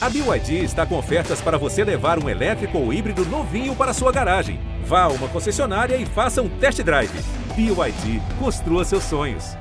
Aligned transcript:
A 0.00 0.08
BYD 0.08 0.62
está 0.62 0.86
com 0.86 0.96
ofertas 0.96 1.40
para 1.40 1.58
você 1.58 1.82
levar 1.82 2.22
um 2.22 2.28
elétrico 2.28 2.78
ou 2.78 2.92
híbrido 2.92 3.24
novinho 3.26 3.74
para 3.74 3.92
sua 3.92 4.12
garagem. 4.12 4.60
Vá 4.84 5.02
a 5.02 5.08
uma 5.08 5.26
concessionária 5.26 5.96
e 5.96 6.06
faça 6.06 6.40
um 6.40 6.48
test 6.48 6.80
drive. 6.82 7.10
BYD, 7.56 8.22
construa 8.38 8.84
seus 8.84 9.02
sonhos. 9.02 9.56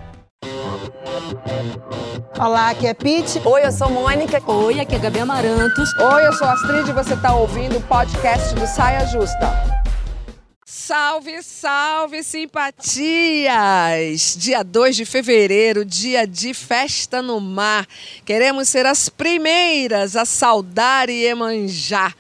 Olá, 2.39 2.69
aqui 2.69 2.85
é 2.85 2.93
Pete. 2.93 3.41
Oi, 3.43 3.65
eu 3.65 3.71
sou 3.71 3.89
Mônica. 3.89 4.39
Oi, 4.45 4.79
aqui 4.79 4.95
é 4.95 4.99
Gabi 4.99 5.21
Amarantos. 5.21 5.89
Oi, 5.99 6.27
eu 6.27 6.33
sou 6.33 6.47
Astrid 6.47 6.87
e 6.87 6.93
você 6.93 7.15
está 7.15 7.33
ouvindo 7.33 7.79
o 7.79 7.81
podcast 7.81 8.53
do 8.53 8.67
Saia 8.67 9.07
Justa. 9.07 9.76
Salve, 10.87 11.43
salve, 11.43 12.23
simpatias! 12.23 12.87
Dia 14.39 14.63
2 14.63 14.95
de 14.95 15.03
fevereiro, 15.03 15.83
dia 15.83 16.25
de 16.25 16.53
festa 16.53 17.21
no 17.21 17.41
mar. 17.41 17.85
Queremos 18.23 18.69
ser 18.69 18.85
as 18.85 19.09
primeiras 19.09 20.15
a 20.15 20.23
saudar 20.23 21.09
e 21.09 21.25
emanjar. 21.25 22.15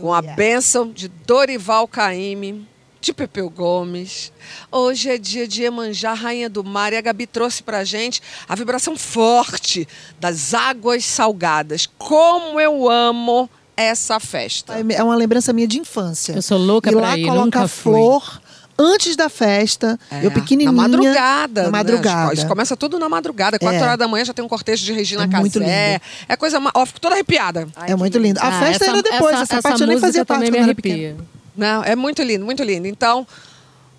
Com 0.00 0.12
a 0.12 0.20
bênção 0.20 0.90
de 0.90 1.06
Dorival 1.06 1.86
Caymmi, 1.86 2.66
de 3.00 3.12
Pepeu 3.12 3.48
Gomes. 3.48 4.32
Hoje 4.68 5.10
é 5.10 5.16
dia 5.16 5.46
de 5.46 5.62
Emanjá, 5.62 6.12
Rainha 6.12 6.50
do 6.50 6.64
Mar, 6.64 6.92
e 6.92 6.96
a 6.96 7.00
Gabi 7.00 7.24
trouxe 7.24 7.62
pra 7.62 7.84
gente 7.84 8.20
a 8.48 8.56
vibração 8.56 8.96
forte 8.96 9.86
das 10.18 10.54
águas 10.54 11.04
salgadas. 11.04 11.88
Como 11.96 12.58
eu 12.58 12.90
amo 12.90 13.48
essa 13.86 14.18
festa. 14.20 14.74
É 14.90 15.02
uma 15.02 15.14
lembrança 15.16 15.52
minha 15.52 15.66
de 15.68 15.78
infância. 15.78 16.32
Eu 16.34 16.42
sou 16.42 16.58
louca 16.58 16.90
e 16.90 16.92
pra 16.92 17.00
lá 17.02 17.18
ir, 17.18 17.22
coloca 17.24 17.44
nunca 17.44 17.68
fui. 17.68 17.92
flor 17.92 18.40
antes 18.80 19.16
da 19.16 19.28
festa, 19.28 19.98
É, 20.10 20.24
eu 20.24 20.30
pequenininha. 20.30 20.70
Na 20.70 20.82
madrugada. 20.82 21.62
Na 21.62 21.66
né? 21.66 21.72
madrugada. 21.72 22.34
Isso 22.34 22.46
começa 22.46 22.76
tudo 22.76 22.98
na 22.98 23.08
madrugada. 23.08 23.58
Quatro 23.58 23.78
É. 23.80 23.82
horas 23.82 23.98
da 23.98 24.06
manhã 24.06 24.24
já 24.24 24.32
tem 24.32 24.44
um 24.44 24.48
cortejo 24.48 24.84
de 24.84 24.92
Regina 24.92 25.24
É 25.24 25.26
Casé. 25.26 25.40
muito 25.40 25.58
lindo. 25.58 25.70
É 25.70 26.36
coisa... 26.38 26.60
Ó, 26.74 26.86
fico 26.86 27.00
toda 27.00 27.14
arrepiada. 27.14 27.66
é 27.86 27.96
muito 27.96 28.18
lindo. 28.18 28.38
A 28.40 28.46
Ah, 28.46 28.60
festa 28.60 28.84
essa- 28.84 28.92
era 28.92 29.02
depois, 29.02 29.34
essa, 29.34 29.42
essa, 29.56 29.62
parte 29.62 29.80
eu 29.80 29.86
nem 29.88 29.98
fazia 29.98 30.24
parte 30.24 30.44
quando 30.50 30.56
era 30.56 30.74
pequena. 30.74 31.16
Não, 31.56 31.82
é 31.82 31.96
muito 31.96 32.22
lindo, 32.22 32.44
muito 32.44 32.62
lindo. 32.62 32.86
Então, 32.86 33.26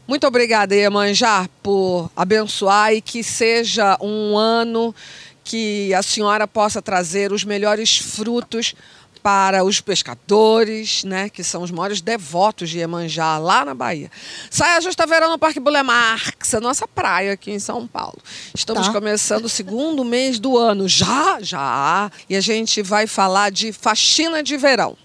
muito 0.07 0.25
obrigada, 0.25 0.73
Iemanjá, 0.73 1.49
por 1.61 2.09
abençoar 2.15 2.93
e 2.93 3.01
que 3.01 3.21
seja 3.21 3.97
um 4.01 4.37
ano 4.37 4.95
que 5.43 5.93
a 5.93 6.01
senhora 6.01 6.47
possa 6.47 6.81
trazer 6.81 7.33
os 7.33 7.43
melhores 7.43 7.97
frutos 7.97 8.73
para 9.21 9.63
os 9.63 9.81
pescadores, 9.81 11.03
né, 11.03 11.29
que 11.29 11.43
são 11.43 11.61
os 11.61 11.71
maiores 11.71 12.01
devotos 12.01 12.69
de 12.69 12.79
Iemanjá 12.79 13.37
lá 13.37 13.65
na 13.65 13.73
Bahia. 13.73 14.09
Saia 14.49 14.79
Justa 14.81 15.05
Verão 15.05 15.29
no 15.29 15.37
Parque 15.37 15.59
Bulemarx, 15.59 16.53
a 16.53 16.59
nossa 16.59 16.87
praia 16.87 17.33
aqui 17.33 17.51
em 17.51 17.59
São 17.59 17.87
Paulo. 17.87 18.17
Estamos 18.55 18.87
Tá. 18.87 18.93
começando 18.93 19.45
o 19.45 19.49
segundo 19.49 20.03
mês 20.05 20.39
do 20.39 20.57
ano, 20.57 20.87
já, 20.87 21.37
já, 21.41 22.11
e 22.29 22.35
a 22.35 22.41
gente 22.41 22.81
vai 22.81 23.07
falar 23.07 23.51
de 23.51 23.71
faxina 23.73 24.41
de 24.41 24.55
verão 24.57 24.97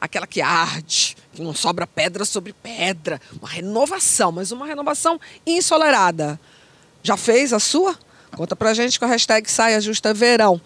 aquela 0.00 0.26
que 0.26 0.40
arde, 0.40 1.14
que 1.32 1.42
não 1.42 1.52
sobra 1.54 1.86
pedra 1.86 2.24
sobre 2.24 2.54
pedra. 2.54 3.20
Uma 3.38 3.48
renovação, 3.48 4.32
mas 4.32 4.50
uma 4.50 4.64
renovação 4.66 5.20
ensolarada. 5.46 6.40
Já 7.02 7.16
fez 7.18 7.52
a 7.52 7.60
sua? 7.60 7.98
Conta 8.34 8.56
pra 8.56 8.72
gente 8.72 8.98
com 8.98 9.04
a 9.04 9.08
hashtag 9.08 9.50
Saia 9.50 9.78
Justa 9.80 10.14
Verão. 10.14 10.58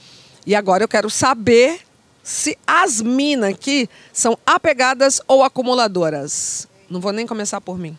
E 0.46 0.54
agora 0.54 0.84
eu 0.84 0.88
quero 0.88 1.10
saber 1.10 1.80
se 2.24 2.56
as 2.66 3.02
minas 3.02 3.50
aqui 3.50 3.88
são 4.10 4.36
apegadas 4.46 5.20
ou 5.28 5.44
acumuladoras. 5.44 6.66
Não 6.88 6.98
vou 6.98 7.12
nem 7.12 7.26
começar 7.26 7.60
por 7.60 7.78
mim. 7.78 7.96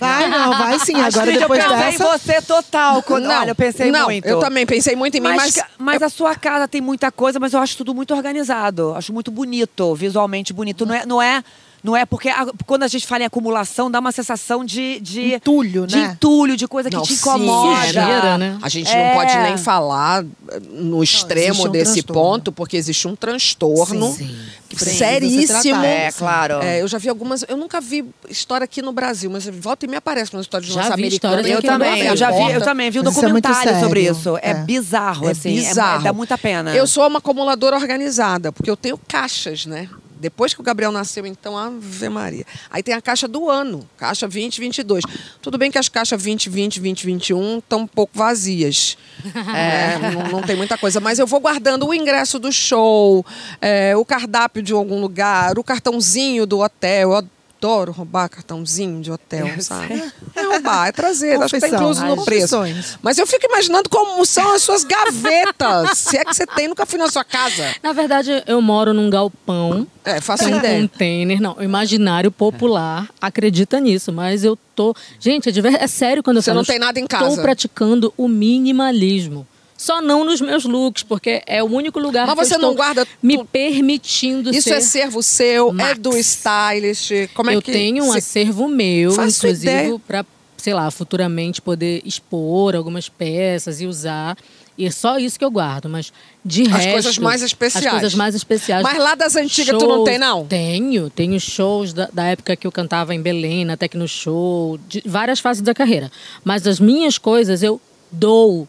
Vai, 0.00 0.28
não, 0.28 0.50
vai 0.56 0.78
sim. 0.80 0.94
Agora 0.94 1.06
Astrid, 1.06 1.38
depois 1.38 1.62
eu 1.62 1.70
pensei 1.70 1.90
dessa. 1.92 2.04
em 2.04 2.06
você 2.06 2.42
total. 2.42 3.02
Quando, 3.02 3.24
não, 3.24 3.40
olha, 3.40 3.50
eu 3.50 3.54
pensei 3.54 3.90
não, 3.90 4.06
muito. 4.06 4.26
eu 4.26 4.40
também 4.40 4.66
pensei 4.66 4.94
muito 4.94 5.16
em 5.16 5.20
mim, 5.20 5.28
Mas, 5.28 5.56
mas... 5.56 5.66
mas 5.78 6.02
a 6.02 6.08
sua 6.08 6.34
casa 6.36 6.68
tem 6.68 6.80
muita 6.80 7.10
coisa, 7.10 7.40
mas 7.40 7.52
eu 7.52 7.60
acho 7.60 7.76
tudo 7.76 7.94
muito 7.94 8.14
organizado. 8.14 8.94
Acho 8.96 9.12
muito 9.12 9.30
bonito, 9.30 9.94
visualmente 9.94 10.52
bonito. 10.52 10.84
Não 10.84 10.94
é, 10.94 11.06
não 11.06 11.22
é, 11.22 11.42
não 11.82 11.96
é 11.96 12.04
porque 12.04 12.28
a- 12.28 12.46
quando 12.66 12.82
a 12.82 12.88
gente 12.88 13.06
fala 13.06 13.22
em 13.22 13.26
acumulação, 13.26 13.90
dá 13.90 13.98
uma 14.00 14.12
sensação 14.12 14.64
de. 14.64 14.98
de 15.00 15.34
Entulho, 15.34 15.86
de 15.86 15.96
né? 15.96 16.10
entulho, 16.14 16.56
de 16.56 16.66
coisa 16.66 16.90
que 16.90 16.96
Não, 16.96 17.02
te 17.02 17.14
incomoda. 17.14 17.82
é, 17.82 17.86
Sujeira, 17.86 18.38
né? 18.38 18.58
A 18.62 18.68
gente 18.68 18.90
É. 18.90 19.08
não 19.08 19.14
pode 19.20 19.36
nem 19.38 19.56
falar 19.56 20.24
eh, 20.24 20.60
no 20.70 21.02
extremo 21.02 21.48
existe 21.52 21.68
um 21.68 21.70
desse 21.70 22.02
transtorno. 22.02 22.22
ponto, 22.22 22.52
porque 22.52 22.76
existe 22.76 23.06
um 23.08 23.14
transtorno 23.16 24.12
Sim, 24.12 24.34
sim. 24.76 24.76
seríssimo. 24.76 25.82
É, 25.84 26.10
claro. 26.12 26.54
É, 26.62 26.82
eu 26.82 26.88
já 26.88 26.98
vi 26.98 27.08
algumas. 27.08 27.44
Eu 27.48 27.56
nunca 27.56 27.80
vi 27.80 28.04
história 28.28 28.64
aqui 28.64 28.82
no 28.82 28.92
Brasil, 28.92 29.30
mas 29.30 29.46
volta 29.46 29.86
e 29.86 29.88
me 29.88 29.96
aparece 29.96 30.32
uma 30.34 30.42
história 30.42 30.66
de 30.66 30.72
Já 30.72 30.82
nossa 30.82 30.96
vi 30.96 31.02
americana. 31.02 31.40
histórias 31.40 31.56
Eu 31.56 31.62
também, 31.62 32.02
eu 32.06 32.16
já 32.16 32.30
vi, 32.30 32.52
eu 32.52 32.60
também 32.60 32.90
vi 32.90 33.00
um 33.00 33.04
Mas 33.04 33.12
isso 33.12 33.20
é 33.20 33.22
documentário 33.22 33.80
sobre 33.80 34.00
isso. 34.08 34.36
É, 34.38 34.50
É. 34.50 34.54
bizarro, 34.54 35.28
É 35.28 35.32
assim. 35.32 35.50
é- 35.58 35.68
bizarro. 35.68 36.00
É, 36.00 36.04
dá 36.04 36.12
muita 36.12 36.36
pena. 36.36 36.74
Eu 36.74 36.86
sou 36.86 37.06
uma 37.06 37.18
acumuladora 37.18 37.76
organizada, 37.76 38.52
porque 38.52 38.70
eu 38.70 38.76
tenho 38.76 38.98
caixas, 39.08 39.64
né? 39.66 39.88
Depois 40.18 40.54
que 40.54 40.60
o 40.60 40.64
Gabriel 40.64 40.92
nasceu, 40.92 41.26
então, 41.26 41.56
Ave 41.56 42.08
Maria. 42.08 42.44
Aí 42.70 42.82
tem 42.82 42.94
a 42.94 43.00
caixa 43.00 43.28
do 43.28 43.48
ano, 43.48 43.88
caixa 43.96 44.26
2022. 44.26 45.04
Tudo 45.40 45.56
bem 45.56 45.70
que 45.70 45.78
as 45.78 45.88
caixas 45.88 46.22
2020, 46.22 46.80
2021 46.80 47.58
estão 47.58 47.80
um 47.80 47.86
pouco 47.86 48.16
vazias. 48.16 48.96
É, 49.58 49.98
não, 49.98 50.28
não 50.28 50.42
tem 50.42 50.56
muita 50.56 50.76
coisa. 50.76 51.00
Mas 51.00 51.18
eu 51.18 51.26
vou 51.26 51.40
guardando 51.40 51.86
o 51.86 51.94
ingresso 51.94 52.38
do 52.38 52.52
show, 52.52 53.24
é, 53.60 53.96
o 53.96 54.04
cardápio 54.04 54.62
de 54.62 54.72
algum 54.72 55.00
lugar, 55.00 55.58
o 55.58 55.64
cartãozinho 55.64 56.46
do 56.46 56.60
hotel. 56.60 57.12
Eu 57.12 57.24
adoro 57.58 57.90
roubar 57.92 58.28
cartãozinho 58.28 59.00
de 59.02 59.10
hotel, 59.10 59.48
sabe? 59.60 60.02
É 60.34 60.42
roubar, 60.42 60.88
é 60.88 60.92
trazer. 60.92 61.40
Acho 61.42 61.54
que 61.54 61.60
tá 61.60 61.68
incluso 61.68 62.04
no 62.06 62.24
preço. 62.24 62.56
Mas 63.02 63.18
eu 63.18 63.26
fico 63.26 63.44
imaginando 63.46 63.88
como 63.88 64.24
são 64.24 64.54
as 64.54 64.62
suas 64.62 64.84
gavetas. 64.84 65.98
Se 65.98 66.16
é 66.16 66.24
que 66.24 66.34
você 66.34 66.46
tem, 66.46 66.68
nunca 66.68 66.86
fui 66.86 66.98
na 66.98 67.10
sua 67.10 67.24
casa. 67.24 67.74
Na 67.82 67.92
verdade, 67.92 68.42
eu 68.46 68.62
moro 68.62 68.94
num 68.94 69.10
galpão. 69.10 69.86
É, 70.04 70.20
faço 70.20 70.44
um 70.44 70.56
ideia. 70.56 70.80
container, 70.80 71.40
não, 71.40 71.56
o 71.58 71.62
imaginário 71.62 72.30
popular 72.30 73.08
acredita 73.20 73.78
nisso, 73.80 74.12
mas 74.12 74.44
eu 74.44 74.56
tô. 74.74 74.94
Gente, 75.18 75.50
é, 75.50 75.84
é 75.84 75.86
sério 75.86 76.22
quando 76.22 76.36
eu 76.36 76.42
Você 76.42 76.50
falo. 76.50 76.60
não 76.60 76.64
tem 76.64 76.78
nada 76.78 76.98
em 76.98 77.06
casa. 77.06 77.28
Estou 77.28 77.42
praticando 77.42 78.14
o 78.16 78.28
minimalismo. 78.28 79.46
Só 79.80 80.02
não 80.02 80.24
nos 80.24 80.40
meus 80.40 80.64
looks, 80.64 81.04
porque 81.04 81.40
é 81.46 81.62
o 81.62 81.66
único 81.66 82.00
lugar 82.00 82.26
Mas 82.26 82.34
que 82.34 82.40
eu 82.40 82.44
você 82.48 82.54
estou 82.56 82.68
não 82.70 82.76
guarda 82.76 83.06
me 83.22 83.38
tu- 83.38 83.44
permitindo 83.44 84.50
Isso 84.50 84.68
ser. 84.68 84.74
é 84.74 84.80
servo 84.80 85.22
seu, 85.22 85.68
é 85.70 85.72
Max. 85.72 85.98
do 86.00 86.16
stylist. 86.16 87.12
Como 87.32 87.48
é 87.50 87.54
eu 87.54 87.62
que 87.62 87.70
tenho 87.72 88.04
um 88.04 88.10
se- 88.12 88.18
acervo 88.18 88.66
meu, 88.68 89.12
Faço 89.12 89.46
inclusive, 89.46 89.98
para, 90.06 90.26
sei 90.56 90.74
lá, 90.74 90.90
futuramente 90.90 91.62
poder 91.62 92.02
expor 92.04 92.74
algumas 92.74 93.08
peças 93.08 93.80
e 93.80 93.86
usar. 93.86 94.36
E 94.76 94.84
é 94.86 94.90
só 94.90 95.16
isso 95.18 95.36
que 95.38 95.44
eu 95.44 95.50
guardo, 95.50 95.88
mas 95.88 96.12
de 96.44 96.62
As 96.62 96.68
resto... 96.68 96.90
coisas 96.92 97.18
mais 97.18 97.42
especiais. 97.42 97.86
As 97.86 97.92
coisas 97.92 98.14
mais 98.14 98.34
especiais. 98.34 98.82
Mas 98.82 98.98
lá 98.98 99.14
das 99.14 99.34
antigas 99.36 99.76
tu 99.78 99.86
não 99.86 100.02
tem, 100.04 100.18
não? 100.18 100.44
Tenho. 100.46 101.08
Tenho 101.10 101.38
shows 101.40 101.92
da, 101.92 102.08
da 102.12 102.24
época 102.26 102.54
que 102.56 102.64
eu 102.66 102.70
cantava 102.72 103.12
em 103.14 103.20
Belém, 103.22 103.64
na 103.64 103.76
Tecno 103.76 104.06
Show, 104.06 104.78
de 104.88 105.02
várias 105.06 105.40
fases 105.40 105.62
da 105.62 105.74
carreira. 105.74 106.10
Mas 106.44 106.64
as 106.66 106.78
minhas 106.80 107.16
coisas 107.18 107.62
eu 107.62 107.80
dou 108.10 108.68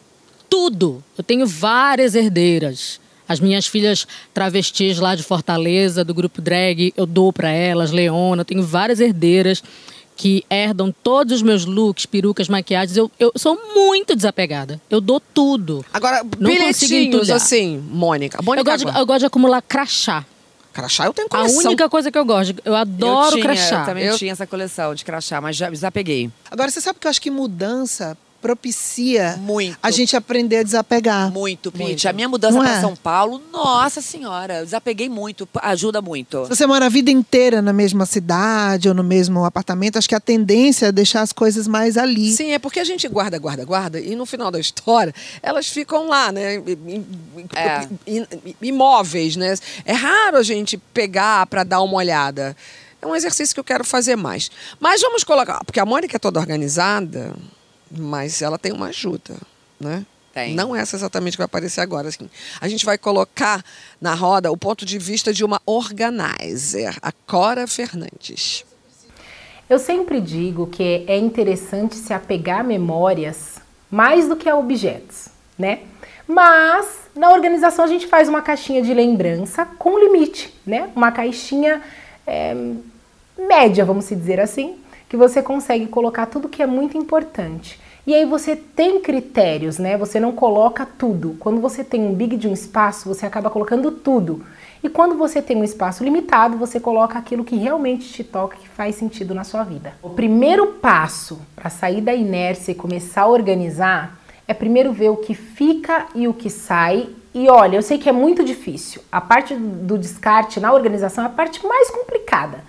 tudo. 0.50 1.02
Eu 1.16 1.24
tenho 1.24 1.46
várias 1.46 2.14
herdeiras. 2.14 3.00
As 3.28 3.38
minhas 3.38 3.64
filhas 3.66 4.06
travestis 4.34 4.98
lá 4.98 5.14
de 5.14 5.22
Fortaleza, 5.22 6.04
do 6.04 6.12
grupo 6.12 6.42
drag, 6.42 6.92
eu 6.96 7.06
dou 7.06 7.32
para 7.32 7.48
elas, 7.50 7.92
Leona. 7.92 8.40
Eu 8.40 8.44
tenho 8.44 8.62
várias 8.62 8.98
herdeiras 8.98 9.62
que 10.16 10.44
herdam 10.50 10.92
todos 11.02 11.36
os 11.36 11.42
meus 11.42 11.64
looks, 11.64 12.04
perucas, 12.06 12.48
maquiagens. 12.48 12.96
Eu, 12.96 13.10
eu 13.18 13.32
sou 13.36 13.56
muito 13.74 14.14
desapegada. 14.16 14.80
Eu 14.90 15.00
dou 15.00 15.20
tudo. 15.20 15.84
Agora, 15.92 16.22
Não 16.38 16.54
consigo 16.56 16.94
entulhar. 16.94 17.36
assim, 17.36 17.78
Mônica. 17.78 18.42
Mônica, 18.42 18.60
Eu 18.68 18.72
gosto, 18.72 18.78
de, 18.84 18.88
agora. 18.90 19.02
eu 19.02 19.06
gosto 19.06 19.20
de 19.20 19.26
acumular 19.26 19.62
crachá. 19.62 20.26
crachá 20.72 21.06
eu 21.06 21.14
tenho 21.14 21.26
A 21.28 21.30
coleção. 21.30 21.66
única 21.68 21.88
coisa 21.88 22.10
que 22.10 22.18
eu 22.18 22.24
gosto. 22.24 22.54
Eu 22.64 22.74
adoro 22.74 23.26
eu 23.28 23.30
tinha, 23.32 23.42
crachá. 23.44 23.80
Eu 23.80 23.86
também 23.86 24.04
Eu- 24.06 24.18
tinha 24.18 24.32
essa 24.32 24.46
coleção 24.46 24.94
de 24.94 25.04
crachá, 25.04 25.40
mas 25.40 25.54
já 25.56 25.70
desapeguei. 25.70 26.28
Agora, 26.50 26.68
você 26.70 26.80
sabe 26.80 26.98
que 26.98 27.06
eu 27.06 27.10
acho 27.10 27.22
que 27.22 27.30
mudança 27.30 28.18
propicia 28.40 29.36
Muito. 29.38 29.76
a 29.82 29.90
gente 29.90 30.16
aprender 30.16 30.58
a 30.58 30.62
desapegar. 30.62 31.30
Muito, 31.30 31.70
Pete. 31.70 32.08
A 32.08 32.12
minha 32.12 32.28
mudança 32.28 32.58
para 32.58 32.76
é? 32.76 32.80
São 32.80 32.96
Paulo, 32.96 33.40
nossa 33.52 34.00
senhora, 34.00 34.64
desapeguei 34.64 35.08
muito, 35.08 35.48
ajuda 35.62 36.00
muito. 36.00 36.44
Se 36.44 36.56
você 36.56 36.66
mora 36.66 36.86
a 36.86 36.88
vida 36.88 37.10
inteira 37.10 37.60
na 37.62 37.72
mesma 37.72 38.06
cidade 38.06 38.88
ou 38.88 38.94
no 38.94 39.04
mesmo 39.04 39.44
apartamento, 39.44 39.98
acho 39.98 40.08
que 40.08 40.14
a 40.14 40.20
tendência 40.20 40.86
é 40.86 40.92
deixar 40.92 41.20
as 41.22 41.32
coisas 41.32 41.68
mais 41.68 41.96
ali. 41.96 42.32
Sim, 42.32 42.52
é 42.52 42.58
porque 42.58 42.80
a 42.80 42.84
gente 42.84 43.06
guarda, 43.08 43.38
guarda, 43.38 43.64
guarda, 43.64 44.00
e 44.00 44.16
no 44.16 44.24
final 44.26 44.50
da 44.50 44.58
história, 44.58 45.14
elas 45.42 45.68
ficam 45.68 46.08
lá, 46.08 46.32
né? 46.32 46.56
É. 47.54 47.88
im- 48.06 48.26
Imóveis, 48.62 49.36
né? 49.36 49.54
É 49.84 49.92
raro 49.92 50.36
a 50.38 50.42
gente 50.42 50.76
pegar 50.92 51.46
para 51.46 51.62
dar 51.64 51.80
uma 51.82 51.94
olhada. 51.96 52.56
É 53.02 53.06
um 53.06 53.14
exercício 53.16 53.54
que 53.54 53.60
eu 53.60 53.64
quero 53.64 53.84
fazer 53.84 54.16
mais. 54.16 54.50
Mas 54.78 55.00
vamos 55.00 55.24
colocar, 55.24 55.64
porque 55.64 55.80
a 55.80 55.86
Mônica 55.86 56.16
é 56.16 56.18
toda 56.18 56.38
organizada, 56.38 57.34
mas 57.90 58.42
ela 58.42 58.58
tem 58.58 58.72
uma 58.72 58.86
ajuda, 58.88 59.36
né? 59.78 60.04
Tem. 60.32 60.54
Não 60.54 60.74
essa 60.76 60.96
exatamente 60.96 61.32
que 61.32 61.38
vai 61.38 61.46
aparecer 61.46 61.80
agora. 61.80 62.08
assim. 62.08 62.30
A 62.60 62.68
gente 62.68 62.86
vai 62.86 62.96
colocar 62.96 63.64
na 64.00 64.14
roda 64.14 64.50
o 64.50 64.56
ponto 64.56 64.86
de 64.86 64.98
vista 64.98 65.32
de 65.32 65.44
uma 65.44 65.60
organizer, 65.66 66.96
a 67.02 67.10
Cora 67.10 67.66
Fernandes. 67.66 68.64
Eu 69.68 69.78
sempre 69.78 70.20
digo 70.20 70.66
que 70.66 71.04
é 71.06 71.16
interessante 71.18 71.96
se 71.96 72.12
apegar 72.12 72.60
a 72.60 72.64
memórias 72.64 73.56
mais 73.90 74.28
do 74.28 74.36
que 74.36 74.48
a 74.48 74.56
objetos, 74.56 75.28
né? 75.58 75.80
Mas 76.26 76.86
na 77.14 77.32
organização 77.32 77.84
a 77.84 77.88
gente 77.88 78.06
faz 78.06 78.28
uma 78.28 78.40
caixinha 78.40 78.82
de 78.82 78.94
lembrança 78.94 79.64
com 79.78 79.98
limite, 79.98 80.54
né? 80.64 80.90
Uma 80.94 81.10
caixinha 81.10 81.82
é, 82.26 82.54
média, 83.36 83.84
vamos 83.84 84.08
dizer 84.08 84.38
assim, 84.38 84.76
que 85.10 85.16
você 85.16 85.42
consegue 85.42 85.88
colocar 85.88 86.26
tudo 86.26 86.48
que 86.48 86.62
é 86.62 86.66
muito 86.66 86.96
importante. 86.96 87.80
E 88.06 88.14
aí 88.14 88.24
você 88.24 88.54
tem 88.54 89.00
critérios, 89.00 89.76
né? 89.76 89.98
Você 89.98 90.20
não 90.20 90.30
coloca 90.30 90.86
tudo. 90.86 91.36
Quando 91.40 91.60
você 91.60 91.82
tem 91.82 92.00
um 92.00 92.14
big 92.14 92.36
de 92.36 92.46
um 92.46 92.52
espaço, 92.52 93.08
você 93.08 93.26
acaba 93.26 93.50
colocando 93.50 93.90
tudo. 93.90 94.46
E 94.84 94.88
quando 94.88 95.16
você 95.16 95.42
tem 95.42 95.56
um 95.56 95.64
espaço 95.64 96.04
limitado, 96.04 96.56
você 96.56 96.78
coloca 96.78 97.18
aquilo 97.18 97.44
que 97.44 97.56
realmente 97.56 98.08
te 98.08 98.22
toca, 98.22 98.56
que 98.56 98.68
faz 98.68 98.94
sentido 98.94 99.34
na 99.34 99.42
sua 99.42 99.64
vida. 99.64 99.94
O 100.00 100.10
primeiro 100.10 100.74
passo 100.74 101.40
para 101.56 101.68
sair 101.68 102.00
da 102.00 102.14
inércia 102.14 102.70
e 102.70 102.76
começar 102.76 103.22
a 103.22 103.28
organizar 103.28 104.16
é 104.46 104.54
primeiro 104.54 104.92
ver 104.92 105.08
o 105.08 105.16
que 105.16 105.34
fica 105.34 106.06
e 106.14 106.28
o 106.28 106.32
que 106.32 106.48
sai. 106.48 107.08
E 107.34 107.50
olha, 107.50 107.76
eu 107.76 107.82
sei 107.82 107.98
que 107.98 108.08
é 108.08 108.12
muito 108.12 108.44
difícil. 108.44 109.02
A 109.10 109.20
parte 109.20 109.56
do 109.56 109.98
descarte 109.98 110.60
na 110.60 110.72
organização 110.72 111.24
é 111.24 111.26
a 111.26 111.30
parte 111.30 111.66
mais 111.66 111.90
complicada. 111.90 112.60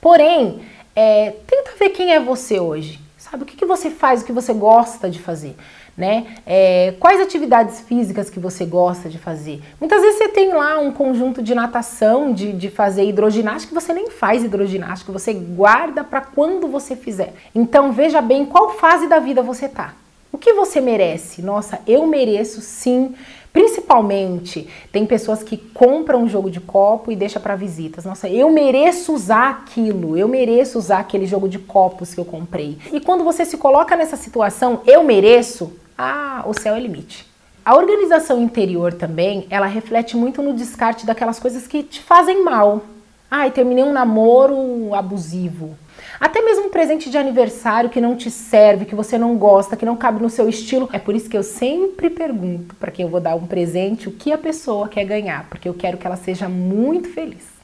Porém, 0.00 0.60
é, 1.00 1.34
tenta 1.46 1.72
ver 1.78 1.90
quem 1.90 2.12
é 2.12 2.20
você 2.20 2.60
hoje. 2.60 3.00
Sabe 3.16 3.42
o 3.42 3.46
que, 3.46 3.56
que 3.56 3.66
você 3.66 3.90
faz, 3.90 4.22
o 4.22 4.24
que 4.24 4.32
você 4.32 4.52
gosta 4.52 5.08
de 5.08 5.18
fazer 5.18 5.54
né? 6.00 6.26
É, 6.46 6.94
quais 6.98 7.20
atividades 7.20 7.80
físicas 7.80 8.30
que 8.30 8.40
você 8.40 8.64
gosta 8.64 9.08
de 9.08 9.18
fazer? 9.18 9.60
Muitas 9.78 10.00
vezes 10.00 10.16
você 10.16 10.28
tem 10.28 10.54
lá 10.54 10.78
um 10.78 10.90
conjunto 10.90 11.42
de 11.42 11.54
natação, 11.54 12.32
de, 12.32 12.52
de 12.52 12.70
fazer 12.70 13.04
hidroginástica, 13.04 13.78
você 13.78 13.92
nem 13.92 14.10
faz 14.10 14.42
hidroginástica, 14.42 15.12
você 15.12 15.34
guarda 15.34 16.02
para 16.02 16.22
quando 16.22 16.68
você 16.68 16.96
fizer. 16.96 17.34
Então 17.54 17.92
veja 17.92 18.22
bem 18.22 18.46
qual 18.46 18.70
fase 18.70 19.06
da 19.08 19.18
vida 19.18 19.42
você 19.42 19.68
tá. 19.68 19.94
O 20.32 20.38
que 20.38 20.54
você 20.54 20.80
merece? 20.80 21.42
Nossa, 21.42 21.80
eu 21.86 22.06
mereço 22.06 22.62
sim. 22.62 23.14
Principalmente, 23.52 24.68
tem 24.92 25.04
pessoas 25.04 25.42
que 25.42 25.56
compram 25.56 26.22
um 26.22 26.28
jogo 26.28 26.50
de 26.50 26.60
copo 26.60 27.10
e 27.10 27.16
deixa 27.16 27.40
para 27.40 27.56
visitas. 27.56 28.04
Nossa, 28.04 28.28
eu 28.28 28.50
mereço 28.50 29.12
usar 29.12 29.50
aquilo, 29.50 30.16
eu 30.16 30.28
mereço 30.28 30.78
usar 30.78 31.00
aquele 31.00 31.26
jogo 31.26 31.48
de 31.48 31.58
copos 31.58 32.14
que 32.14 32.20
eu 32.20 32.24
comprei. 32.24 32.78
E 32.92 33.00
quando 33.00 33.24
você 33.24 33.44
se 33.44 33.56
coloca 33.56 33.96
nessa 33.96 34.16
situação, 34.16 34.80
eu 34.86 35.02
mereço, 35.02 35.72
ah, 35.98 36.44
o 36.46 36.54
céu 36.54 36.74
é 36.74 36.80
limite. 36.80 37.26
A 37.64 37.76
organização 37.76 38.40
interior 38.40 38.92
também, 38.92 39.46
ela 39.50 39.66
reflete 39.66 40.16
muito 40.16 40.40
no 40.40 40.54
descarte 40.54 41.04
daquelas 41.04 41.38
coisas 41.38 41.66
que 41.66 41.82
te 41.82 42.00
fazem 42.00 42.42
mal. 42.44 42.82
Ai, 43.30 43.50
terminei 43.50 43.84
um 43.84 43.92
namoro 43.92 44.94
abusivo. 44.94 45.76
Até 46.20 46.42
mesmo 46.42 46.66
um 46.66 46.70
presente 46.70 47.08
de 47.08 47.16
aniversário 47.16 47.88
que 47.88 47.98
não 47.98 48.14
te 48.14 48.30
serve, 48.30 48.84
que 48.84 48.94
você 48.94 49.16
não 49.16 49.38
gosta, 49.38 49.74
que 49.74 49.86
não 49.86 49.96
cabe 49.96 50.22
no 50.22 50.28
seu 50.28 50.50
estilo. 50.50 50.86
É 50.92 50.98
por 50.98 51.14
isso 51.14 51.30
que 51.30 51.36
eu 51.36 51.42
sempre 51.42 52.10
pergunto 52.10 52.74
para 52.74 52.90
quem 52.90 53.06
eu 53.06 53.10
vou 53.10 53.20
dar 53.20 53.34
um 53.34 53.46
presente 53.46 54.06
o 54.06 54.12
que 54.12 54.30
a 54.30 54.36
pessoa 54.36 54.86
quer 54.86 55.06
ganhar, 55.06 55.48
porque 55.48 55.66
eu 55.66 55.72
quero 55.72 55.96
que 55.96 56.06
ela 56.06 56.16
seja 56.16 56.46
muito 56.46 57.08
feliz. 57.08 57.59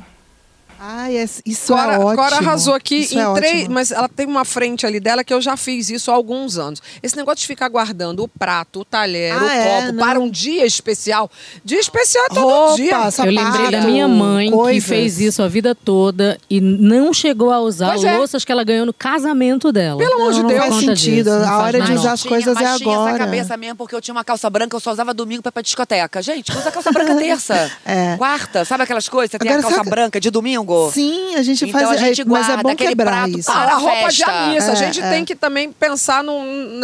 Ai, 0.78 1.16
isso 1.44 1.72
Cora, 1.72 1.94
é 1.94 1.98
ótimo. 1.98 2.16
Cora 2.16 2.36
arrasou 2.36 2.74
aqui 2.74 2.96
Isso 3.00 3.18
em 3.18 3.20
é 3.22 3.34
três, 3.34 3.54
ótimo. 3.60 3.74
mas 3.74 3.90
ela 3.90 4.08
tem 4.08 4.26
uma 4.26 4.44
frente 4.44 4.84
ali 4.86 5.00
dela 5.00 5.24
que 5.24 5.32
eu 5.32 5.40
já 5.40 5.56
fiz 5.56 5.88
isso 5.90 6.10
há 6.10 6.14
alguns 6.14 6.58
anos. 6.58 6.82
Esse 7.02 7.16
negócio 7.16 7.38
de 7.40 7.46
ficar 7.46 7.68
guardando 7.68 8.22
o 8.22 8.28
prato, 8.28 8.80
o 8.80 8.84
talher, 8.84 9.32
Ah, 9.32 9.42
o 9.42 9.48
é? 9.48 9.80
copo 9.80 9.92
Não. 9.92 10.04
para 10.04 10.20
um 10.20 10.28
dia 10.30 10.66
especial. 10.66 11.30
Dia 11.64 11.78
especial 11.80 12.24
é 12.26 12.28
todo 12.28 12.40
Roupa, 12.40 12.76
dia. 12.76 13.10
sapato, 13.10 13.28
Eu 13.28 13.42
lembrei 13.44 13.70
da 13.70 13.80
minha 13.82 14.06
mãe 14.08 14.50
que 14.50 14.56
coisas. 14.56 14.84
fez 14.88 15.20
isso 15.20 15.42
a 15.42 15.48
vida 15.48 15.74
toda 15.74 16.38
e 16.50 16.60
não 16.60 17.12
chegou 17.14 17.50
a 17.52 17.60
usar 17.60 17.92
Pois 17.92 18.04
é. 18.04 18.16
louças 18.16 18.44
que 18.44 18.52
ela 18.52 18.62
ganhou 18.64 18.84
no 18.86 18.92
casamento 18.92 19.72
dela. 19.72 19.98
Pelo 19.98 20.14
amor 20.14 20.32
de 20.32 20.40
não 20.42 20.48
Deus. 20.48 20.60
faz 20.60 20.74
sentido. 20.76 20.96
disso, 21.30 21.38
não 21.38 21.48
A 21.48 21.58
hora 21.62 21.80
de 21.80 21.92
usar 21.92 22.04
não. 22.04 22.12
as 22.12 22.22
coisas 22.22 22.54
mas 22.54 22.74
é 22.74 22.76
tinha 22.78 22.94
agora. 22.94 23.10
essa 23.10 23.18
cabeça 23.18 23.56
mesmo, 23.56 23.76
porque 23.76 23.94
eu 23.94 24.00
tinha 24.00 24.14
uma 24.14 24.24
calça 24.24 24.48
branca, 24.50 24.76
eu 24.76 24.80
só 24.80 24.92
usava 24.92 25.14
domingo 25.14 25.42
pra 25.42 25.48
ir 25.50 25.52
pra 25.52 25.62
discoteca. 25.62 26.20
Gente, 26.22 26.52
usa 26.52 26.70
calça 26.70 26.92
branca 26.92 27.14
terça. 27.16 27.70
É. 27.86 28.16
Quarta, 28.16 28.64
sabe 28.64 28.82
aquelas 28.82 29.08
coisas? 29.08 29.30
Você 29.30 29.38
tem 29.38 29.48
Agora, 29.48 29.60
a 29.60 29.62
calça 29.62 29.76
sabe- 29.78 29.90
branca 29.90 30.20
de 30.20 30.30
domingo? 30.30 30.65
Sim, 30.92 31.34
a 31.36 31.42
gente 31.42 31.64
Então 31.68 31.80
faz. 31.80 31.90
a 31.92 31.96
gente 31.96 32.20
é, 32.20 32.24
mas 32.24 32.44
é 32.44 32.46
guarda 32.48 32.62
bom 32.62 32.68
aquele 32.70 32.88
quebrar 32.90 33.12
prato 33.24 33.38
isso. 33.38 33.50
para 33.52 33.60
Ah, 33.60 33.74
a 33.74 33.76
roupa 33.78 34.08
de 34.10 34.16
festa. 34.16 34.32
amissa. 34.32 34.68
a 34.70 34.72
É, 34.72 34.76
gente 34.76 35.00
é. 35.00 35.10
tem 35.10 35.24
que 35.24 35.34
também 35.36 35.70
pensar 35.72 36.22
num, 36.24 36.80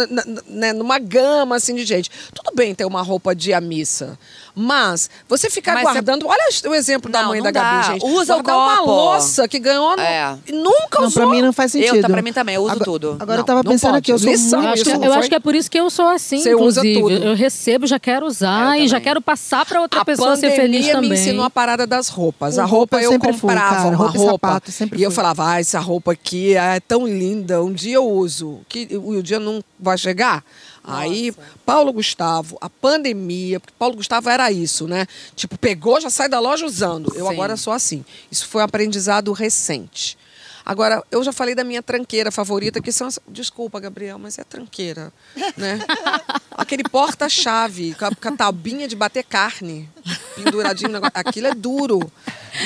né, 0.47 0.73
numa 0.73 0.99
gama 0.99 1.55
assim 1.55 1.75
de 1.75 1.85
gente. 1.85 2.09
Tudo 2.33 2.55
bem 2.55 2.73
ter 2.73 2.85
uma 2.85 3.01
roupa 3.01 3.35
de 3.35 3.53
amissa, 3.53 4.17
mas 4.55 5.09
você 5.27 5.49
ficar 5.49 5.73
Mas 5.73 5.83
guardando. 5.83 6.27
Olha 6.27 6.47
o 6.67 6.73
exemplo 6.75 7.11
da 7.11 7.21
Não, 7.23 7.29
mãe 7.29 7.39
não 7.39 7.45
da 7.45 7.51
Gabi, 7.51 7.87
dá. 7.87 7.93
gente. 7.93 8.05
Usa 8.05 8.35
o 8.35 8.43
Guardar 8.43 8.55
uma 8.57 8.77
copo. 8.79 8.91
louça 8.91 9.47
que 9.47 9.57
ganhou 9.59 9.95
no- 9.95 10.01
É. 10.03 10.37
e 10.47 10.51
nunca 10.51 10.99
Não, 10.99 11.07
usou. 11.07 11.23
pra 11.23 11.31
mim 11.31 11.41
não 11.41 11.51
faz 11.51 11.71
sentido. 11.71 11.95
Eu, 11.95 12.01
tá, 12.01 12.09
pra 12.09 12.21
mim 12.21 12.31
também, 12.33 12.55
eu 12.55 12.61
uso 12.61 12.71
agora, 12.71 12.85
tudo. 12.85 13.17
Agora 13.19 13.33
eu 13.33 13.37
Não, 13.37 13.43
tava 13.45 13.63
não 13.63 13.71
pensando 13.71 13.91
pode. 13.91 13.99
aqui, 13.99 14.11
eu 14.11 14.19
sou 14.19 14.29
Lição 14.29 14.61
muito... 14.61 14.67
Eu 14.69 14.73
acho, 14.73 14.83
que, 14.83 14.89
Isso 14.91 15.03
eu 15.05 15.13
acho 15.13 15.29
que 15.29 15.35
é 15.35 15.39
por 15.39 15.55
isso 15.55 15.71
que 15.71 15.79
eu 15.79 15.89
sou 15.89 16.07
assim, 16.07 16.37
Você 16.39 16.53
usa 16.55 16.81
inclusive. 16.87 16.99
tudo. 17.19 17.25
Eu 17.29 17.35
recebo, 17.35 17.87
já 17.87 17.99
quero 17.99 18.25
usar 18.25 18.77
Eu 18.77 18.83
e 18.83 18.87
já 18.87 18.99
quero 19.01 19.21
passar 19.21 19.65
para 19.65 19.81
outra 19.81 20.01
a 20.01 20.05
pessoa 20.05 20.35
ser 20.35 20.51
feliz 20.51 20.87
também. 20.87 21.09
me 21.09 21.15
ensinou 21.15 21.43
a 21.45 21.49
parada 21.49 21.87
das 21.87 22.07
roupas. 22.09 22.59
A 22.59 22.63
roupa, 22.65 22.77
roupa 22.77 22.97
eu 22.97 23.03
eu 23.03 23.11
sempre 23.11 23.33
fui, 23.33 23.41
comprava 23.49 23.75
cara. 23.75 23.87
uma 23.89 23.95
Roupa 23.97 24.15
e 24.15 24.19
roupa 24.19 24.47
sapato, 24.47 24.71
sempre 24.71 24.99
e 24.99 25.03
eu 25.03 25.11
falava, 25.11 25.49
ah, 25.51 25.59
essa 25.59 25.79
roupa 25.79 26.11
aqui 26.11 26.55
é 26.55 26.79
tão 26.79 27.07
linda, 27.07 27.63
um 27.63 27.71
dia 27.73 27.95
eu 27.95 28.07
uso, 28.07 28.59
que 28.69 28.87
o 28.95 29.21
dia 29.23 29.39
não 29.39 29.63
vai 29.79 29.97
chegar. 29.97 30.43
Aí, 30.83 31.33
Paulo 31.65 31.93
Gustavo, 31.93 32.57
a 32.59 32.69
pandemia, 32.69 33.59
porque 33.59 33.73
Paulo 33.79 33.95
Gustavo 33.95 34.29
era 34.29 34.51
isso, 34.51 34.87
né? 34.87 35.07
Tipo, 35.35 35.57
pegou, 35.57 36.01
já 36.01 36.09
sai 36.09 36.27
da 36.27 36.39
loja 36.39 36.65
usando. 36.65 37.11
Eu 37.15 37.27
Sim. 37.27 37.31
agora 37.31 37.55
sou 37.55 37.71
assim. 37.71 38.03
Isso 38.29 38.47
foi 38.47 38.61
um 38.61 38.65
aprendizado 38.65 39.31
recente. 39.31 40.17
Agora, 40.65 41.03
eu 41.11 41.23
já 41.23 41.33
falei 41.33 41.53
da 41.53 41.63
minha 41.63 41.83
tranqueira 41.83 42.31
favorita, 42.31 42.81
que 42.81 42.91
são. 42.91 43.07
as- 43.07 43.19
Desculpa, 43.27 43.79
Gabriel, 43.79 44.17
mas 44.17 44.37
é 44.37 44.43
tranqueira. 44.43 45.11
Né? 45.57 45.79
Aquele 46.51 46.83
porta-chave, 46.83 47.95
com, 47.95 48.05
a- 48.05 48.37
tabinha 48.37 48.87
de 48.87 48.95
bater 48.95 49.23
carne, 49.23 49.89
penduradinho. 50.35 50.89
no 50.89 50.93
negócio. 50.95 51.13
Aquilo 51.15 51.47
é 51.47 51.53
duro. 51.55 52.11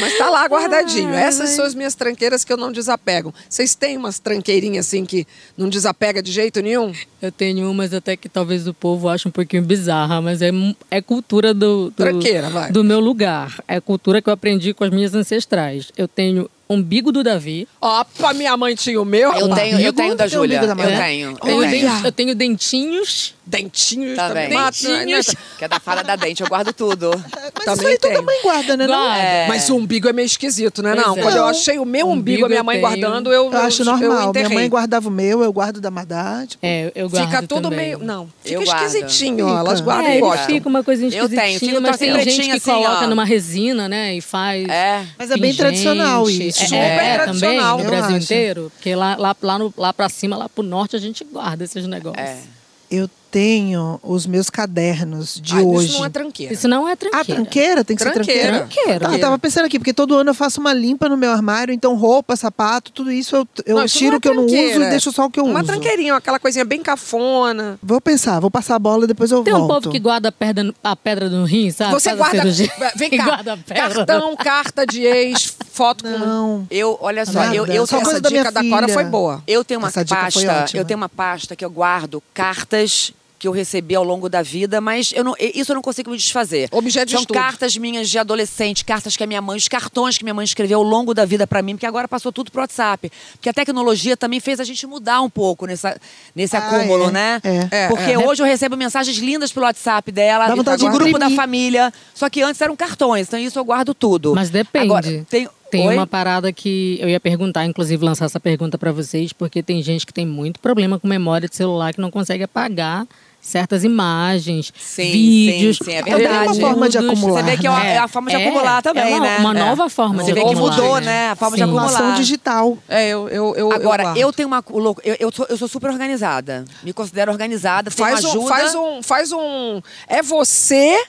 Mas 0.01 0.17
tá 0.17 0.29
lá 0.29 0.45
guardadinho. 0.45 1.13
Essas 1.13 1.51
são 1.51 1.63
as 1.63 1.73
minhas 1.73 1.95
tranqueiras 1.95 2.43
que 2.43 2.51
eu 2.51 2.57
não 2.57 2.71
desapego. 2.71 3.33
Vocês 3.49 3.73
têm 3.73 3.95
umas 3.97 4.19
tranqueirinhas 4.19 4.85
assim 4.85 5.05
que 5.05 5.25
não 5.57 5.69
desapega 5.69 6.21
de 6.21 6.31
jeito 6.31 6.61
nenhum? 6.61 6.93
Eu 7.21 7.31
tenho 7.31 7.69
umas 7.71 7.93
até 7.93 8.17
que 8.17 8.27
talvez 8.27 8.67
o 8.67 8.73
povo 8.73 9.07
ache 9.07 9.27
um 9.27 9.31
pouquinho 9.31 9.63
bizarra, 9.63 10.21
mas 10.21 10.41
é, 10.41 10.51
é 10.91 11.01
cultura 11.01 11.53
do, 11.53 11.85
do, 11.85 11.91
Tranqueira, 11.91 12.49
vai. 12.49 12.71
do 12.71 12.83
meu 12.83 12.99
lugar. 12.99 13.63
É 13.67 13.79
cultura 13.79 14.21
que 14.21 14.27
eu 14.29 14.33
aprendi 14.33 14.73
com 14.73 14.83
as 14.83 14.89
minhas 14.91 15.15
ancestrais. 15.15 15.89
Eu 15.97 16.07
tenho 16.07 16.49
umbigo 16.69 17.11
do 17.11 17.23
Davi. 17.23 17.67
Opa, 17.81 18.33
minha 18.33 18.55
mãe 18.57 18.75
tinha 18.75 19.01
o 19.01 19.05
meu. 19.05 19.31
Eu 19.33 19.49
tenho, 19.53 19.79
eu 19.79 19.93
tenho 19.93 20.15
da 20.15 20.27
Júlia. 20.27 20.61
Eu 20.61 20.75
mulher? 20.75 21.01
tenho. 21.03 21.29
Eu 21.31 21.37
Tenho 21.69 22.05
eu 22.05 22.11
tenho 22.11 22.35
dentinhos. 22.35 23.35
Dentinhos 23.49 24.17
Tá 24.17 24.27
também. 24.27 24.49
bem. 24.49 24.57
Mata- 24.57 24.77
Dentinhos. 24.77 25.27
Que 25.57 25.63
é 25.63 25.67
da 25.69 25.79
fada 25.79 26.03
da 26.03 26.17
dente, 26.17 26.41
eu 26.43 26.49
guardo 26.49 26.73
tudo. 26.73 27.11
Mas 27.55 27.63
Também 27.63 27.75
isso 27.75 27.87
aí 27.87 27.97
toda 27.97 28.13
tenho. 28.15 28.25
mãe 28.25 28.41
guarda, 28.43 28.75
né? 28.75 28.85
Não? 28.87 28.93
Guarda. 29.05 29.21
É. 29.23 29.47
Mas 29.47 29.69
o 29.69 29.75
umbigo 29.77 30.09
é 30.09 30.11
meio 30.11 30.25
esquisito, 30.25 30.83
né? 30.83 30.93
Não, 30.93 31.17
é. 31.17 31.21
quando 31.21 31.35
eu 31.37 31.41
Não. 31.43 31.47
achei 31.47 31.79
o 31.79 31.85
meu 31.85 32.09
umbigo, 32.09 32.43
Umbigo 32.43 32.45
a 32.45 32.49
minha 32.49 32.59
eu 32.59 32.63
mãe 32.65 32.75
tenho. 32.81 32.87
guardando, 32.89 33.31
eu, 33.31 33.49
Eu 33.49 33.57
acho 33.59 33.83
eu 33.83 33.85
normal. 33.85 34.09
Minha 34.09 34.25
enterrei. 34.29 34.53
mãe 34.57 34.69
guardava 34.69 35.07
o 35.07 35.11
meu, 35.11 35.41
eu 35.43 35.53
guardo 35.53 35.79
da 35.79 35.89
Madá. 35.89 36.43
Tipo, 36.45 36.59
É, 36.65 36.91
eu 36.93 37.09
guardo 37.09 37.25
Fica 37.25 37.41
tudo 37.47 37.69
também. 37.69 37.79
meio. 37.95 37.99
Não, 37.99 38.27
fica 38.43 38.55
Eu 38.55 38.63
esquisitinho. 38.63 39.47
Elas 39.47 39.79
guardam 39.79 40.11
É, 40.11 40.17
e 40.17 40.19
gostam. 40.19 40.45
fica 40.47 40.67
uma 40.67 40.83
coisa 40.83 41.05
Eu 41.05 41.09
tenho, 41.09 41.23
esquisitinha, 41.23 41.69
fica 41.75 41.79
mas 41.81 41.97
tem 41.97 42.13
gente 42.25 42.41
que 42.49 42.51
assim, 42.51 42.71
coloca 42.71 43.07
numa 43.07 43.23
resina, 43.23 43.87
né, 43.87 44.13
e 44.13 44.19
faz... 44.19 44.67
É. 44.67 45.05
Mas 45.17 45.31
é 45.31 45.37
bem 45.37 45.53
tradicional 45.55 46.29
isso. 46.29 46.56
É, 46.63 46.67
Super 46.67 46.77
é, 46.77 47.17
tradicional. 47.19 47.77
também, 47.77 47.83
no 47.85 47.91
Brasil 47.91 48.15
acho. 48.15 48.25
inteiro. 48.25 48.71
Porque 48.75 48.95
lá, 48.95 49.15
lá, 49.17 49.35
lá, 49.41 49.59
no, 49.59 49.73
lá 49.77 49.93
pra 49.93 50.09
cima, 50.09 50.37
lá 50.37 50.49
pro 50.49 50.63
norte, 50.63 50.95
a 50.95 50.99
gente 50.99 51.23
guarda 51.23 51.63
esses 51.63 51.85
negócios. 51.87 52.25
É. 52.25 52.41
Eu 52.89 53.09
tenho 53.31 53.99
os 54.03 54.25
meus 54.25 54.49
cadernos 54.49 55.39
de 55.41 55.55
Ah, 55.57 55.61
hoje. 55.61 55.87
Isso 55.87 55.97
não 55.99 56.05
é 56.05 56.09
tranqueira. 56.09 56.53
Isso 56.53 56.67
não 56.67 56.87
é 56.87 56.91
Ah, 56.93 56.95
tranqueira. 56.95 57.25
tranqueira? 57.25 57.83
Tem 57.83 57.95
que 57.95 58.03
ser 58.03 58.11
Tranqueira. 58.13 58.57
tranqueira? 58.59 58.67
Tranqueira. 58.69 59.09
Ah, 59.09 59.13
eu 59.13 59.19
tava 59.19 59.37
pensando 59.39 59.65
aqui, 59.65 59.77
porque 59.79 59.93
todo 59.93 60.15
ano 60.15 60.29
eu 60.29 60.33
faço 60.35 60.59
uma 60.59 60.73
limpa 60.73 61.07
no 61.09 61.17
meu 61.17 61.31
armário, 61.31 61.73
então 61.73 61.95
roupa, 61.95 62.35
sapato, 62.35 62.91
tudo 62.91 63.11
isso 63.11 63.35
eu, 63.35 63.47
eu 63.65 63.75
Não, 63.77 63.85
isso 63.85 63.97
tiro 63.97 64.15
é 64.15 64.17
o 64.17 64.21
que 64.21 64.27
eu 64.29 64.33
não 64.33 64.45
uso 64.45 64.55
tranqueira. 64.55 64.85
e 64.85 64.89
deixo 64.89 65.11
só 65.11 65.25
o 65.25 65.29
que 65.31 65.39
eu 65.39 65.45
Uma 65.45 65.59
uso. 65.59 65.67
tranqueirinha, 65.67 66.15
aquela 66.15 66.39
coisinha 66.39 66.65
bem 66.65 66.81
cafona. 66.81 67.79
Vou 67.81 67.99
pensar, 68.01 68.39
vou 68.39 68.49
passar 68.51 68.75
a 68.75 68.79
bola 68.79 69.03
e 69.03 69.07
depois 69.07 69.31
eu 69.31 69.43
Tem 69.43 69.53
um 69.53 69.59
volto. 69.67 69.83
povo 69.83 69.91
que 69.91 69.99
guarda 69.99 70.29
a 70.29 70.31
pedra, 70.31 70.73
a 70.83 70.95
pedra 70.95 71.29
no 71.29 71.45
rim, 71.45 71.69
sabe? 71.71 71.91
Você 71.93 72.15
Faz 72.15 72.33
guarda. 72.33 72.51
Vem 72.95 73.09
cá. 73.17 73.25
guarda 73.25 73.53
a 73.53 73.57
pedra. 73.57 73.83
Cartão, 74.05 74.35
carta 74.35 74.85
de 74.85 75.03
ex, 75.03 75.55
foto 75.71 76.03
com. 76.03 76.17
Não. 76.17 76.67
Eu, 76.69 76.97
olha 77.01 77.25
só, 77.25 77.33
Nada. 77.33 77.55
eu, 77.55 77.65
eu, 77.65 77.85
Só 77.87 77.99
Essa 77.99 78.21
da 78.21 78.29
dica 78.29 78.51
da 78.51 78.63
Cora 78.63 78.83
filha. 78.87 78.93
foi 78.93 79.03
boa. 79.05 79.43
Eu 79.47 79.63
tenho 79.63 79.79
uma 79.79 79.91
pasta, 79.91 80.77
eu 80.77 80.85
tenho 80.85 80.97
uma 80.97 81.09
pasta 81.09 81.55
que 81.55 81.63
eu 81.65 81.69
guardo 81.69 82.21
cartas 82.33 83.11
que 83.39 83.47
eu 83.47 83.51
recebi 83.51 83.93
ao 83.95 84.03
longo 84.03 84.27
da 84.27 84.41
vida, 84.41 84.81
mas 84.81 85.11
eu 85.13 85.23
não, 85.23 85.35
isso 85.39 85.71
eu 85.71 85.75
não 85.75 85.81
consigo 85.81 86.09
me 86.09 86.17
desfazer. 86.17 86.67
Objeto 86.71 87.05
de 87.07 87.11
São 87.11 87.21
estudo. 87.21 87.37
cartas 87.37 87.77
minhas 87.77 88.09
de 88.09 88.17
adolescente, 88.17 88.83
cartas 88.83 89.15
que 89.15 89.23
a 89.23 89.27
minha 89.27 89.41
mãe, 89.41 89.57
os 89.57 89.67
cartões 89.67 90.17
que 90.17 90.23
minha 90.23 90.33
mãe 90.33 90.43
escreveu 90.43 90.79
ao 90.79 90.83
longo 90.83 91.13
da 91.13 91.23
vida 91.25 91.45
pra 91.45 91.61
mim, 91.61 91.75
porque 91.75 91.85
agora 91.85 92.07
passou 92.07 92.31
tudo 92.31 92.51
pro 92.51 92.61
WhatsApp. 92.61 93.11
Porque 93.33 93.49
a 93.49 93.53
tecnologia 93.53 94.17
também 94.17 94.39
fez 94.39 94.59
a 94.59 94.63
gente 94.63 94.85
mudar 94.87 95.21
um 95.21 95.29
pouco 95.29 95.65
nessa, 95.65 95.99
nesse 96.35 96.55
Ah, 96.55 96.59
acúmulo, 96.59 97.09
é. 97.09 97.11
né? 97.11 97.41
É. 97.43 97.67
É, 97.85 97.87
porque 97.89 98.11
é. 98.11 98.17
hoje 98.17 98.41
eu 98.41 98.45
recebo 98.45 98.75
mensagens 98.75 99.17
lindas 99.17 99.51
pelo 99.51 99.65
WhatsApp 99.65 100.11
dela, 100.11 100.47
do 100.55 100.77
de 100.77 100.89
grupo 100.89 101.19
da 101.19 101.29
família. 101.29 101.93
Só 102.15 102.29
que 102.29 102.41
antes 102.41 102.59
eram 102.61 102.75
cartões, 102.75 103.27
então 103.27 103.39
isso 103.39 103.59
eu 103.59 103.65
guardo 103.65 103.93
tudo. 103.93 104.33
Mas 104.33 104.49
depende. 104.49 104.85
Agora, 104.85 105.25
tem, 105.29 105.47
Tem 105.69 105.87
Oi? 105.87 105.95
uma 105.95 106.07
parada 106.07 106.51
que 106.53 106.97
eu 106.99 107.09
ia 107.09 107.19
perguntar, 107.19 107.65
inclusive 107.65 108.03
lançar 108.03 108.25
essa 108.25 108.39
pergunta 108.39 108.77
pra 108.77 108.91
vocês, 108.91 109.33
porque 109.33 109.61
tem 109.61 109.83
gente 109.83 110.05
que 110.05 110.13
tem 110.13 110.25
muito 110.25 110.59
problema 110.61 110.97
com 110.97 111.07
memória 111.07 111.47
de 111.47 111.55
celular 111.55 111.93
que 111.93 111.99
não 111.99 112.09
consegue 112.09 112.43
apagar 112.43 113.05
certas 113.47 113.83
imagens, 113.83 114.73
Sim, 114.77 115.09
vídeos. 115.11 115.77
sim, 115.77 115.85
sim, 115.85 115.91
é 115.91 115.99
É 115.99 116.03
uma 116.03 116.17
verdade. 116.17 116.59
forma 116.59 116.89
de 116.89 116.97
acumular, 116.97 117.43
Você 117.43 117.49
vê 117.51 117.57
que 117.57 117.65
é, 117.65 117.69
uma- 117.69 117.79
né? 117.83 117.93
é 117.93 117.97
a 117.97 118.07
forma 118.07 118.29
de 118.29 118.35
É, 118.35 118.45
acumular 118.45 118.81
também, 118.83 119.03
é 119.13 119.15
uma, 119.15 119.19
né? 119.25 119.37
Uma 119.39 119.51
É. 119.51 119.59
nova 119.65 119.89
forma 119.89 120.21
Você 120.23 120.25
de 120.25 120.33
vê 120.33 120.41
que 120.41 120.51
acumular. 120.51 120.75
mudou, 120.75 120.99
né? 120.99 121.29
A 121.29 121.35
forma 121.35 121.55
de 121.55 121.63
Sim. 121.63 121.69
acumular. 121.69 121.85
Acumulação 121.87 122.15
digital. 122.21 122.77
É, 122.89 123.07
eu, 123.09 123.29
eu, 123.29 123.55
eu 123.55 123.71
Agora, 123.71 124.03
guardo. 124.03 124.17
eu, 124.17 124.33
tenho 124.33 124.47
uma. 124.47 124.63
Eu, 125.03 125.15
eu, 125.19 125.31
sou, 125.31 125.45
eu 125.49 125.57
sou 125.57 125.67
super 125.67 125.89
organizada. 125.89 126.65
Me 126.83 126.91
considero 126.91 127.31
organizada. 127.31 127.89
tenho 127.89 128.09
Faz 128.09 128.23
um, 128.25 128.29
ajuda. 128.29 128.47
faz 128.49 128.75
um, 128.75 129.01
faz 129.03 129.31
um. 129.31 129.81
É 130.07 130.21
você 130.21 131.01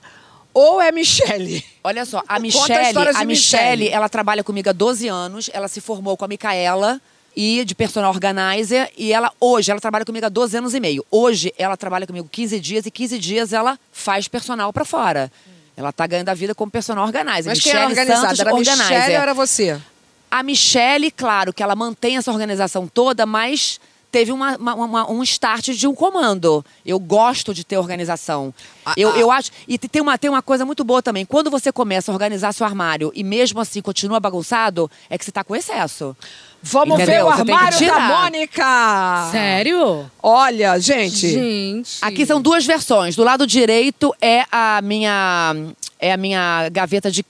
ou 0.54 0.80
é 0.80 0.92
Michele? 0.92 1.64
Olha 1.82 2.04
só, 2.04 2.18
a 2.18 2.20
Conta 2.20 2.36
a 2.36 2.40
Michelle, 2.40 2.86
história 2.88 3.12
de 3.12 3.18
a 3.20 3.24
Michelle, 3.24 3.70
Michelle. 3.78 3.88
ela 3.88 4.08
trabalha 4.08 4.44
comigo 4.44 4.68
há 4.68 4.72
12 4.72 5.08
anos. 5.08 5.50
Ela 5.52 5.66
se 5.68 5.80
formou 5.80 6.16
com 6.16 6.24
a 6.24 6.28
Micaela 6.28 7.00
e 7.40 7.64
de 7.64 7.72
personal 7.72 8.10
organizer. 8.10 8.90
E 8.98 9.12
ela 9.12 9.32
hoje, 9.40 9.70
ela 9.70 9.78
trabalha 9.80 10.04
comigo 10.04 10.26
há 10.26 10.28
12 10.28 10.56
anos 10.56 10.74
e 10.74 10.80
meio. 10.80 11.06
Hoje, 11.08 11.54
ela 11.56 11.76
trabalha 11.76 12.04
comigo 12.04 12.28
15 12.28 12.58
dias 12.58 12.84
e 12.84 12.90
15 12.90 13.16
dias 13.16 13.52
ela 13.52 13.78
faz 13.92 14.26
personal 14.26 14.72
pra 14.72 14.84
fora. 14.84 15.30
Ela 15.76 15.92
tá 15.92 16.04
ganhando 16.04 16.30
a 16.30 16.34
vida 16.34 16.52
como 16.52 16.68
personal 16.68 17.04
organizer. 17.06 17.48
Mas 17.50 17.60
quem 17.60 17.70
era 17.70 17.82
Michele 17.88 18.00
organizada? 18.00 18.26
Santos, 18.26 18.40
Era 18.40 18.52
organizer. 18.52 19.10
ou 19.16 19.22
era 19.22 19.34
você? 19.34 19.80
A 20.28 20.42
Michelle, 20.42 21.12
claro, 21.12 21.52
que 21.52 21.62
ela 21.62 21.76
mantém 21.76 22.16
essa 22.16 22.32
organização 22.32 22.88
toda, 22.88 23.24
mas 23.24 23.80
teve 24.10 24.32
uma- 24.32 24.56
uma- 24.56 24.74
uma- 24.74 25.10
um 25.12 25.22
start 25.22 25.68
de 25.68 25.86
um 25.86 25.94
comando. 25.94 26.64
Eu 26.84 26.98
gosto 26.98 27.54
de 27.54 27.62
ter 27.62 27.76
organização. 27.76 28.52
Ah, 28.84 28.94
eu, 28.96 29.12
ah. 29.12 29.18
eu 29.18 29.30
acho. 29.30 29.52
E 29.68 29.78
tem 29.78 30.02
uma, 30.02 30.18
tem 30.18 30.28
uma 30.28 30.42
coisa 30.42 30.64
muito 30.64 30.82
boa 30.82 31.00
também. 31.00 31.24
Quando 31.24 31.50
você 31.50 31.70
começa 31.70 32.10
a 32.10 32.14
organizar 32.14 32.52
seu 32.52 32.66
armário 32.66 33.12
e 33.14 33.22
mesmo 33.22 33.60
assim 33.60 33.80
continua 33.80 34.18
bagunçado, 34.18 34.90
é 35.08 35.16
que 35.16 35.24
você 35.24 35.30
tá 35.30 35.44
com 35.44 35.54
excesso. 35.54 36.16
Vamos 36.62 36.96
Entendeu? 36.96 37.14
ver 37.14 37.24
o 37.24 37.28
armário 37.28 37.86
da. 37.86 38.00
Mônica! 38.00 39.28
Sério? 39.30 40.10
Olha, 40.22 40.78
gente. 40.80 41.28
Gente. 41.28 41.98
Aqui 42.02 42.26
são 42.26 42.40
duas 42.42 42.66
versões. 42.66 43.14
Do 43.14 43.22
lado 43.22 43.46
direito 43.46 44.12
é 44.20 44.44
a 44.50 44.80
minha 44.82 45.54
é 46.00 46.12
a 46.12 46.16
minha 46.16 46.68
gaveta 46.70 47.10
de 47.10 47.24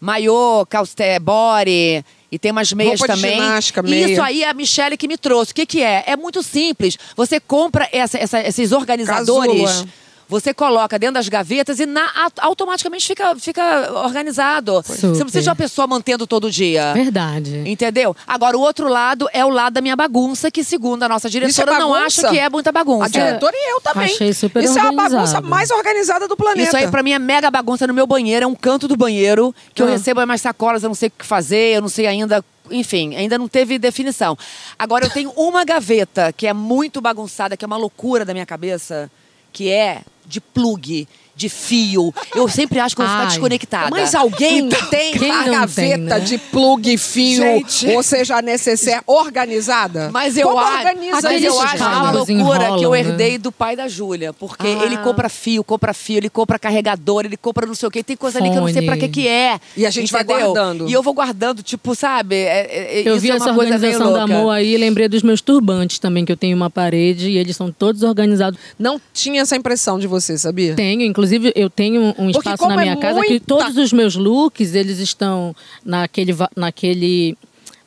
maiô, 0.00 0.66
calcé, 0.68 1.18
body 1.20 2.04
e 2.30 2.38
tem 2.38 2.50
umas 2.50 2.72
meias 2.72 2.98
Roupa 2.98 3.14
de 3.14 3.20
também. 3.22 3.36
ginástica, 3.40 3.82
E 3.84 3.90
meia. 3.90 4.06
Isso 4.10 4.22
aí 4.22 4.42
é 4.42 4.48
a 4.48 4.54
Michelle 4.54 4.96
que 4.96 5.06
me 5.06 5.16
trouxe. 5.16 5.52
O 5.52 5.54
que, 5.54 5.66
que 5.66 5.82
é? 5.82 6.02
É 6.06 6.16
muito 6.16 6.42
simples. 6.42 6.96
Você 7.14 7.38
compra 7.38 7.88
essa- 7.92 8.18
essa- 8.18 8.40
esses 8.40 8.72
organizadores. 8.72 9.62
Casula. 9.70 9.88
Você 10.28 10.54
coloca 10.54 10.98
dentro 10.98 11.14
das 11.14 11.28
gavetas 11.28 11.78
e 11.78 11.84
na- 11.86 12.06
a- 12.06 12.30
automaticamente 12.46 13.06
fica, 13.06 13.36
fica 13.36 13.92
organizado. 14.04 14.80
Você 14.82 15.06
não 15.06 15.12
precisa 15.20 15.42
de 15.42 15.48
uma 15.48 15.56
pessoa 15.56 15.86
mantendo 15.86 16.26
todo 16.26 16.50
dia. 16.50 16.92
Verdade. 16.94 17.62
Entendeu? 17.66 18.16
Agora, 18.26 18.56
o 18.56 18.60
outro 18.60 18.88
lado 18.88 19.28
é 19.32 19.44
o 19.44 19.50
lado 19.50 19.74
da 19.74 19.80
minha 19.80 19.94
bagunça, 19.96 20.50
que, 20.50 20.64
segundo 20.64 21.02
a 21.02 21.08
nossa 21.08 21.28
diretora, 21.28 21.78
não 21.78 21.90
bagunça? 21.90 22.06
acha 22.22 22.28
que 22.30 22.38
é 22.38 22.48
muita 22.48 22.72
bagunça. 22.72 23.04
A 23.04 23.08
diretora 23.08 23.54
e 23.54 23.72
eu 23.74 23.80
também. 23.82 24.06
Achei 24.14 24.32
super 24.32 24.64
Isso 24.64 24.78
é 24.78 24.80
a 24.80 24.84
organizado. 24.86 25.14
bagunça 25.14 25.40
mais 25.42 25.70
organizada 25.70 26.26
do 26.26 26.36
planeta. 26.36 26.68
Isso 26.68 26.76
aí, 26.76 26.88
pra 26.90 27.02
mim, 27.02 27.12
é 27.12 27.18
mega 27.18 27.50
bagunça 27.50 27.86
no 27.86 27.92
meu 27.92 28.06
banheiro. 28.06 28.44
É 28.44 28.46
um 28.46 28.54
canto 28.54 28.88
do 28.88 28.96
banheiro 28.96 29.54
que 29.74 29.82
eu 29.82 29.86
Ah. 29.86 29.90
recebo 29.90 30.22
umas 30.22 30.40
sacolas, 30.40 30.82
eu 30.82 30.88
não 30.88 30.94
sei 30.94 31.08
o 31.08 31.12
que 31.18 31.26
fazer, 31.26 31.76
eu 31.76 31.82
não 31.82 31.88
sei 31.88 32.06
ainda. 32.06 32.42
Enfim, 32.70 33.14
ainda 33.16 33.36
não 33.36 33.48
teve 33.48 33.78
definição. 33.78 34.38
Agora, 34.78 35.04
eu 35.04 35.10
tenho 35.10 35.30
uma 35.36 35.62
gaveta 35.64 36.32
que 36.32 36.46
é 36.46 36.52
muito 36.54 37.00
bagunçada, 37.02 37.54
que 37.56 37.64
é 37.64 37.66
uma 37.66 37.76
loucura 37.76 38.24
da 38.24 38.32
minha 38.32 38.46
cabeça, 38.46 39.10
que 39.52 39.68
é 39.68 40.00
de 40.30 40.40
plug, 40.40 41.06
de 41.42 41.48
fio. 41.48 42.14
Eu 42.34 42.48
sempre 42.48 42.78
acho 42.78 42.94
que 42.94 43.02
eu 43.02 43.06
vou 43.06 43.12
ficar 43.14 43.24
Ai. 43.24 43.30
desconectada. 43.30 43.90
Mas 43.90 44.14
alguém 44.14 44.68
tem 44.90 45.12
Quem 45.12 45.30
a 45.30 45.44
não 45.46 45.52
gaveta 45.52 45.74
tem, 45.74 45.96
né? 45.98 46.20
de 46.20 46.38
plug, 46.38 46.96
fio, 46.96 47.36
Gente. 47.42 47.88
ou 47.88 48.02
seja, 48.02 48.36
a 48.36 48.42
necessaire 48.42 49.02
organizada? 49.06 50.10
Mas 50.12 50.36
eu, 50.36 50.48
Como 50.48 50.60
acho, 50.60 50.76
organiza 50.78 51.12
mas 51.12 51.24
Aqueles 51.24 51.44
eu 51.44 51.52
isso, 51.52 51.62
acho 51.62 51.72
gente? 51.72 51.82
uma 51.82 51.90
cabos 51.90 52.28
loucura 52.28 52.28
que 52.28 52.32
eu 52.32 52.38
enrolam, 52.78 52.90
né? 52.92 53.00
herdei 53.00 53.38
do 53.38 53.50
pai 53.50 53.74
da 53.76 53.88
Júlia. 53.88 54.32
Porque 54.32 54.66
Ah. 54.66 54.84
ele 54.84 54.96
compra 54.98 55.28
fio, 55.28 55.64
compra 55.64 55.92
fio, 55.92 56.18
ele 56.18 56.30
compra 56.30 56.58
carregador, 56.58 57.24
ele 57.24 57.36
compra 57.36 57.66
não 57.66 57.74
sei 57.74 57.88
o 57.88 57.90
quê. 57.90 58.02
Tem 58.02 58.16
coisa 58.16 58.38
ali 58.38 58.50
que 58.50 58.56
eu 58.56 58.60
não 58.60 58.66
sei 58.68 58.74
Fone. 58.76 58.86
pra 58.86 58.96
que 58.96 59.08
que 59.08 59.26
é. 59.28 59.58
E 59.76 59.84
a 59.84 59.90
gente 59.90 60.12
vai 60.12 60.22
entendeu? 60.22 60.52
guardando. 60.52 60.88
E 60.88 60.92
eu 60.92 61.02
vou 61.02 61.12
guardando, 61.14 61.62
tipo, 61.62 61.94
sabe? 61.94 62.36
É- 62.36 63.00
é- 63.00 63.02
Eu 63.04 63.14
isso 63.14 63.22
vi 63.22 63.30
é 63.30 63.34
essa 63.34 63.46
uma 63.46 63.54
coisa 63.54 63.70
meio 63.70 63.74
organização 63.80 64.12
da 64.12 64.18
louca. 64.20 64.34
amor 64.34 64.50
aí 64.50 64.74
e 64.74 64.76
lembrei 64.76 65.08
dos 65.08 65.22
meus 65.22 65.40
turbantes 65.40 65.98
também, 65.98 66.24
que 66.24 66.30
eu 66.32 66.36
tenho 66.36 66.56
uma 66.56 66.70
parede 66.70 67.28
e 67.30 67.38
eles 67.38 67.56
são 67.56 67.70
todos 67.72 68.02
organizados. 68.02 68.58
Não 68.78 69.00
tinha 69.12 69.42
essa 69.42 69.56
impressão 69.56 69.98
de 69.98 70.06
você, 70.06 70.36
sabia? 70.38 70.74
Tenho, 70.74 71.02
inclusive, 71.02 71.31
eu 71.54 71.70
tenho 71.70 72.14
um 72.18 72.30
espaço 72.30 72.66
na 72.68 72.74
é 72.74 72.84
minha 72.84 72.96
casa 72.96 73.20
que 73.22 73.30
muita- 73.30 73.46
todos 73.46 73.76
os 73.76 73.92
meus 73.92 74.14
looks, 74.16 74.74
eles 74.74 74.98
estão 74.98 75.54
naquele, 75.84 76.32
naquele, 76.56 77.36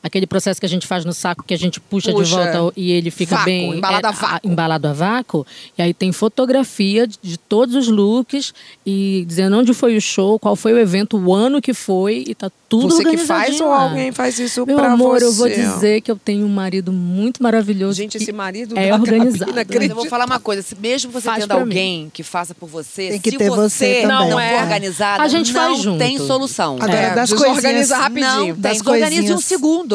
aquele 0.05 0.27
processo 0.27 0.59
que 0.59 0.65
a 0.67 0.69
gente 0.69 0.85
faz 0.85 1.03
no 1.03 1.11
saco, 1.13 1.43
que 1.43 1.53
a 1.53 1.57
gente 1.57 1.79
puxa, 1.79 2.11
Puxa, 2.11 2.23
de 2.23 2.29
volta 2.53 2.73
e 2.77 2.91
ele 2.91 3.09
fica 3.09 3.35
vácuo, 3.37 3.45
bem... 3.45 3.77
embalado 3.77 4.07
a 4.07 4.11
é, 4.11 4.13
vácuo. 4.13 4.49
embalado 4.51 4.87
a 4.87 4.93
vácuo. 4.93 5.47
E 5.75 5.81
aí 5.81 5.93
tem 5.95 6.11
fotografia 6.11 7.07
de, 7.07 7.17
de 7.23 7.37
todos 7.39 7.73
os 7.73 7.87
looks 7.87 8.53
e 8.85 9.25
dizendo 9.27 9.57
onde 9.57 9.73
foi 9.73 9.97
o 9.97 10.01
show, 10.01 10.37
qual 10.37 10.55
foi 10.55 10.73
o 10.73 10.77
evento, 10.77 11.17
o 11.17 11.33
ano 11.33 11.59
que 11.59 11.73
foi 11.73 12.23
e 12.27 12.35
tá 12.35 12.51
tudo 12.69 12.89
você 12.95 13.03
que 13.03 13.17
faz 13.17 13.59
ou 13.59 13.69
lá. 13.69 13.83
alguém 13.83 14.11
faz 14.11 14.37
isso 14.37 14.65
Meu 14.65 14.75
pra 14.75 14.91
amor, 14.93 15.19
você? 15.19 15.25
eu 15.25 15.33
vou 15.33 15.49
dizer 15.49 16.01
que 16.01 16.11
eu 16.11 16.15
tenho 16.15 16.45
um 16.45 16.49
marido 16.49 16.91
muito 16.91 17.41
maravilhoso. 17.41 17.97
Gente, 17.97 18.17
esse 18.17 18.31
marido 18.31 18.77
é 18.77 18.89
da 18.89 18.95
organizado. 18.95 19.53
Mas 19.55 19.89
eu 19.89 19.95
vou 19.95 20.05
falar 20.07 20.25
uma 20.25 20.39
coisa, 20.39 20.61
se 20.61 20.75
mesmo 20.75 21.11
você 21.11 21.25
Faz 21.25 21.39
tendo 21.43 21.51
alguém 21.53 22.11
que 22.13 22.21
faça 22.21 22.53
por 22.53 22.67
você, 22.69 23.09
Tem 23.09 23.19
que 23.19 23.31
se 23.31 23.37
ter 23.37 23.49
você, 23.49 24.01
você 24.01 24.05
não 24.05 24.39
É. 24.39 24.61
organizada, 24.61 25.23
A 25.23 25.27
gente 25.27 25.51
não 25.51 25.61
faz 25.61 25.79
junto. 25.81 25.97
tem 25.97 26.17
solução. 26.19 26.75
Agora, 26.79 26.93
É, 26.93 27.15
das 27.15 27.29
desorganiza 27.29 27.61
coisinhas, 27.61 27.91
rapidinho. 27.91 28.29
Não 28.29 28.45
tem, 28.45 28.53
das 28.55 28.77
desorganize 28.77 29.15
um 29.15 29.19
coisinhas, 29.21 29.43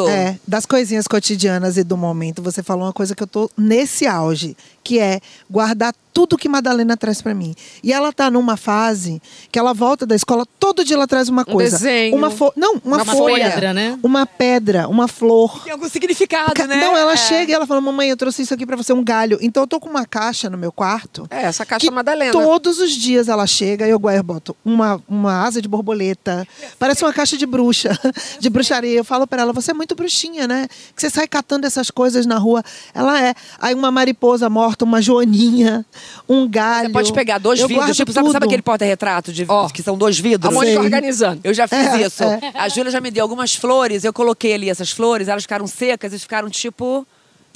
É, 0.08 0.38
das 0.46 0.66
coisinhas 0.66 1.06
cotidianas 1.06 1.76
e 1.76 1.84
do 1.84 1.96
momento, 1.96 2.42
você 2.42 2.62
falou 2.62 2.84
uma 2.84 2.92
coisa 2.92 3.14
que 3.14 3.22
eu 3.22 3.26
tô 3.26 3.50
nesse 3.56 4.06
auge, 4.06 4.56
que 4.82 4.98
é 4.98 5.20
guardar 5.48 5.94
tudo 6.12 6.36
que 6.36 6.48
Madalena 6.48 6.96
traz 6.96 7.22
pra 7.22 7.32
mim. 7.32 7.54
E 7.84 7.92
ela 7.92 8.12
tá 8.12 8.28
numa 8.30 8.56
fase 8.56 9.22
que 9.52 9.56
ela 9.58 9.72
volta 9.72 10.04
da 10.04 10.16
escola, 10.16 10.44
todo 10.58 10.84
dia 10.84 10.96
ela 10.96 11.06
traz 11.06 11.28
uma 11.28 11.44
coisa. 11.44 11.76
desenho. 11.78 12.16
Uma 12.16 12.30
fo... 12.30 12.52
Não, 12.56 12.80
uma, 12.84 12.96
Uma 13.02 13.04
folha. 13.14 13.48
pedra, 13.50 13.72
né? 13.72 13.96
Uma 14.02 14.26
pedra, 14.26 14.88
uma 14.88 15.06
flor. 15.06 15.62
Tem 15.62 15.72
algum 15.72 15.88
significado, 15.88 16.52
Ca- 16.54 16.66
né? 16.66 16.80
Não, 16.80 16.96
ela 16.96 17.12
É. 17.12 17.16
chega 17.16 17.52
e 17.52 17.54
ela 17.54 17.64
fala: 17.66 17.80
Mamãe, 17.80 18.08
eu 18.10 18.16
trouxe 18.16 18.42
isso 18.42 18.52
aqui 18.52 18.66
pra 18.66 18.76
você, 18.76 18.92
um 18.92 19.04
galho. 19.04 19.38
Então 19.40 19.62
eu 19.62 19.66
tô 19.68 19.78
com 19.78 19.88
uma 19.88 20.04
caixa 20.04 20.50
no 20.50 20.58
meu 20.58 20.72
quarto. 20.72 21.26
É, 21.30 21.42
essa 21.44 21.64
caixa 21.64 21.86
que 21.86 21.90
Madalena. 21.92 22.32
Todos 22.32 22.80
os 22.80 22.90
dias 22.90 23.28
ela 23.28 23.46
chega 23.46 23.86
e 23.86 23.90
eu, 23.90 23.98
boto 24.24 24.56
uma, 24.64 25.00
uma 25.08 25.44
asa 25.46 25.62
de 25.62 25.68
borboleta. 25.68 26.46
Parece 26.78 27.04
uma 27.04 27.12
caixa 27.12 27.36
de 27.36 27.46
bruxa, 27.46 27.96
de 28.40 28.50
bruxaria. 28.50 28.96
Eu 28.98 29.04
falo 29.04 29.28
pra 29.28 29.42
ela: 29.42 29.52
Você 29.52 29.70
é 29.70 29.74
muito 29.74 29.94
bruxinha, 29.94 30.48
né? 30.48 30.66
Que 30.94 31.00
você 31.00 31.08
sai 31.08 31.28
catando 31.28 31.66
essas 31.68 31.88
coisas 31.88 32.26
na 32.26 32.36
rua. 32.36 32.64
Ela 32.92 33.22
é. 33.24 33.32
Aí 33.60 33.74
uma 33.74 33.92
mariposa 33.92 34.50
morta, 34.50 34.79
uma 34.84 35.00
joaninha, 35.02 35.84
um 36.28 36.48
galho. 36.48 36.88
Você 36.88 36.92
pode 36.92 37.12
pegar 37.12 37.38
dois 37.38 37.60
Eu 37.60 37.68
vidros, 37.68 37.96
tipo, 37.96 38.12
sabe, 38.12 38.30
sabe 38.30 38.46
aquele 38.46 38.62
porta-retrato 38.62 39.32
de 39.32 39.44
Ó, 39.48 39.68
que 39.68 39.82
são 39.82 39.96
dois 39.96 40.18
vidros? 40.18 40.50
A 40.50 40.54
Mônica 40.54 40.80
organizando. 40.80 41.40
Eu 41.44 41.52
já 41.54 41.66
fiz 41.68 41.78
É, 41.78 42.02
isso. 42.06 42.22
é. 42.24 42.40
A 42.54 42.68
Júlia 42.68 42.90
já 42.90 43.00
me 43.00 43.10
deu 43.10 43.22
algumas 43.24 43.54
flores, 43.54 44.04
eu 44.04 44.12
coloquei 44.12 44.54
ali 44.54 44.68
essas 44.70 44.90
flores, 44.90 45.28
elas 45.28 45.42
ficaram 45.42 45.66
secas 45.66 46.12
e 46.12 46.18
ficaram 46.18 46.48
tipo. 46.50 47.06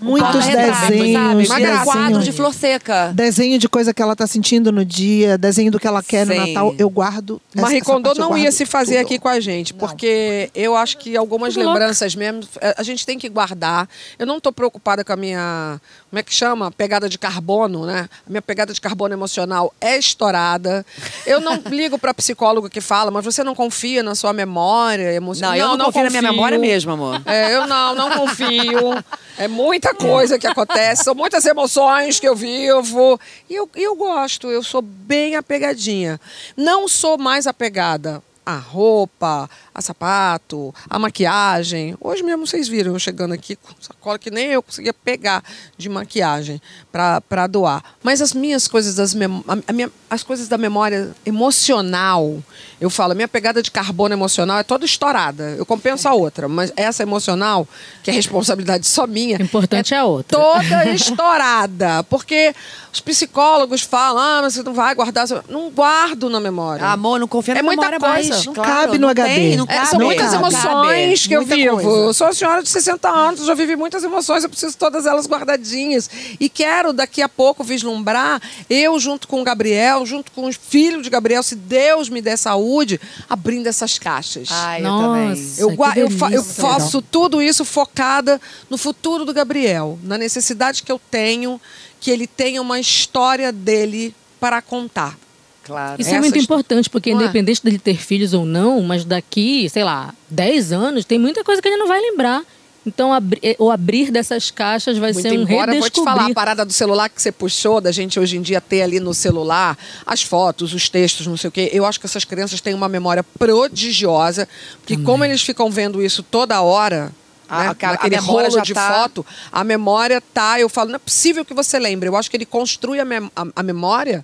Muitos 0.03 0.33
porta-retrato, 0.33 0.91
desenhos, 0.91 1.13
sabe? 1.49 1.63
Um 1.63 1.67
desenho. 1.67 1.85
quadro 1.85 2.23
de 2.23 2.33
flor 2.33 2.53
seca. 2.53 3.13
Desenho 3.15 3.59
de 3.59 3.69
coisa 3.69 3.95
que 3.95 4.03
ela 4.03 4.17
tá 4.17 4.27
sentindo 4.27 4.73
no 4.73 4.85
dia, 4.85 5.39
desenho 5.39 5.71
do 5.71 5.79
que 5.79 5.87
ela 5.87 6.03
quer 6.03 6.27
Sim. 6.27 6.35
no 6.35 6.47
Natal. 6.47 6.75
Eu 6.77 6.91
guardo. 6.91 7.41
Marie 7.55 7.77
essa 7.79 7.85
Kondo 7.87 8.13
não 8.17 8.37
ia 8.37 8.51
se 8.51 8.67
fazer 8.67 8.97
tudo. 8.97 9.07
aqui 9.07 9.19
com 9.21 9.29
a 9.29 9.39
gente, 9.39 9.73
porque 9.73 10.51
eu 10.55 10.77
acho 10.77 10.99
que 10.99 11.17
algumas 11.17 11.55
Tudo 11.55 11.65
louco. 11.65 11.79
lembranças 11.79 12.15
mesmo 12.17 12.43
eh, 12.61 12.75
a 12.77 12.83
gente 12.83 13.07
tem 13.07 13.17
que 13.19 13.29
guardar. 13.29 13.89
Eu 14.19 14.27
não 14.27 14.39
estou 14.39 14.53
preocupada 14.53 15.05
com 15.05 15.13
a 15.13 15.17
minha, 15.17 15.81
como 16.11 16.19
é 16.19 16.23
que 16.25 16.35
chama? 16.35 16.73
Pegada 16.73 17.09
de 17.09 17.17
carbono, 17.17 17.87
né? 17.87 18.09
A 18.27 18.31
minha 18.31 18.43
pegada 18.43 18.75
de 18.75 18.81
carbono 18.81 19.15
emocional 19.15 19.73
é 19.81 19.97
estourada. 19.97 20.85
Eu 21.25 21.41
não 21.41 21.63
ligo 21.71 21.99
para 21.99 22.13
psicólogo 22.13 22.69
que 22.69 22.81
fala, 22.81 23.13
mas 23.13 23.25
você 23.25 23.45
não 23.45 23.55
confia 23.55 24.03
na 24.03 24.17
sua 24.17 24.33
memória 24.33 25.07
Não, 25.07 25.13
emocional? 25.13 25.57
eu 25.57 25.77
não, 25.77 25.87
confio 25.87 26.03
na 26.05 26.11
minha 26.11 26.23
memória 26.23 26.59
mesmo, 26.59 26.91
amor. 26.91 27.23
É, 27.27 27.55
eu 27.55 27.67
não, 27.69 27.95
não 27.95 28.11
confio. 28.11 28.93
É 29.37 29.49
muita 29.85 29.95
coisa 29.95 30.39
que 30.39 30.47
acontece, 30.47 31.05
são 31.05 31.15
muitas 31.15 31.45
emoções 31.45 32.19
que 32.19 32.27
eu 32.27 32.35
vivo. 32.35 33.21
E 33.51 33.55
eu, 33.55 33.69
eu 33.75 33.95
gosto, 33.95 34.51
eu 34.51 34.63
sou 34.63 34.81
bem 34.81 35.37
apegadinha. 35.37 36.19
Não 36.57 36.89
sou 36.89 37.19
mais 37.19 37.47
apegada 37.47 38.23
à 38.47 38.57
roupa, 38.57 39.49
a 39.75 39.83
sapato, 39.83 40.73
a 40.89 40.99
maquiagem. 40.99 41.97
Hoje 42.01 42.23
mesmo 42.23 42.47
vocês 42.47 42.69
viram 42.69 42.93
eu 42.93 42.99
chegando 42.99 43.35
aqui 43.35 43.57
com 43.57 43.73
sacola 43.81 44.19
que 44.19 44.31
nem 44.31 44.47
eu 44.53 44.63
conseguia 44.63 44.95
pegar 44.95 45.43
de 45.77 45.89
maquiagem 45.89 46.61
para 46.93 47.47
doar. 47.49 47.83
Mas 48.03 48.23
as 48.23 48.33
minhas 48.33 48.69
coisas, 48.69 48.95
das 48.95 49.15
mem 49.15 49.43
a- 49.49 49.59
a 49.67 49.73
minha- 49.73 49.91
as 50.09 50.23
coisas 50.23 50.47
da 50.47 50.57
memória 50.57 51.11
emocional, 51.27 52.39
eu 52.81 52.89
falo, 52.91 53.13
a 53.13 53.15
minha 53.15 53.27
pegada 53.29 53.63
de 53.63 53.71
carbono 53.71 54.15
emocional 54.15 54.59
é 54.59 54.63
toda 54.63 54.85
estourada. 54.85 55.55
Eu 55.59 55.67
compenso 55.67 56.09
a 56.09 56.15
outra, 56.15 56.49
mas 56.49 56.73
essa 56.77 57.03
emocional, 57.03 57.67
que 58.03 58.11
é 58.11 58.15
responsabilidade 58.15 58.87
só 58.87 59.07
minha, 59.07 59.39
O 59.39 59.43
importante 59.43 59.95
é 59.95 59.99
a 59.99 60.05
outra. 60.05 60.39
toda 60.39 60.85
estourada. 60.95 62.03
Porque 62.05 62.55
os 62.93 63.01
psicólogos 63.01 63.83
falam, 63.83 64.23
ah, 64.23 64.41
mas 64.43 64.55
você 64.55 64.63
não 64.63 64.75
vai 64.75 64.95
guardar. 64.95 65.27
seu-" 65.27 65.43
Não 65.49 65.71
guardo 65.71 66.29
na 66.29 66.39
memória. 66.41 66.85
Amor, 66.87 67.19
não 67.19 67.27
confia 67.27 67.55
na 67.55 67.61
É 67.61 67.63
muita 67.63 67.91
memória 67.91 67.99
mais. 67.99 68.29
coisa. 68.29 68.45
Não 68.47 68.55
Claro, 68.55 68.69
cabe 68.71 68.93
no 68.99 69.03
não 69.03 69.09
HD. 69.09 69.35
Tem, 69.35 69.57
não 69.57 69.64
É, 69.69 69.75
cabe. 69.77 69.89
são 69.89 69.99
muitas 70.01 70.31
cabe. 70.31 70.37
emoções 70.37 71.27
que 71.27 71.33
eu 71.35 71.45
vivo. 71.45 71.75
coisa. 71.81 71.89
Eu 71.89 72.15
sou 72.15 72.27
uma 72.27 72.33
senhora 72.35 72.63
de 72.63 72.69
60 72.69 73.09
anos, 73.09 73.41
eu 73.41 73.47
já 73.47 73.55
vivi 73.55 73.77
muitas 73.77 74.03
emoções, 74.05 74.43
eu 74.45 74.51
preciso 74.51 74.77
todas 74.77 75.07
elas 75.07 75.27
guardadinhas. 75.27 76.09
E 76.39 76.49
quero 76.49 76.93
daqui 76.93 77.23
a 77.23 77.29
pouco 77.29 77.63
vislumbrar, 77.65 78.41
eu 78.69 78.99
junto 78.99 79.27
com 79.29 79.41
o 79.41 79.45
Gabriel, 79.45 80.05
junto 80.07 80.31
com 80.33 80.47
os 80.47 80.57
filhos 80.57 81.03
de 81.03 81.11
Gabriel, 81.11 81.43
se 81.43 81.55
Deus 81.55 82.09
me 82.09 82.21
der 82.21 82.37
saúde, 82.37 83.01
abrindo 83.29 83.67
essas 83.67 83.99
caixas. 83.99 84.49
Ai, 84.51 84.81
eu 84.81 84.85
Nossa. 84.85 85.07
também. 85.07 85.55
Eu, 85.59 85.71
eu, 86.05 86.11
fa- 86.11 86.31
eu 86.31 86.43
faço 86.45 87.01
tudo 87.03 87.41
isso 87.43 87.65
focada 87.65 88.41
no 88.69 88.77
futuro 88.79 89.25
do 89.25 89.33
Gabriel, 89.33 89.99
na 90.03 90.17
necessidade 90.19 90.83
que 90.83 90.91
eu 90.93 91.01
tenho, 91.11 91.61
que 92.01 92.11
ele 92.11 92.27
tenha 92.27 92.61
uma 92.61 92.79
história 92.79 93.51
dele 93.53 94.15
para 94.41 94.61
contar. 94.61 95.17
Claro. 95.65 96.01
Isso 96.01 96.11
Essa 96.11 96.19
é 96.19 96.21
muito 96.21 96.39
importante, 96.39 96.91
porque 96.91 97.13
Não 97.13 97.21
é? 97.21 97.25
independente 97.25 97.63
dele 97.65 97.79
ter 97.79 97.97
filhos 97.97 98.35
ou 98.35 98.45
não, 98.45 98.83
mas 98.83 99.05
daqui, 99.05 99.69
sei 99.71 99.83
lá, 99.85 100.15
10 100.31 100.73
anos, 100.73 101.05
tem 101.05 101.19
muita 101.19 101.43
coisa 101.43 101.63
que 101.63 101.69
ele 101.69 101.77
não 101.79 101.89
vai 101.89 102.01
lembrar. 102.01 102.43
Então, 102.87 103.15
abri- 103.15 103.41
eh, 103.43 103.57
o 103.59 103.71
abrir 103.71 104.11
dessas 104.11 104.51
caixas 104.51 104.99
vai 104.99 105.11
Muito 105.15 105.23
ser 105.27 105.31
um 105.39 105.43
embora, 105.43 105.73
vou 105.73 105.81
te 105.81 105.85
redescobrir. 105.85 106.05
falar, 106.17 106.31
a 106.31 106.35
parada 106.35 106.65
do 106.67 106.73
celular 106.75 107.09
que 107.09 107.23
você 107.23 107.33
puxou, 107.33 107.81
da 107.81 107.91
gente 107.91 108.21
hoje 108.21 108.37
em 108.37 108.43
dia 108.43 108.61
ter 108.61 108.83
ali 108.83 109.01
no 109.01 109.15
celular 109.15 109.79
as 110.05 110.23
fotos, 110.23 110.75
os 110.75 110.91
textos, 110.91 111.27
não 111.27 111.37
sei 111.39 111.49
o 111.49 111.51
quê. 111.51 111.71
Eu 111.73 111.87
acho 111.87 111.99
que 111.99 112.05
essas 112.05 112.27
crianças 112.27 112.61
têm 112.61 112.75
uma 112.75 112.87
memória 112.87 113.25
prodigiosa, 113.39 114.47
porque 114.81 114.99
como 114.99 115.25
eles 115.25 115.41
ficam 115.41 115.71
vendo 115.71 116.03
isso 116.03 116.23
toda 116.23 116.61
hora, 116.61 117.11
A- 117.49 117.65
né, 117.65 117.77
a- 118.01 118.09
memória 118.09 118.21
rolo 118.21 118.51
já 118.51 118.63
de 118.63 118.75
tá- 118.75 118.93
foto, 118.93 119.25
a 119.51 119.65
memória 119.65 120.21
tá, 120.21 120.61
eu 120.61 120.69
falo, 120.69 120.91
não 120.91 120.97
é 120.97 120.99
possível 120.99 121.43
que 121.43 121.55
você 121.55 121.79
lembre. 121.79 122.09
Eu 122.11 122.17
acho 122.17 122.31
que 122.31 122.37
ele 122.37 122.47
construi 122.47 123.01
a, 123.01 123.05
mem- 123.07 123.31
a- 123.35 123.47
a 123.57 123.63
memória 123.63 124.23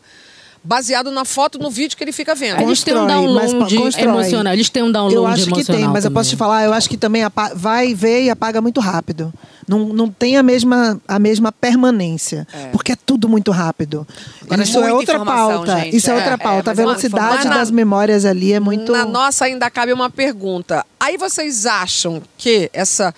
baseado 0.62 1.10
na 1.10 1.24
foto, 1.24 1.58
no 1.58 1.70
vídeo 1.70 1.96
que 1.96 2.04
ele 2.04 2.12
fica 2.12 2.34
vendo. 2.34 2.60
Eles 2.60 2.82
têm 2.82 2.94
um 2.94 2.98
Constrói, 3.06 3.26
mas 3.34 3.50
download 3.52 3.76
constrói. 3.76 4.04
emocional. 4.08 4.52
Eles 4.52 4.68
têm 4.68 4.82
um 4.82 4.92
download 4.92 5.14
Eu 5.16 5.26
acho 5.26 5.46
que 5.46 5.64
tem, 5.64 5.88
mas 5.88 6.04
eu 6.04 6.10
posso 6.10 6.28
te 6.30 6.36
também. 6.36 6.38
falar, 6.38 6.64
eu 6.64 6.72
acho 6.74 6.88
que 6.88 6.96
também 6.96 7.22
vai 7.54 7.94
ver 7.94 8.24
e 8.24 8.30
apaga 8.30 8.60
muito 8.60 8.78
rápido. 8.80 9.32
Não, 9.66 9.86
não 9.88 10.08
tem 10.08 10.36
a 10.36 10.42
mesma, 10.42 11.00
a 11.06 11.18
mesma 11.18 11.50
permanência. 11.52 12.46
Porque 12.72 12.92
é 12.92 12.96
tudo 12.96 13.28
muito 13.28 13.50
rápido. 13.50 14.06
Agora, 14.42 14.62
Isso 14.62 14.78
é 14.82 14.92
outra 14.92 15.24
pauta. 15.24 15.78
gente. 15.80 15.96
Isso 15.96 16.10
é, 16.10 16.14
É, 16.14 16.16
outra 16.16 16.34
é, 16.34 16.36
pauta. 16.36 16.70
a 16.70 16.74
mas 16.74 16.78
é 16.78 16.82
uma 16.82 16.88
velocidade 16.94 17.26
informação. 17.36 17.58
das 17.58 17.70
memórias 17.70 18.24
ali 18.24 18.52
é 18.52 18.60
muito. 18.60 18.92
Na 18.92 19.04
nossa 19.06 19.44
ainda 19.46 19.70
cabe 19.70 19.92
uma 19.92 20.10
pergunta. 20.10 20.84
Aí 20.98 21.16
vocês 21.16 21.64
acham 21.66 22.20
que 22.36 22.68
essa 22.72 23.14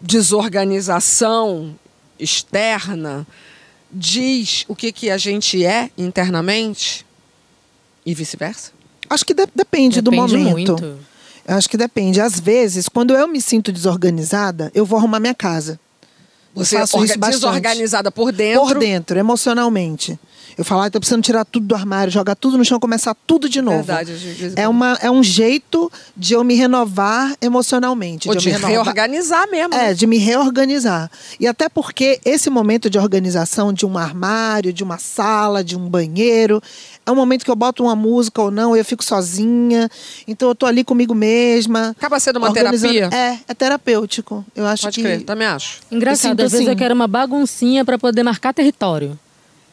desorganização 0.00 1.74
externa 2.18 3.26
diz 3.92 4.64
o 4.68 4.74
que, 4.74 4.90
que 4.92 5.10
a 5.10 5.18
gente 5.18 5.64
é 5.64 5.90
internamente 5.98 7.04
e 8.04 8.14
vice-versa? 8.14 8.72
Acho 9.08 9.24
que 9.26 9.34
de- 9.34 9.46
depende, 9.54 10.00
do 10.00 10.10
Depende 10.10 10.36
momento. 10.38 10.72
muito. 10.72 10.98
Acho 11.46 11.68
que 11.68 11.76
depende. 11.76 12.20
Às 12.20 12.38
vezes, 12.40 12.88
quando 12.88 13.14
eu 13.14 13.26
me 13.28 13.40
sinto 13.40 13.72
desorganizada, 13.72 14.70
eu 14.74 14.86
vou 14.86 14.98
arrumar 14.98 15.20
minha 15.20 15.34
casa. 15.34 15.78
Eu 16.54 16.64
Você 16.64 16.76
bastante. 17.18 17.40
desorganizada 17.40 18.10
por 18.10 18.30
dentro. 18.32 18.60
Por 18.66 18.78
dentro, 18.78 19.18
emocionalmente. 19.18 20.18
Eu 20.56 20.64
falo, 20.64 20.82
ah, 20.82 20.90
tô 20.90 20.98
precisando 20.98 21.22
tirar 21.22 21.44
tudo 21.44 21.66
do 21.66 21.74
armário, 21.74 22.12
jogar 22.12 22.34
tudo 22.34 22.58
no 22.58 22.64
chão, 22.64 22.78
começar 22.78 23.14
tudo 23.26 23.48
de 23.48 23.62
novo. 23.62 23.82
Verdade, 23.82 24.52
é, 24.56 24.68
uma, 24.68 24.98
é 25.00 25.10
um 25.10 25.22
jeito 25.22 25.90
de 26.16 26.34
eu 26.34 26.44
me 26.44 26.54
renovar 26.54 27.34
emocionalmente. 27.40 28.28
Ou 28.28 28.34
eu 28.34 28.40
de 28.40 28.46
me 28.46 28.52
renovar- 28.52 28.70
reorganizar 28.70 29.50
mesmo. 29.50 29.74
É, 29.74 29.88
né? 29.88 29.94
de 29.94 30.06
me 30.06 30.18
reorganizar. 30.18 31.10
E 31.40 31.46
até 31.46 31.68
porque 31.68 32.20
esse 32.24 32.50
momento 32.50 32.90
de 32.90 32.98
organização 32.98 33.72
de 33.72 33.86
um 33.86 33.96
armário, 33.96 34.72
de 34.72 34.82
uma 34.84 34.98
sala, 34.98 35.64
de 35.64 35.76
um 35.76 35.88
banheiro, 35.88 36.62
é 37.04 37.10
um 37.10 37.14
momento 37.16 37.44
que 37.44 37.50
eu 37.50 37.56
boto 37.56 37.82
uma 37.82 37.96
música 37.96 38.40
ou 38.42 38.50
não, 38.50 38.76
eu 38.76 38.84
fico 38.84 39.02
sozinha. 39.04 39.88
Então 40.26 40.48
eu 40.48 40.54
tô 40.54 40.66
ali 40.66 40.84
comigo 40.84 41.14
mesma. 41.14 41.90
Acaba 41.98 42.20
sendo 42.20 42.36
uma 42.38 42.52
terapia? 42.52 43.08
É, 43.12 43.38
é 43.48 43.54
terapêutico. 43.54 44.44
Eu 44.54 44.66
acho 44.66 44.84
Pode 44.84 44.96
que. 44.96 45.02
crer, 45.02 45.22
também 45.22 45.46
acho. 45.46 45.80
Engraçado, 45.90 46.40
às 46.40 46.52
vezes 46.52 46.66
assim. 46.66 46.70
eu 46.70 46.76
quero 46.76 46.94
uma 46.94 47.08
baguncinha 47.08 47.84
pra 47.84 47.98
poder 47.98 48.22
marcar 48.22 48.52
território. 48.52 49.18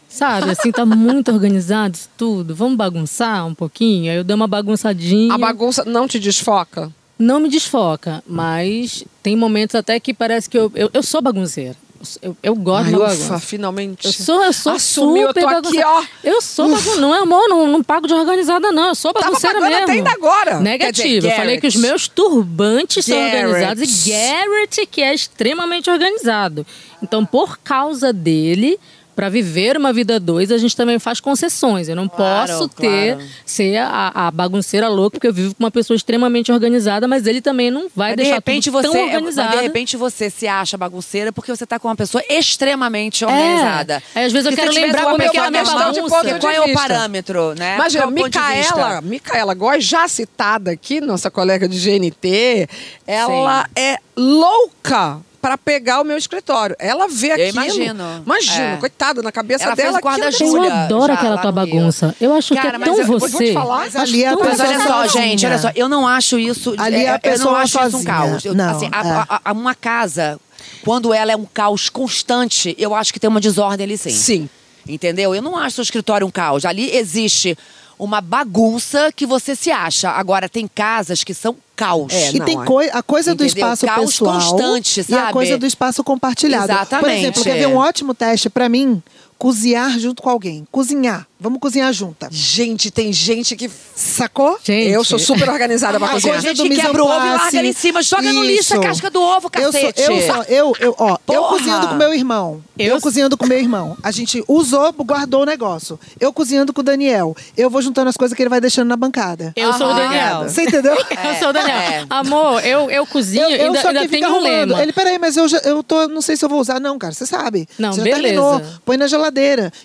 Sabe, 0.10 0.50
assim, 0.52 0.72
tá 0.72 0.86
muito 0.86 1.32
organizado 1.32 1.96
isso 1.96 2.10
tudo. 2.18 2.56
Vamos 2.56 2.76
bagunçar 2.76 3.46
um 3.46 3.54
pouquinho? 3.54 4.12
Aí 4.12 4.18
eu 4.18 4.24
dou 4.24 4.36
uma 4.36 4.48
bagunçadinha. 4.48 5.34
A 5.34 5.38
bagunça 5.38 5.86
não 5.86 6.08
te 6.08 6.20
desfoca? 6.20 6.92
Não 7.18 7.40
me 7.40 7.48
desfoca, 7.50 8.24
mas 8.26 9.04
tem 9.22 9.36
momentos 9.36 9.76
até 9.76 10.00
que 10.00 10.14
parece 10.14 10.50
que 10.50 10.58
eu, 10.58 10.72
eu, 10.74 10.90
eu 10.94 11.04
sou 11.04 11.22
bagunceira. 11.22 11.76
Eu, 12.22 12.36
eu 12.42 12.56
gosto 12.56 12.86
Ai, 12.86 12.92
de 12.92 12.96
ufa, 12.96 13.08
bagunça. 13.08 13.40
finalmente. 13.40 14.06
Eu 14.08 14.14
sou, 14.14 14.42
eu 14.42 14.54
sou 14.54 14.72
Assumiu, 14.72 15.28
super 15.28 15.44
eu 15.44 15.62
tô 15.62 15.68
aqui, 15.68 15.84
ó. 15.84 16.04
Eu 16.24 16.42
sou 16.42 16.70
bagunceira. 16.70 17.02
Não 17.02 17.14
é 17.14 17.20
amor, 17.20 17.50
não, 17.50 17.68
não 17.68 17.84
pago 17.84 18.08
de 18.08 18.14
organizada, 18.14 18.72
não. 18.72 18.88
Eu 18.88 18.96
sou 18.96 19.12
Tava 19.14 19.26
bagunceira 19.26 19.56
pagando 19.60 19.70
mesmo. 19.72 19.84
até 19.84 19.92
ainda 19.92 20.12
agora. 20.12 20.60
Negativo. 20.62 21.08
dizer, 21.22 21.32
eu 21.34 21.36
falei 21.36 21.60
que 21.60 21.68
os 21.68 21.76
meus 21.76 22.08
turbantes 22.08 23.06
são 23.06 23.18
Garrett. 23.18 23.46
organizados 23.46 24.08
e 24.08 24.10
Garrett, 24.12 24.86
que 24.86 25.02
é 25.02 25.14
extremamente 25.14 25.90
organizado. 25.90 26.66
Então, 27.04 27.26
por 27.26 27.58
causa 27.60 28.12
dele. 28.14 28.80
Pra 29.20 29.28
viver 29.28 29.76
uma 29.76 29.92
vida 29.92 30.18
dois, 30.18 30.50
a 30.50 30.58
gente 30.58 30.74
também 30.78 30.98
faz 30.98 31.20
concessões. 31.20 31.90
Eu 31.90 31.96
não 31.98 32.08
Claro, 32.08 32.54
posso 32.54 32.70
ter 32.70 33.16
claro. 33.16 33.30
ser 33.46 33.76
a, 33.76 34.12
a 34.28 34.32
bagunceira 34.32 34.88
louca, 34.88 35.18
porque 35.18 35.28
eu 35.28 35.34
vivo 35.34 35.54
com 35.56 35.62
uma 35.62 35.70
pessoa 35.70 35.98
extremamente 35.98 36.54
organizada, 36.54 37.06
mas 37.06 37.28
ele 37.28 37.42
também 37.42 37.70
não 37.70 37.90
vai 37.94 38.12
Mas 38.12 38.16
de 38.16 38.16
deixar 38.24 38.36
repente 38.36 38.72
tudo 38.72 38.82
você, 38.82 38.88
tão 38.88 38.98
é- 38.98 39.06
mas 39.08 39.16
organizado. 39.16 39.58
de 39.58 39.62
repente 39.64 39.98
você 39.98 40.30
se 40.30 40.48
acha 40.48 40.78
bagunceira 40.78 41.34
porque 41.34 41.54
você 41.54 41.66
tá 41.66 41.78
com 41.78 41.90
uma 41.90 41.98
pessoa 41.98 42.24
extremamente 42.30 43.26
organizada. 43.26 44.02
É. 44.16 44.24
Às 44.24 44.32
vezes 44.32 44.50
eu 44.50 44.56
quero 44.56 44.72
lembrar 44.72 45.04
como 45.04 45.16
é 45.22 45.26
que 45.26 45.32
pessoa 45.32 45.44
é 45.44 45.48
a 45.48 45.52
minha 45.52 45.64
questão 45.64 45.80
de 45.92 45.96
bagunça. 46.00 46.16
ponto 46.16 46.26
de 46.26 46.40
Qual 46.40 46.54
Qual 46.54 46.54
é 46.54 46.72
o 46.72 46.74
parâmetro, 46.74 47.56
né? 47.56 47.76
Imagina, 47.76 48.04
Qual 48.06 48.12
é 48.12 48.16
de 48.16 48.24
Micaela? 48.24 49.02
Micaela 49.02 49.54
Góes, 49.54 49.84
já 49.84 50.08
citada 50.08 50.72
aqui, 50.72 51.02
nossa 51.02 51.30
colega 51.30 51.68
de 51.68 51.78
GNT, 51.78 52.70
ela 53.06 53.68
é 53.76 53.98
louca 54.16 55.20
para 55.42 55.58
pegar 55.58 56.02
o 56.02 56.04
meu 56.04 56.18
escritório. 56.18 56.76
Ela 56.80 57.08
vê 57.08 57.32
aquilo. 57.32 57.50
imagino. 57.50 58.24
Imagina, 58.26 58.74
É. 58.74 58.78
coitada, 58.78 59.22
na 59.22 59.32
cabeça 59.32 59.64
Ela 59.64 59.76
fez 59.76 59.88
dela. 59.88 60.00
o 60.00 60.02
aquilo 60.02 60.20
da 60.20 60.26
deve 60.26 60.38
Eu 60.68 60.74
adoro 60.74 61.08
já 61.14 61.14
aquela 61.20 61.38
tua 61.38 61.52
bagunça. 61.52 62.16
Eu 62.20 62.34
acho 62.34 62.54
Cara, 62.56 62.70
que 62.72 62.76
é 62.76 62.78
mas 62.80 62.88
tão 62.90 62.96
eu- 62.98 63.02
eu 63.02 63.08
vou 63.08 63.20
te 63.20 63.32
você. 63.32 63.54
Mas 63.54 63.96
ali 63.96 64.24
é 64.24 64.28
a 64.28 64.32
Tão 64.36 64.40
Mas 64.46 64.50
pessoa 64.58 64.68
olha 64.70 64.80
só, 64.80 65.04
sozinha. 65.08 65.24
gente, 65.24 65.46
olha 65.46 65.58
só, 65.58 65.72
eu 65.76 65.88
não 65.90 66.08
acho 66.08 66.38
isso. 66.38 66.76
Ali 66.78 66.96
é, 66.98 67.04
é 67.04 67.08
a 67.10 67.12
eu 67.12 67.14
não 67.14 67.20
pessoa 67.20 67.60
acho 67.60 67.78
isso 67.78 67.88
um 67.88 67.92
sozinha. 67.92 68.14
caos. 68.14 68.46
Eu- 68.46 68.54
Não, 68.54 68.70
assim, 68.76 68.90
a- 68.92 69.08
é. 69.08 69.12
a- 69.30 69.42
a- 69.46 69.52
uma 69.54 69.74
casa, 69.76 70.40
quando 70.84 71.14
ela 71.14 71.32
é 71.32 71.36
um 71.36 71.46
caos 71.46 71.90
constante, 71.90 72.76
eu 72.78 72.94
acho 72.94 73.14
que 73.14 73.20
tem 73.20 73.30
uma 73.30 73.40
desordem 73.40 73.86
ali 73.86 73.98
sim. 73.98 74.10
Sim. 74.10 74.50
Entendeu? 74.88 75.36
Eu 75.36 75.42
não 75.42 75.56
acho 75.56 75.76
seu 75.76 75.84
escritório 75.84 76.26
um 76.26 76.32
caos. 76.32 76.66
Ali 76.66 76.96
existe 76.96 77.58
uma 78.00 78.22
bagunça 78.22 79.12
que 79.14 79.26
você 79.26 79.56
se 79.56 79.70
acha. 79.70 80.10
Agora, 80.10 80.48
tem 80.48 80.68
casas 80.74 81.24
que 81.24 81.34
são 81.34 81.56
caos. 81.76 82.14
É, 82.14 82.32
E 82.32 82.40
não, 82.40 82.46
tem 82.46 82.60
é. 82.60 82.66
coi 82.66 82.90
a 82.90 83.04
coisa 83.04 83.36
do 83.36 83.44
Entendeu? 83.44 83.66
espaço 83.66 83.86
Caos 83.86 84.12
pessoal 84.12 84.34
constante, 84.40 84.98
e 85.00 85.02
a 85.02 85.04
sabe? 85.04 85.34
coisa 85.34 85.58
do 85.58 85.66
espaço 85.66 86.04
compartilhado. 86.04 86.68
Por 86.68 86.74
Exatamente. 86.74 87.20
exemplo, 87.20 87.44
quer 87.44 87.58
ver 87.58 87.68
um 87.68 87.76
ótimo 87.76 88.14
teste 88.14 88.50
pra 88.50 88.70
mim? 88.70 89.04
Cozinhar 89.40 89.98
junto 89.98 90.22
com 90.22 90.30
alguém. 90.30 90.68
Cozinhar. 90.70 91.26
Vamos 91.42 91.62
cozinhar 91.62 91.94
junta. 91.94 92.28
Gente, 92.30 92.92
tem 92.92 93.14
gente 93.14 93.56
que. 93.56 93.72
Sacou? 93.96 94.60
Gente, 94.62 94.90
Eu 94.92 95.06
sou 95.06 95.18
super 95.18 95.48
organizada 95.50 95.98
pra 95.98 96.10
A 96.10 96.12
cozinhar. 96.12 96.36
coisa 96.44 96.54
gente 96.54 96.76
quebra 96.76 97.02
o 97.02 97.08
ovo 97.08 97.26
e 97.26 97.30
larga 97.30 97.60
ali 97.60 97.70
em 97.70 97.74
cima, 97.74 98.02
joga 98.04 98.34
no 98.34 98.44
lixo 98.44 98.74
a 98.74 98.76
isso. 98.76 98.82
casca 98.86 99.10
do 99.10 99.22
ovo, 99.22 99.50
Eu 99.58 99.72
sou, 99.72 99.82
cacete. 99.82 100.02
eu, 100.02 100.22
sou, 100.22 100.44
eu, 100.44 100.76
eu, 100.82 100.96
ó, 101.00 101.18
eu 101.32 101.44
cozinhando 101.46 101.88
com 101.88 101.96
meu 101.96 102.14
irmão. 102.14 102.62
Eu, 102.78 102.96
Eu- 102.96 103.02
cozinhando 103.02 103.38
com 103.38 103.46
meu 103.46 103.58
irmão. 103.58 103.96
A 104.04 104.12
gente 104.12 104.44
usou, 104.50 104.92
guardou 104.92 105.44
o 105.44 105.46
negócio. 105.46 105.98
Eu 106.20 106.34
cozinhando 106.34 106.74
com 106.74 106.82
o 106.82 106.84
Daniel. 106.84 107.34
Eu 107.56 107.70
vou 107.70 107.82
juntando 107.82 108.10
as 108.10 108.18
coisas 108.18 108.36
que 108.36 108.44
ele 108.44 108.50
vai 108.50 108.60
deixando 108.60 108.90
na 108.90 108.98
bancada. 108.98 109.54
Eu 109.56 109.72
sou 109.72 109.88
o 109.88 109.92
Aham. 109.92 110.00
Daniel. 110.00 110.44
Você 110.50 110.64
entendeu? 110.64 110.94
Eu 111.24 111.36
sou 111.40 111.50
o 111.50 111.54
Daniel. 111.54 111.78
é. 111.78 112.06
Amor, 112.10 112.66
eu, 112.66 112.90
eu 112.92 113.06
cozinho 113.06 113.44
Eu, 113.44 113.50
e 113.52 113.60
eu 113.60 113.66
ainda, 113.68 113.82
só 113.82 113.88
ainda 113.90 114.08
tenho 114.10 114.28
um 114.30 114.42
lema. 114.42 114.82
Ele, 114.82 114.92
peraí, 114.92 115.18
mas 115.18 115.38
eu, 115.38 115.48
já, 115.48 115.60
eu 115.60 115.82
tô, 115.84 116.06
não 116.10 116.22
sei 116.22 116.36
se 116.36 116.44
eu 116.44 116.50
vou 116.50 116.60
usar. 116.60 116.80
Não, 116.82 116.98
cara, 117.00 117.14
você 117.14 117.26
sabe. 117.26 117.68
Não, 117.78 117.94
você 117.94 118.00
já 118.00 118.04
beleza. 118.04 118.22
terminou. 118.24 118.62
Põe 118.84 118.98
na 118.98 119.08
geladeira. 119.08 119.29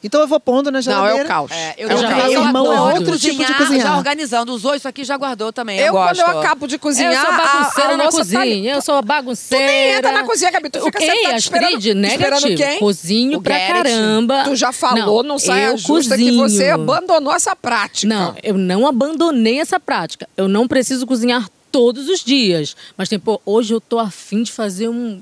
Então 0.02 0.20
eu 0.20 0.26
vou 0.28 0.40
pondo 0.40 0.70
na 0.70 0.78
Não, 0.78 0.82
geladeira. 0.82 1.20
é 1.20 1.24
o 1.24 1.26
caos. 1.26 1.50
É, 1.50 1.74
eu 1.78 1.88
Eu 1.88 1.98
já 1.98 2.28
eu 2.28 2.42
irmão 2.42 2.72
é 2.72 2.80
outro 2.94 3.18
tipo 3.18 3.38
de 3.38 3.44
cozinhar, 3.44 3.56
cozinhar. 3.58 3.86
Já 3.88 3.96
organizando. 3.96 4.52
Usou 4.52 4.74
isso 4.74 4.88
aqui, 4.88 5.04
já 5.04 5.16
guardou 5.16 5.52
também. 5.52 5.78
Eu, 5.78 5.86
Eu, 5.86 5.92
quando 5.92 6.18
eu 6.18 6.26
acabo 6.40 6.66
de 6.66 6.78
cozinhar. 6.78 7.12
eu 7.12 7.20
sou 7.20 7.30
a- 7.30 7.36
bagunceira 7.36 7.92
a 7.92 7.96
na 7.96 8.02
louça 8.04 8.18
tá 8.18 8.24
cozinha. 8.24 8.74
Eu 8.74 8.82
sou 8.82 9.02
bagunceira. 9.02 9.64
Tu 9.64 9.66
nem 9.66 9.90
entra 9.92 10.12
na 10.12 10.24
cozinha, 10.24 10.50
Gabi. 10.50 10.70
Tu 10.70 10.80
fica 10.80 10.98
Ok, 10.98 11.10
sentada 11.10 11.36
esperando- 11.36 11.64
Astrid, 11.76 11.86
esperando 11.86 12.30
negativo. 12.42 12.56
quem? 12.56 12.78
Cozinho 12.80 13.38
O 13.38 13.42
pra 13.42 13.58
Garrett. 13.58 13.82
caramba. 13.90 14.44
Tu 14.44 14.56
já 14.56 14.72
falou, 14.72 15.22
não, 15.22 15.38
saia 15.38 15.66
eu 15.68 15.76
justa 15.78 16.16
que 16.16 16.24
cozinho. 16.24 16.48
você 16.48 16.70
abandonou 16.70 17.32
essa 17.34 17.54
prática. 17.54 18.06
Não, 18.14 18.34
eu 18.42 18.54
não 18.56 18.86
abandonei 18.86 19.60
essa 19.60 19.78
prática. 19.80 20.28
Eu 20.36 20.48
não 20.48 20.66
preciso 20.68 21.06
cozinhar 21.06 21.48
todos 21.70 22.08
os 22.08 22.22
dias. 22.22 22.76
Mas, 22.96 23.08
tipo, 23.08 23.40
hoje 23.44 23.74
eu 23.74 23.80
tô 23.80 23.98
afim 23.98 24.42
de 24.42 24.52
fazer 24.52 24.88
um 24.88 25.20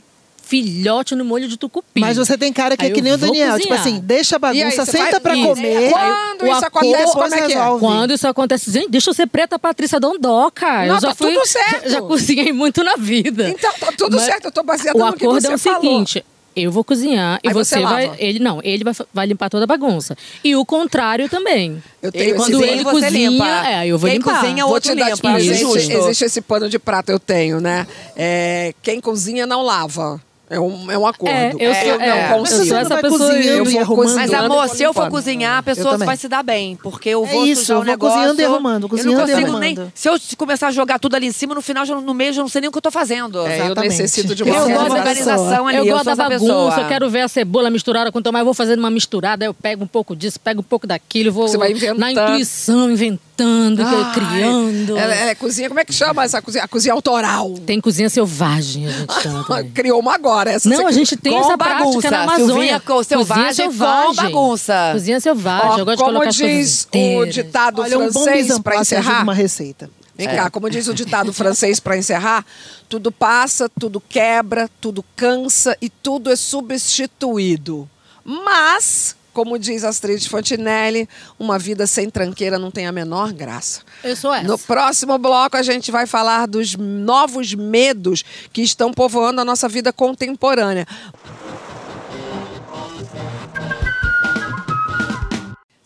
filhote 0.53 1.15
no 1.15 1.25
molho 1.25 1.49
de 1.49 1.57
tucupi. 1.57 1.99
Mas 1.99 2.19
você 2.19 2.37
tem 2.37 2.53
cara 2.53 2.77
que 2.77 2.85
Aí 2.85 2.91
é 2.91 2.95
que 2.95 3.01
nem 3.01 3.15
o 3.15 3.17
Daniel. 3.17 3.59
Tipo 3.59 3.69
cozinhar. 3.75 3.81
assim, 3.81 4.01
deixa 4.05 4.37
a 4.37 4.53
E 4.55 4.61
aí, 4.63 4.65
bagunça, 4.71 4.85
senta 4.85 5.11
vai- 5.13 5.21
pra 5.21 5.35
Isso. 5.35 5.49
comer. 5.49 5.91
Quando 5.91 6.43
Aí 6.43 6.49
o 6.49 6.53
isso 6.53 6.67
acontece, 6.67 6.97
depois 7.07 7.13
como 7.15 7.35
é 7.35 7.47
que 7.47 7.53
é? 7.55 7.79
Quando 7.79 8.13
isso 8.13 8.29
acontece, 8.29 8.71
gente, 8.71 8.91
deixa 8.91 9.09
eu 9.11 9.15
ser 9.15 9.27
preta 9.29 9.59
Patrícia 9.59 9.99
Dondoca. 9.99 10.67
Não, 10.87 10.97
eu 10.97 11.01
já 11.01 11.09
tá 11.09 11.15
fui, 11.15 11.33
tudo 11.33 11.47
certo. 11.47 11.89
Já 11.89 12.03
cozinhei 12.03 12.53
muito 12.53 12.85
na 12.85 12.97
vida. 12.97 13.49
Então, 13.49 13.73
tá 13.81 13.93
tudo 13.97 14.17
Mas 14.17 14.27
certo, 14.27 14.45
eu 14.47 14.53
tô 14.53 14.63
baseada 14.63 14.99
o 14.99 15.07
no 15.07 15.13
que 15.15 15.25
acordo 15.25 15.41
você 15.41 15.53
é 15.53 15.55
o 15.55 15.59
falou. 15.59 15.81
seguinte: 15.81 16.25
Eu 16.55 16.71
vou 16.71 16.85
cozinhar 16.85 17.41
e 17.43 17.49
Aí 17.49 17.55
você 17.55 17.77
você, 17.77 17.83
vai. 17.83 18.13
Ele 18.19 18.39
não, 18.39 18.61
ele 18.63 18.85
vai, 18.85 18.93
vai 19.15 19.27
limpar 19.27 19.49
toda 19.49 19.65
a 19.65 19.67
bagunça. 19.67 20.15
E 20.45 20.55
o 20.55 20.67
contrário 20.67 21.27
também. 21.31 21.83
Eu 22.03 22.11
Ele 22.13 22.25
tenho 22.25 22.37
Quando 22.37 22.63
esse- 22.63 22.71
ele 22.73 22.85
você 22.85 23.07
cozinha, 23.07 23.31
limpa. 23.31 23.67
é, 23.67 23.87
eu 23.87 23.99
vou 23.99 24.09
Quem 24.11 24.19
limpar. 24.19 24.41
cozinha, 24.41 24.65
o 24.65 24.69
Vou 24.69 24.75
outro 24.75 24.91
te 24.93 24.99
dar 24.99 25.11
limpa. 25.11 25.31
é 25.31 25.37
Existe, 25.41 25.93
existe 25.95 26.25
esse 26.27 26.41
pano 26.43 26.69
de 26.69 26.79
prato, 26.79 27.09
eu 27.11 27.19
tenho, 27.19 27.59
né? 27.61 27.87
É, 28.15 28.75
quem 28.83 29.01
cozinha 29.01 29.47
não 29.47 29.63
lava. 29.63 30.21
É 30.53 30.61
um, 30.61 30.91
é 30.91 30.99
um 30.99 31.07
acordo. 31.07 31.33
É, 31.35 31.53
eu 31.59 31.75
sou- 31.75 31.85
eu 31.89 31.99
não 31.99 32.05
é, 32.07 32.29
consigo. 32.35 32.61
eu 32.61 32.67
sou 32.67 32.77
essa 32.77 32.97
pessoa. 32.99 33.19
cozinhando 33.19 33.49
Eu 33.49 33.65
e 33.65 33.71
vou 33.73 33.81
arrumando. 33.81 34.05
cozinhando. 34.07 34.33
Mas, 34.33 34.45
amor, 34.45 34.69
se 34.69 34.83
eu 34.83 34.93
for 34.93 35.09
cozinhar, 35.09 35.55
a 35.57 35.59
Eu 35.59 35.63
pessoa 35.63 35.97
vai 35.99 36.17
se 36.17 36.29
dar 36.29 36.43
bem. 36.43 36.77
Porque 36.83 37.09
eu 37.09 37.25
É 37.25 37.29
vou 37.29 37.47
isso, 37.47 37.63
sujar 37.63 37.75
eu 37.77 37.81
o 37.81 37.85
vou 37.85 37.91
negócio. 37.93 38.15
cozinhando 38.17 38.41
e 38.41 38.45
arrumando, 38.45 38.83
eu 38.85 38.89
cozinhando 38.91 39.13
não 39.19 39.25
e 39.27 39.31
consigo 39.31 39.47
arrumando. 39.57 39.61
nem. 39.83 39.93
Se 39.95 40.09
eu 40.09 40.17
começar 40.37 40.69
a 40.69 40.71
jogar 40.71 40.99
tudo 40.99 41.15
ali 41.17 41.27
em 41.27 41.33
cima, 41.33 41.55
no 41.55 41.63
final, 41.63 41.87
já 41.87 41.95
não- 41.95 42.03
no 42.03 42.13
meio, 42.15 42.33
já 42.35 42.43
não 42.43 42.49
sei 42.49 42.61
nem 42.61 42.69
o 42.69 42.73
que 42.73 42.79
eu 42.79 42.83
tô 42.83 42.91
fazendo. 42.91 43.47
É, 43.47 43.69
eu 43.71 43.75
necessito 43.75 44.35
de 44.35 44.43
Eu 44.43 44.47
uma 44.49 44.57
Eu 44.57 44.69
gosto 44.79 44.93
organização 44.93 45.67
ali. 45.67 45.79
eu 45.79 45.87
gosto 45.87 46.05
sou 46.05 46.17
da 46.17 46.29
bagunça, 46.29 46.45
pessoa. 46.45 46.81
eu 46.81 46.89
quero 46.89 47.09
ver 47.11 47.21
a 47.23 47.29
cebola 47.29 47.71
misturada 47.71 48.13
com 48.13 48.21
tomate, 48.21 48.41
eu 48.43 48.45
vou 48.45 48.55
fazendo 48.55 48.79
uma 48.81 48.91
misturada, 48.91 49.45
eu 49.45 49.55
pego 49.55 49.85
um 49.85 49.87
pouco 49.87 50.15
disso, 50.15 50.39
pego 50.39 50.61
um 50.61 50.65
pouco 50.65 50.87
daquilo, 50.87 51.33
vou 51.33 51.49
Você 51.49 51.57
vai 51.57 51.71
na 51.71 51.77
inventando. 52.11 52.31
intuição, 52.33 52.91
inventando, 52.91 53.21
Ai, 53.39 54.13
criando. 54.13 54.97
Ela, 54.97 55.15
ela 55.15 55.31
é 55.31 55.35
cozinha, 55.35 55.69
como 55.69 55.81
é 55.81 55.85
que 55.85 55.93
chama 55.93 56.25
essa 56.25 56.41
cozinha? 56.43 56.65
A 56.65 56.69
cozinha 56.69 56.93
autoral. 56.95 57.55
Tem 57.67 57.81
cozinha 57.81 58.09
selvagem, 58.11 58.87
a 58.87 58.91
gente 58.91 59.23
chama 59.23 59.45
também. 59.45 59.71
Criou 59.71 60.01
uma 60.01 60.15
agora. 60.15 60.51
Essa 60.53 60.69
Não, 60.69 60.87
a 60.87 60.93
gente 60.93 61.17
tem 61.17 61.33
Com 61.33 61.41
essa 61.41 61.57
bagunça. 61.57 61.83
prática 62.01 62.11
na 62.11 62.23
Amazônia. 62.23 62.47
Silvinha 62.55 62.81
com 62.81 63.03
selvagem 63.03 63.71
com 63.71 64.15
bagunça. 64.15 64.91
Cozinha 64.93 65.21
selvagem, 65.21 65.69
Ó, 65.71 65.79
eu 65.79 65.85
gosto 65.85 65.99
de 65.99 66.05
como 66.05 66.13
colocar 66.13 66.29
as 66.31 66.39
coisas 66.39 66.89
diz 66.93 67.19
o 67.19 67.27
ditado 67.27 67.83
Olha, 67.83 67.99
um 67.99 68.13
francês, 68.13 68.51
en 68.51 68.63
para 68.63 68.81
encerrar. 68.81 69.23
uma 69.23 69.35
receita. 69.35 69.91
Vem 70.15 70.29
cá, 70.29 70.51
como 70.51 70.69
diz 70.69 70.87
o 70.89 70.95
ditado 70.95 71.33
francês 71.33 71.81
para 71.81 71.97
encerrar, 71.97 72.45
tudo 72.89 73.11
passa, 73.11 73.69
tudo 73.81 74.01
quebra, 74.01 74.71
tudo 74.81 75.03
cansa 75.17 75.77
e 75.81 75.89
tudo 75.89 76.31
é 76.31 76.37
substituído. 76.37 77.89
Mas, 78.25 79.17
como 79.33 79.59
diz 79.59 79.85
Astrid 79.85 80.29
Fontinelli, 80.29 81.09
uma 81.39 81.59
vida 81.59 81.87
sem 81.87 82.11
tranqueira 82.11 82.59
não 82.59 82.71
tem 82.71 82.87
a 82.87 82.93
menor 82.93 83.33
graça. 83.33 83.81
Eu 84.05 84.15
sou 84.15 84.33
essa. 84.33 84.47
No 84.47 84.59
próximo 84.59 85.17
bloco, 85.19 85.57
a 85.57 85.63
gente 85.63 85.91
vai 85.91 86.07
falar 86.07 86.47
dos 86.47 86.75
novos 86.77 87.55
medos 87.55 88.25
que 88.53 88.63
estão 88.63 88.93
povoando 88.93 89.41
a 89.41 89.45
nossa 89.45 89.69
vida 89.69 89.93
contemporânea. 89.93 90.87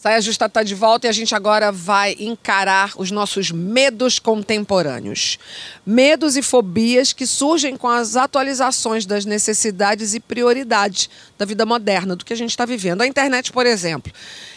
Saia 0.06 0.20
Justa 0.20 0.46
está 0.46 0.62
de 0.62 0.72
volta 0.72 1.08
e 1.08 1.10
a 1.10 1.12
gente 1.12 1.34
agora 1.34 1.72
vai 1.72 2.14
encarar 2.20 2.92
os 2.96 3.10
nossos 3.10 3.50
medos 3.50 4.20
contemporâneos. 4.20 5.36
Medos 5.84 6.36
e 6.36 6.42
fobias 6.42 7.12
que 7.12 7.26
surgem 7.26 7.76
com 7.76 7.88
as 7.88 8.14
atualizações 8.14 9.04
das 9.04 9.24
necessidades 9.24 10.14
e 10.14 10.20
prioridades 10.20 11.10
da 11.36 11.44
vida 11.44 11.66
moderna, 11.66 12.14
do 12.14 12.24
que 12.24 12.32
a 12.32 12.36
gente 12.36 12.50
está 12.50 12.64
vivendo. 12.64 13.00
A 13.00 13.06
internet, 13.08 13.50
por 13.50 13.66
exemplo. 13.66 14.12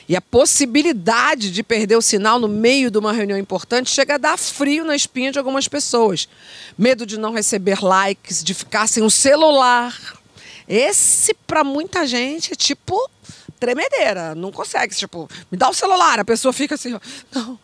E 0.07 0.15
a 0.15 0.21
possibilidade 0.21 1.49
de 1.49 1.63
perder 1.63 1.95
o 1.95 2.01
sinal 2.01 2.37
no 2.37 2.47
meio 2.47 2.91
de 2.91 2.99
uma 2.99 3.11
reunião 3.11 3.39
importante 3.39 3.89
chega 3.89 4.13
a 4.13 4.19
dar 4.19 4.37
frio 4.37 4.85
na 4.85 4.95
espinha 4.95 5.31
de 5.31 5.39
algumas 5.39 5.67
pessoas. 5.67 6.29
Medo 6.77 7.07
de 7.07 7.17
não 7.17 7.33
receber 7.33 7.83
likes, 7.83 8.43
de 8.43 8.53
ficar 8.53 8.87
sem 8.87 9.01
o 9.01 9.09
celular. 9.09 9.99
Esse, 10.67 11.33
para 11.47 11.63
muita 11.63 12.05
gente, 12.05 12.53
é 12.53 12.55
tipo 12.55 13.09
tremedeira, 13.59 14.33
não 14.33 14.51
consegue, 14.51 14.95
tipo, 14.95 15.29
me 15.51 15.57
dá 15.57 15.69
o 15.69 15.73
celular, 15.73 16.19
a 16.19 16.25
pessoa 16.25 16.53
fica 16.53 16.75
assim, 16.75 16.93
ó, 16.93 16.99
não, 17.33 17.59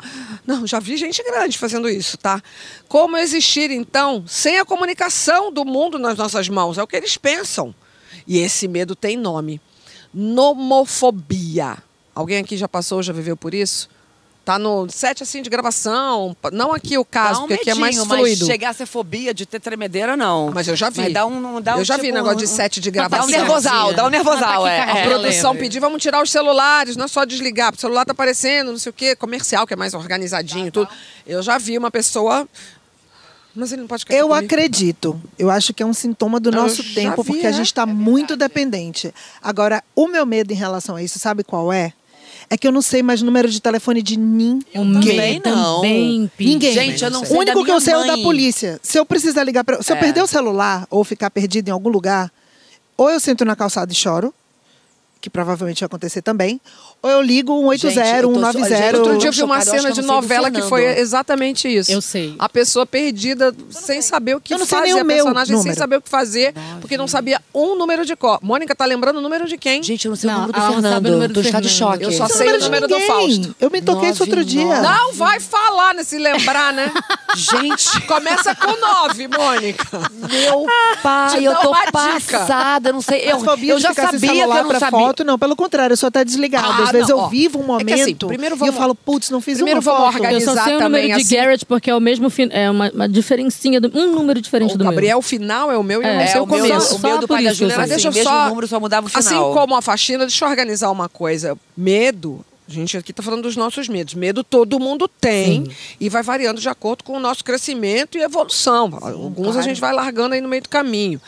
não, 0.45 0.67
já 0.67 0.79
vi 0.79 0.97
gente 0.97 1.23
grande 1.23 1.57
fazendo 1.57 1.89
isso, 1.89 2.17
tá? 2.17 2.41
Como 2.87 3.17
existir, 3.17 3.71
então, 3.71 4.25
sem 4.27 4.59
a 4.59 4.65
comunicação 4.65 5.51
do 5.51 5.63
mundo 5.63 5.97
nas 5.97 6.17
nossas 6.17 6.49
mãos? 6.49 6.77
É 6.77 6.83
o 6.83 6.87
que 6.87 6.95
eles 6.95 7.17
pensam. 7.17 7.73
E 8.27 8.39
esse 8.39 8.67
medo 8.67 8.95
tem 8.95 9.15
nome. 9.15 9.61
Nomofobia. 10.13 11.77
Alguém 12.13 12.39
aqui 12.39 12.57
já 12.57 12.67
passou, 12.67 13.03
já 13.03 13.13
viveu 13.13 13.37
por 13.37 13.53
isso? 13.53 13.89
Tá 14.45 14.59
no 14.59 14.87
set 14.91 15.23
assim 15.23 15.41
de 15.41 15.49
gravação, 15.49 16.37
não 16.53 16.71
aqui 16.71 16.99
o 16.99 17.03
caso, 17.03 17.39
Dá 17.39 17.45
um 17.45 17.47
porque 17.47 17.61
aqui 17.61 17.69
é 17.71 17.73
mais 17.73 17.95
medinho, 17.97 18.15
fluido. 18.15 18.45
Mas 18.45 18.47
chegar 18.47 18.69
a 18.69 18.73
ser 18.73 18.85
fobia 18.85 19.33
de 19.33 19.43
ter 19.43 19.59
tremedeira, 19.59 20.15
não. 20.15 20.51
Mas 20.53 20.67
eu 20.67 20.75
já 20.75 20.91
vi. 20.91 21.01
Mas 21.01 21.13
dá 21.13 21.25
um, 21.25 21.59
dá 21.59 21.75
um 21.75 21.79
eu 21.79 21.83
já 21.83 21.95
vi 21.97 22.03
tipo, 22.03 22.13
negócio 22.13 22.37
de 22.37 22.47
set 22.47 22.79
de 22.79 22.91
Dá 22.91 23.07
gravação. 23.07 23.25
um 23.25 23.31
nervosal, 23.31 23.93
dá 23.95 24.05
um 24.05 24.09
nervosal, 24.09 24.67
é. 24.67 24.81
A 24.81 24.85
taquicardia. 24.85 25.01
é. 25.01 25.09
produção 25.19 25.55
pediu, 25.55 25.81
vamos 25.81 25.99
tirar 25.99 26.21
os 26.21 26.29
celulares, 26.29 26.95
não 26.95 27.05
é 27.05 27.07
só 27.07 27.25
desligar, 27.25 27.71
porque 27.71 27.79
o 27.79 27.81
celular 27.81 28.05
tá 28.05 28.11
aparecendo, 28.11 28.71
não 28.71 28.77
sei 28.77 28.91
o 28.91 28.93
quê, 28.93 29.15
comercial, 29.15 29.65
que 29.65 29.73
é 29.73 29.75
mais 29.75 29.95
organizadinho, 29.95 30.71
tudo. 30.71 30.89
Eu 31.25 31.41
já 31.41 31.57
vi 31.57 31.75
uma 31.75 31.89
pessoa. 31.89 32.47
Mas 33.55 33.71
ele 33.71 33.81
não 33.81 33.87
pode 33.87 34.05
Eu 34.09 34.27
comigo. 34.27 34.45
acredito. 34.45 35.19
Eu 35.39 35.49
acho 35.49 35.73
que 35.73 35.81
é 35.81 35.85
um 35.85 35.93
sintoma 35.93 36.39
do 36.39 36.49
Eu 36.49 36.53
nosso 36.53 36.83
tempo, 36.93 37.23
vi, 37.23 37.31
porque 37.31 37.47
a 37.47 37.49
é. 37.49 37.53
gente 37.53 37.67
está 37.67 37.85
muito 37.85 38.35
dependente. 38.35 39.11
Agora, 39.41 39.83
o 39.95 40.07
meu 40.07 40.23
medo 40.25 40.51
em 40.51 40.55
relação 40.55 40.97
a 40.97 41.01
isso, 41.01 41.17
sabe 41.17 41.43
qual 41.43 41.71
é? 41.73 41.93
É 42.49 42.57
que 42.57 42.67
eu 42.67 42.71
não 42.71 42.81
sei 42.81 43.01
mais 43.01 43.21
o 43.21 43.25
número 43.25 43.49
de 43.49 43.59
telefone 43.61 44.01
de 44.01 44.17
ninguém. 44.17 44.61
também 44.83 45.41
não. 45.43 45.75
Também, 45.77 46.31
Pi. 46.37 46.45
Ninguém. 46.45 46.73
Gente, 46.73 47.03
eu 47.03 47.09
não 47.11 47.23
O 47.23 47.25
sei 47.25 47.37
único 47.37 47.59
da 47.59 47.65
que 47.65 47.71
eu 47.71 47.81
sei 47.81 47.93
é 47.93 47.97
o 47.97 48.05
da 48.07 48.17
polícia. 48.19 48.79
Se 48.83 48.97
eu 48.99 49.05
precisar 49.05 49.43
ligar 49.43 49.63
para, 49.63 49.81
se 49.81 49.91
eu 49.91 49.95
É. 49.95 49.99
perder 49.99 50.21
o 50.21 50.27
celular 50.27 50.85
ou 50.89 51.03
ficar 51.03 51.29
perdido 51.31 51.69
em 51.69 51.71
algum 51.71 51.89
lugar, 51.89 52.31
ou 52.97 53.09
eu 53.09 53.19
sento 53.19 53.43
na 53.43 53.55
calçada 53.55 53.91
e 53.91 53.95
choro, 53.95 54.33
que 55.25 55.29
provavelmente 55.31 55.79
vai 55.79 55.87
acontecer 55.87 56.21
também, 56.21 56.61
ou 57.01 57.09
eu 57.09 57.19
ligo 57.19 57.51
um 57.51 57.71
180, 57.71 57.89
Gente, 58.05 58.15
eu 58.23 58.29
tô- 58.29 58.35
190. 58.35 58.75
gente, 58.77 58.95
Outro 58.95 59.17
dia 59.17 59.29
eu 59.29 59.33
vi 59.33 59.41
uma 59.43 59.59
chocada, 59.59 59.77
cena 59.81 59.89
de 59.91 59.95
sei 60.01 60.05
novela 60.05 60.49
que 60.51 60.61
Fernando. 60.61 60.69
foi 60.69 60.85
exatamente 60.99 61.67
isso. 61.67 61.91
Eu 61.91 61.99
sei. 61.99 62.35
A 62.37 62.47
pessoa 62.47 62.85
perdida, 62.85 63.51
sem 63.71 64.03
saber 64.03 64.35
o 64.35 64.39
que 64.39 64.53
Eu 64.53 64.59
não 64.59 64.67
sei 64.67 64.77
fazer, 64.77 64.93
nem 64.93 65.01
o 65.01 65.05
meu 65.05 65.15
personagem 65.17 65.47
sem 65.47 65.57
número. 65.57 65.75
saber 65.79 65.95
o 65.95 66.01
que 66.03 66.09
fazer, 66.09 66.53
porque 66.79 66.95
não 66.95 67.07
sabia 67.07 67.41
um 67.53 67.75
número 67.75 68.05
de 68.05 68.15
cor. 68.15 68.37
Mônica 68.43 68.75
tá 68.75 68.85
lembrando 68.85 69.17
o 69.17 69.21
número 69.21 69.47
de 69.47 69.57
quem? 69.57 69.81
Gente, 69.81 70.05
eu 70.05 70.09
não 70.11 70.15
sei 70.15 70.29
Não, 70.29 70.35
o 70.35 70.41
número 70.41 70.53
do 70.61 70.71
Fernando. 70.73 71.09
número 71.11 71.33
do 71.33 71.41
está 71.41 71.59
de 71.59 71.69
Fernando. 71.69 71.91
choque. 71.93 72.03
Eu 72.03 72.11
só 72.11 72.27
sei 72.27 72.53
o 72.53 72.59
número 72.59 72.87
do. 72.87 72.99
Fausto. 73.01 73.55
Eu 73.59 73.71
me 73.71 73.81
toquei 73.81 74.09
isso 74.11 74.21
outro 74.23 74.45
dia. 74.45 74.63
99. 74.63 74.87
Não 74.87 75.13
vai 75.13 75.39
falar, 75.39 75.95
né? 75.95 76.03
Se 76.03 76.17
lembrar, 76.19 76.71
né? 76.71 76.91
Gente, 77.35 77.99
Começa 78.05 78.53
com 78.55 78.79
nove, 78.79 79.27
Mônica. 79.27 79.85
meu 80.29 80.65
pai, 81.01 81.45
eu 81.47 81.55
tô 81.55 81.71
passada. 81.91 82.89
Eu 82.89 82.93
não 82.93 83.01
sei. 83.01 83.21
Eu, 83.21 83.43
eu 83.63 83.79
já 83.79 83.93
sem 83.93 84.05
sabia 84.05 84.29
que 84.31 84.39
eu 84.39 84.47
não 84.47 84.79
sabia. 84.79 84.99
Não. 85.23 85.37
Pelo 85.39 85.55
contrário, 85.55 85.93
eu 85.93 85.97
sou 85.97 86.07
até 86.07 86.23
desligada. 86.25 86.67
Ah, 86.67 86.83
Às 86.83 86.91
vezes 86.91 87.07
não, 87.09 87.17
eu 87.17 87.23
ó. 87.23 87.27
vivo 87.27 87.59
um 87.59 87.63
É 87.63 87.65
momento 87.67 87.85
que 87.87 87.93
assim, 88.01 88.15
primeiro 88.15 88.55
e 88.55 88.57
eu 88.57 88.59
vamos- 88.59 88.75
falo, 88.75 88.95
putz, 88.95 89.29
não 89.29 89.39
fiz 89.39 89.55
primeiro 89.55 89.79
uma 89.79 89.83
vamos 89.83 90.13
foto. 90.13 90.15
organizar. 90.23 90.51
Eu 90.51 90.57
só 90.57 90.63
sei 90.63 90.75
o 90.75 90.79
também, 90.79 91.01
número 91.03 91.19
de 91.19 91.25
assim. 91.25 91.35
Garrett 91.35 91.65
porque 91.65 91.89
é 91.89 91.95
o 91.95 91.99
mesmo 91.99 92.27
é 92.51 92.69
uma, 92.69 92.91
uma 92.91 93.07
diferencinha 93.09 93.79
do, 93.79 93.91
um 93.97 94.11
número 94.13 94.41
diferente 94.41 94.75
O 94.75 94.77
do 94.77 94.83
Gabriel, 94.83 95.17
o 95.19 95.21
final 95.21 95.71
é 95.71 95.77
o 95.77 95.83
meu 95.83 96.01
e 96.01 96.05
eu 96.05 96.13
não 96.13 96.19
É, 96.21 96.27
sei 96.27 96.39
o 96.41 96.43
o 96.43 96.47
meu, 96.47 96.57
começo. 96.61 96.95
o 96.95 96.99
meu 96.99 97.11
Só 97.15 97.17
do 97.21 97.27
pai 97.27 97.43
da 97.43 97.49
era 97.49 97.51
assim. 97.53 97.65
assim, 97.65 97.87
Deixa 97.89 98.07
eu 98.07 98.23
só- 98.23 98.49
número, 98.49 98.67
só 98.67 98.79
mudava 98.79 99.07
o 99.07 99.09
final. 99.09 99.21
Assim 99.23 99.35
como 99.59 99.75
a 99.75 99.81
faxina, 99.81 100.25
deixa 100.25 100.43
eu 100.43 100.49
organizar 100.49 100.89
uma 100.91 101.07
coisa. 101.07 101.57
Medo, 101.77 102.43
a 102.67 102.71
gente 102.71 102.97
aqui 102.97 103.11
está 103.11 103.21
falando 103.21 103.43
dos 103.43 103.55
nossos 103.55 103.87
medos. 103.87 104.15
Medo 104.15 104.43
todo 104.43 104.79
mundo 104.79 105.07
tem 105.07 105.69
e 105.99 106.09
vai 106.09 106.23
variando 106.23 106.59
de 106.59 106.67
acordo 106.67 107.03
com 107.03 107.13
o 107.13 107.19
nosso 107.19 107.43
crescimento 107.43 108.17
e 108.17 108.21
evolução. 108.21 108.89
Alguns 109.01 109.55
a 109.55 109.61
gente 109.61 109.79
vai 109.79 109.93
largando 109.93 110.33
aí 110.33 110.41
no 110.41 110.49
meio 110.49 110.63
do 110.63 110.69
caminho. 110.69 111.21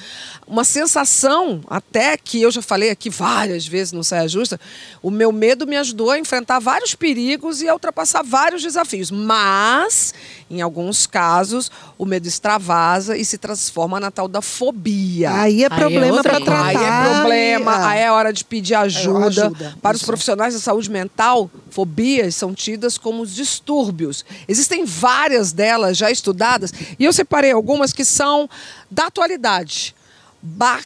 Uma 0.47 0.63
sensação, 0.63 1.61
até 1.67 2.15
que 2.15 2.41
eu 2.41 2.49
já 2.49 2.61
falei 2.61 2.89
aqui 2.89 3.09
várias 3.09 3.67
vezes 3.67 3.91
no 3.91 4.01
Saia 4.01 4.29
Justa, 4.29 4.57
o 5.03 5.11
meu 5.11 5.29
medo 5.31 5.67
me 5.67 5.75
ajudou 5.75 6.09
a 6.09 6.17
enfrentar 6.17 6.59
vários 6.59 6.95
perigos 6.95 7.61
e 7.61 7.67
a 7.67 7.73
ultrapassar 7.73 8.23
vários 8.23 8.61
desafios. 8.61 9.11
Mas, 9.11 10.13
em 10.49 10.61
alguns 10.61 11.05
casos, 11.05 11.69
o 11.97 12.05
medo 12.05 12.27
extravasa 12.27 13.17
e 13.17 13.25
se 13.25 13.37
transforma 13.37 13.99
na 13.99 14.09
tal 14.09 14.29
da 14.29 14.41
fobia. 14.41 15.33
Aí 15.33 15.63
é 15.63 15.65
é 15.65 15.69
problema 15.69 16.23
coisa. 16.23 16.23
tratar. 16.23 16.65
Aí 16.65 16.75
é 16.77 17.13
problema, 17.13 17.87
aí 17.87 17.99
é 17.99 18.11
hora 18.11 18.31
de 18.31 18.45
pedir 18.45 18.75
ajuda. 18.75 19.47
ajuda, 19.47 19.77
Para 19.81 19.97
os 19.97 20.03
profissionais 20.03 20.53
da 20.53 20.61
saúde 20.61 20.89
mental, 20.89 21.51
fobias 21.69 22.35
são 22.35 22.53
tidas 22.53 22.97
como 22.97 23.21
os 23.21 23.35
distúrbios. 23.35 24.23
Existem 24.47 24.85
várias 24.85 25.51
delas 25.51 25.97
já 25.97 26.09
estudadas 26.09 26.73
e 26.97 27.03
eu 27.03 27.11
separei 27.11 27.51
algumas 27.51 27.91
que 27.91 28.05
são 28.05 28.49
da 28.89 29.07
atualidade. 29.07 29.96
Ba... 30.41 30.81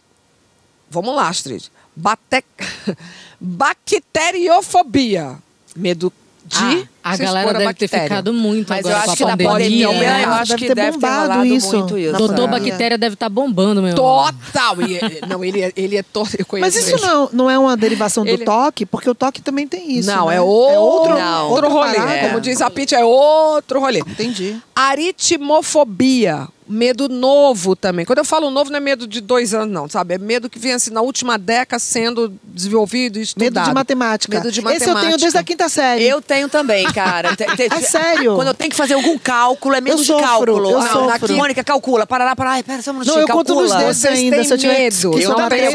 Vamos 0.89 1.15
lá, 1.15 1.29
Astrid. 1.29 1.63
Bate... 1.95 2.43
Bacteriofobia. 3.39 5.37
Medo 5.75 6.13
de. 6.45 6.89
A 7.03 7.15
se 7.17 7.23
galera 7.23 7.47
expor 7.47 7.55
a 7.55 7.59
deve 7.65 7.73
ter 7.73 7.87
ficado 7.87 8.31
muito 8.33 8.69
Mas 8.69 8.85
eu 8.85 8.91
agora 8.91 8.97
acho 8.99 9.07
com 9.07 9.11
a 9.11 9.15
que 9.37 9.43
na 9.43 9.49
pandemia. 9.51 9.87
pandemia, 9.87 10.09
né? 10.13 10.23
eu 10.25 10.29
acho 10.33 10.49
Deve 10.51 10.59
que 10.61 10.67
ter 10.67 10.75
deve 10.75 10.91
ter 10.91 10.97
bombado 10.99 11.45
isso. 11.45 11.77
muito 11.77 11.97
isso. 11.97 12.11
Na 12.11 12.17
Doutor 12.19 12.47
pandemia. 12.47 12.69
Bactéria 12.71 12.97
deve 12.97 13.13
estar 13.15 13.29
bombando, 13.29 13.81
meu. 13.81 13.95
Total. 13.95 14.81
E, 14.87 14.97
é- 14.97 15.21
não, 15.27 15.43
ele 15.43 15.61
é, 15.61 15.71
ele 15.75 15.97
é. 15.97 16.05
Eu 16.37 16.45
conheço 16.45 16.67
Mas 16.67 16.75
isso 16.75 16.95
ele. 16.95 17.01
não, 17.05 17.29
não 17.33 17.49
é 17.49 17.57
uma 17.57 17.75
derivação 17.75 18.23
do 18.23 18.29
Ele- 18.29 18.45
toque, 18.45 18.85
porque 18.85 19.09
o 19.09 19.15
toque 19.15 19.41
também 19.41 19.67
tem 19.67 19.97
isso. 19.97 20.11
Não, 20.11 20.27
né? 20.27 20.35
é 20.35 20.41
outro, 20.41 20.79
outro, 20.79 21.13
Não. 21.17 21.49
outro 21.49 21.69
rolê. 21.69 21.95
parada. 21.95 22.27
Como 22.27 22.39
diz 22.41 22.61
a 22.61 22.69
Pitty, 22.69 22.93
é 22.93 23.03
outro 23.03 23.79
rolê. 23.79 23.99
Entendi. 23.99 24.57
Aritmofobia. 24.75 26.47
Medo 26.67 27.09
novo 27.09 27.75
também. 27.75 28.05
Quando 28.05 28.19
eu 28.19 28.23
falo 28.25 28.49
novo, 28.49 28.69
não 28.71 28.77
é 28.77 28.79
medo 28.79 29.05
de 29.05 29.19
dois 29.19 29.53
anos, 29.53 29.73
não, 29.73 29.89
sabe? 29.89 30.13
É 30.13 30.17
medo 30.17 30.49
que 30.49 30.57
vem 30.57 30.71
assim 30.71 30.89
na 30.89 31.01
última 31.01 31.37
década 31.37 31.77
sendo 31.79 32.31
desenvolvido 32.45 33.19
e 33.19 33.23
estudado. 33.23 33.53
Medo 33.55 33.65
de 33.67 33.73
matemática. 33.73 34.37
Medo 34.37 34.49
de 34.49 34.59
Esse 34.61 34.67
eu 34.69 34.77
tenho 34.77 34.93
matemática. 34.93 35.17
desde 35.19 35.37
a 35.37 35.43
quinta 35.43 35.67
série. 35.67 36.05
Eu 36.05 36.21
tenho 36.21 36.47
também. 36.47 36.85
Cara. 36.93 37.35
Te- 37.35 37.45
te- 37.55 37.69
É 37.73 37.81
sério? 37.81 38.35
Quando 38.35 38.49
eu 38.49 38.53
tenho 38.53 38.69
que 38.69 38.75
fazer 38.75 38.93
algum 38.95 39.17
cálculo, 39.17 39.75
é 39.75 39.81
medo 39.81 39.97
Eu 39.97 40.01
de 40.01 40.05
sofro, 40.05 40.25
cálculo. 40.25 40.69
eu 40.69 40.79
Não, 40.79 40.87
sofro. 40.87 41.27
na- 41.31 41.37
Mônica, 41.37 41.63
calcula. 41.63 42.05
Parará, 42.05 42.35
parará. 42.35 42.55
Ai, 42.55 42.63
pera 42.63 42.81
só 42.81 42.91
um 42.91 42.95
minutinho, 42.95 43.15
Não, 43.15 43.21
eu 43.21 43.27
conto 43.27 43.47
calcula. 43.55 43.75
nos 43.87 44.01
dedos 44.01 44.05
ainda. 44.05 44.43
Se 44.43 44.53
eu 44.53 44.57
tiver 44.57 44.77
medo. 44.79 44.95
Eu. 45.03 45.13
Eu 45.13 45.29
Eu 45.31 45.35
também, 45.35 45.69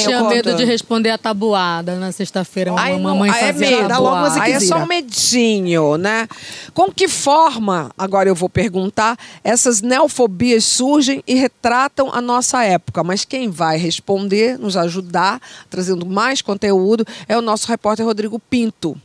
tinha 0.00 0.16
eu 0.16 0.24
medo 0.28 0.54
de 0.54 0.64
responder 0.64 1.10
a 1.10 1.18
tabuada 1.18 1.96
na 1.96 2.12
sexta-feira. 2.12 2.70
Não- 2.72 3.00
mamãe 3.00 3.30
aí 3.30 3.44
é 3.44 3.52
fazia 3.52 3.70
medo. 3.76 3.88
Dá 3.88 3.98
logo 3.98 4.16
uma 4.16 4.22
tabuada. 4.28 4.42
Aí 4.44 4.52
é 4.52 4.60
só 4.60 4.76
um 4.78 4.86
medinho, 4.86 5.96
né? 5.96 6.28
Com 6.74 6.90
que 6.92 7.08
forma, 7.08 7.90
agora 7.98 8.28
eu 8.28 8.34
vou 8.34 8.48
perguntar, 8.48 9.16
essas 9.42 9.80
neofobias 9.82 10.64
surgem 10.64 11.22
e 11.26 11.34
retratam 11.34 12.10
a 12.12 12.20
nossa 12.20 12.62
época? 12.64 13.02
Mas 13.02 13.24
quem 13.24 13.50
vai 13.50 13.76
responder, 13.76 14.58
nos 14.58 14.76
ajudar, 14.76 15.40
trazendo 15.68 16.06
mais 16.06 16.40
conteúdo, 16.42 17.04
é 17.28 17.36
o 17.36 17.40
nosso 17.42 17.66
repórter 17.68 18.04
Rodrigo 18.06 18.38
Pinto. 18.38 18.96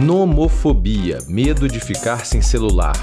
Nomofobia, 0.00 1.18
medo 1.26 1.66
de 1.66 1.80
ficar 1.80 2.24
sem 2.24 2.40
celular. 2.40 2.94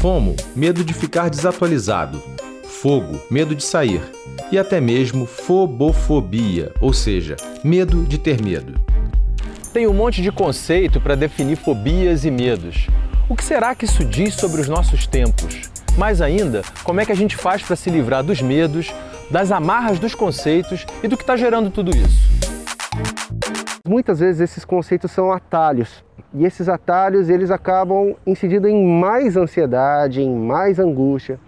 Fomo, 0.00 0.34
medo 0.56 0.82
de 0.82 0.92
ficar 0.92 1.30
desatualizado. 1.30 2.20
Fogo, 2.64 3.20
medo 3.30 3.54
de 3.54 3.62
sair. 3.62 4.02
E 4.50 4.58
até 4.58 4.80
mesmo 4.80 5.24
fobofobia, 5.24 6.72
ou 6.80 6.92
seja, 6.92 7.36
medo 7.62 8.02
de 8.02 8.18
ter 8.18 8.42
medo. 8.42 8.74
Tem 9.72 9.86
um 9.86 9.94
monte 9.94 10.20
de 10.20 10.32
conceito 10.32 11.00
para 11.00 11.14
definir 11.14 11.54
fobias 11.54 12.24
e 12.24 12.30
medos. 12.30 12.88
O 13.28 13.36
que 13.36 13.44
será 13.44 13.72
que 13.72 13.84
isso 13.84 14.04
diz 14.04 14.34
sobre 14.34 14.60
os 14.60 14.68
nossos 14.68 15.06
tempos? 15.06 15.60
Mais 15.96 16.20
ainda, 16.20 16.62
como 16.82 17.00
é 17.00 17.06
que 17.06 17.12
a 17.12 17.16
gente 17.16 17.36
faz 17.36 17.62
para 17.62 17.76
se 17.76 17.88
livrar 17.88 18.24
dos 18.24 18.42
medos, 18.42 18.92
das 19.30 19.52
amarras 19.52 20.00
dos 20.00 20.12
conceitos 20.12 20.84
e 21.04 21.06
do 21.06 21.16
que 21.16 21.22
está 21.22 21.36
gerando 21.36 21.70
tudo 21.70 21.96
isso? 21.96 22.32
Muitas 23.86 24.20
vezes 24.20 24.40
esses 24.40 24.64
conceitos 24.64 25.10
são 25.10 25.32
atalhos 25.32 26.04
e 26.32 26.44
esses 26.44 26.68
atalhos 26.68 27.28
eles 27.28 27.50
acabam 27.50 28.14
incidindo 28.24 28.68
em 28.68 28.86
mais 28.86 29.36
ansiedade, 29.36 30.22
em 30.22 30.32
mais 30.32 30.78
angústia. 30.78 31.40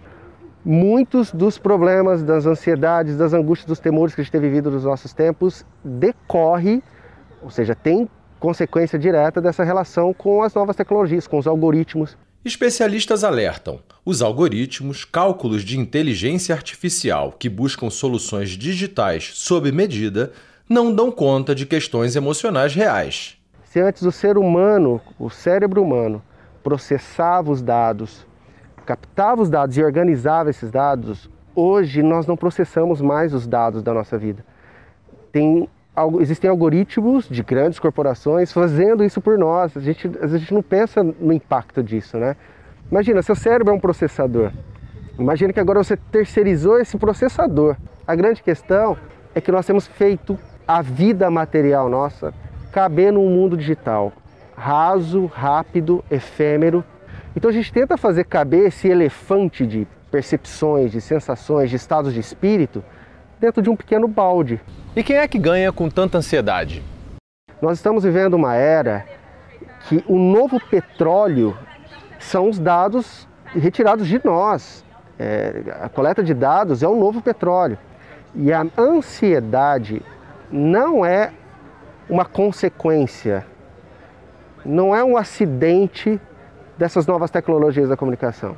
Muitos 0.63 1.31
dos 1.31 1.57
problemas, 1.57 2.23
das 2.23 2.45
ansiedades, 2.45 3.15
das 3.15 3.31
angústias, 3.33 3.67
dos 3.67 3.79
temores 3.79 4.13
que 4.13 4.19
a 4.19 4.23
gente 4.23 4.33
tem 4.33 4.41
vivido 4.41 4.69
nos 4.69 4.83
nossos 4.83 5.13
tempos 5.13 5.65
decorre, 5.81 6.83
ou 7.41 7.49
seja, 7.49 7.73
tem 7.73 8.09
consequência 8.37 8.99
direta 8.99 9.39
dessa 9.39 9.63
relação 9.63 10.13
com 10.13 10.43
as 10.43 10.53
novas 10.53 10.75
tecnologias, 10.75 11.27
com 11.27 11.37
os 11.37 11.47
algoritmos. 11.47 12.17
Especialistas 12.43 13.23
alertam: 13.23 13.79
os 14.03 14.21
algoritmos, 14.21 15.05
cálculos 15.05 15.63
de 15.63 15.79
inteligência 15.79 16.53
artificial 16.53 17.31
que 17.31 17.47
buscam 17.47 17.89
soluções 17.89 18.49
digitais 18.49 19.31
sob 19.35 19.71
medida, 19.71 20.33
não 20.67 20.93
dão 20.93 21.11
conta 21.11 21.53
de 21.53 21.65
questões 21.65 22.15
emocionais 22.15 22.73
reais. 22.73 23.37
Se 23.65 23.79
antes 23.79 24.01
o 24.01 24.11
ser 24.11 24.37
humano, 24.37 24.99
o 25.19 25.29
cérebro 25.29 25.81
humano, 25.81 26.23
processava 26.63 27.51
os 27.51 27.61
dados, 27.61 28.25
captava 28.85 29.41
os 29.41 29.49
dados 29.49 29.77
e 29.77 29.83
organizava 29.83 30.49
esses 30.49 30.71
dados, 30.71 31.29
hoje 31.55 32.01
nós 32.01 32.25
não 32.25 32.35
processamos 32.35 33.01
mais 33.01 33.33
os 33.33 33.45
dados 33.45 33.83
da 33.83 33.93
nossa 33.93 34.17
vida. 34.17 34.43
Tem, 35.31 35.69
existem 36.19 36.49
algoritmos 36.49 37.29
de 37.29 37.43
grandes 37.43 37.77
corporações 37.77 38.51
fazendo 38.51 39.03
isso 39.03 39.21
por 39.21 39.37
nós. 39.37 39.77
A 39.77 39.79
gente, 39.79 40.09
a 40.19 40.27
gente 40.27 40.53
não 40.53 40.63
pensa 40.63 41.03
no 41.03 41.31
impacto 41.31 41.83
disso, 41.83 42.17
né? 42.17 42.35
Imagina, 42.89 43.21
seu 43.21 43.35
cérebro 43.35 43.73
é 43.73 43.75
um 43.75 43.79
processador. 43.79 44.51
Imagina 45.19 45.53
que 45.53 45.59
agora 45.59 45.83
você 45.83 45.95
terceirizou 45.95 46.79
esse 46.79 46.97
processador. 46.97 47.75
A 48.07 48.15
grande 48.15 48.41
questão 48.41 48.97
é 49.33 49.41
que 49.41 49.51
nós 49.51 49.65
temos 49.65 49.87
feito 49.87 50.37
a 50.67 50.81
vida 50.81 51.29
material 51.29 51.89
nossa 51.89 52.33
caber 52.71 53.11
num 53.11 53.29
mundo 53.29 53.55
digital 53.55 54.11
raso, 54.55 55.25
rápido, 55.25 56.03
efêmero. 56.09 56.83
Então 57.35 57.49
a 57.49 57.53
gente 57.53 57.71
tenta 57.71 57.97
fazer 57.97 58.23
caber 58.23 58.67
esse 58.67 58.87
elefante 58.87 59.65
de 59.67 59.87
percepções, 60.09 60.91
de 60.91 61.01
sensações, 61.01 61.69
de 61.69 61.75
estados 61.75 62.13
de 62.13 62.19
espírito 62.19 62.83
dentro 63.39 63.61
de 63.61 63.69
um 63.69 63.75
pequeno 63.75 64.07
balde. 64.07 64.61
E 64.95 65.03
quem 65.03 65.17
é 65.17 65.27
que 65.27 65.37
ganha 65.37 65.71
com 65.71 65.89
tanta 65.89 66.17
ansiedade? 66.17 66.81
Nós 67.61 67.77
estamos 67.77 68.03
vivendo 68.03 68.35
uma 68.35 68.55
era 68.55 69.05
que 69.87 70.03
o 70.07 70.17
novo 70.17 70.59
petróleo 70.69 71.57
são 72.17 72.49
os 72.49 72.57
dados 72.57 73.27
retirados 73.45 74.07
de 74.07 74.21
nós. 74.23 74.85
É, 75.19 75.63
a 75.81 75.89
coleta 75.89 76.23
de 76.23 76.33
dados 76.33 76.81
é 76.81 76.87
o 76.87 76.95
novo 76.95 77.21
petróleo. 77.21 77.77
E 78.33 78.51
a 78.51 78.65
ansiedade 78.77 80.01
não 80.51 81.05
é 81.05 81.31
uma 82.09 82.25
consequência, 82.25 83.45
não 84.63 84.95
é 84.95 85.03
um 85.03 85.17
acidente 85.17 86.19
dessas 86.77 87.07
novas 87.07 87.31
tecnologias 87.31 87.89
da 87.89 87.97
comunicação. 87.97 88.55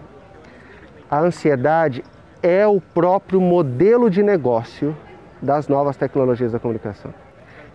A 1.09 1.19
ansiedade 1.19 2.03
é 2.41 2.67
o 2.67 2.81
próprio 2.81 3.39
modelo 3.39 4.09
de 4.09 4.21
negócio 4.21 4.95
das 5.41 5.67
novas 5.67 5.95
tecnologias 5.95 6.51
da 6.51 6.59
comunicação. 6.59 7.13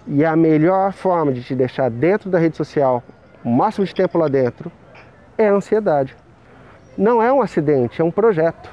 E 0.06 0.24
a 0.24 0.34
melhor 0.34 0.92
forma 0.92 1.32
de 1.32 1.42
te 1.42 1.54
deixar 1.54 1.90
dentro 1.90 2.28
da 2.28 2.38
rede 2.38 2.56
social, 2.56 3.02
o 3.44 3.50
máximo 3.50 3.86
de 3.86 3.94
tempo 3.94 4.18
lá 4.18 4.28
dentro, 4.28 4.70
é 5.38 5.48
a 5.48 5.52
ansiedade. 5.52 6.16
Não 6.98 7.22
é 7.22 7.32
um 7.32 7.40
acidente, 7.40 8.00
é 8.00 8.04
um 8.04 8.10
projeto. 8.10 8.70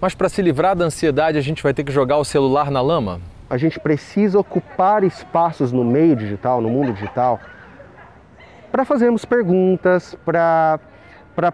Mas 0.00 0.14
para 0.14 0.28
se 0.28 0.40
livrar 0.40 0.74
da 0.74 0.84
ansiedade, 0.84 1.36
a 1.36 1.42
gente 1.42 1.62
vai 1.62 1.74
ter 1.74 1.84
que 1.84 1.92
jogar 1.92 2.16
o 2.16 2.24
celular 2.24 2.70
na 2.70 2.80
lama? 2.80 3.20
A 3.50 3.56
gente 3.56 3.80
precisa 3.80 4.38
ocupar 4.38 5.02
espaços 5.02 5.72
no 5.72 5.84
meio 5.84 6.14
digital, 6.14 6.60
no 6.60 6.70
mundo 6.70 6.92
digital, 6.92 7.40
para 8.70 8.84
fazermos 8.84 9.24
perguntas, 9.24 10.16
para 10.24 10.78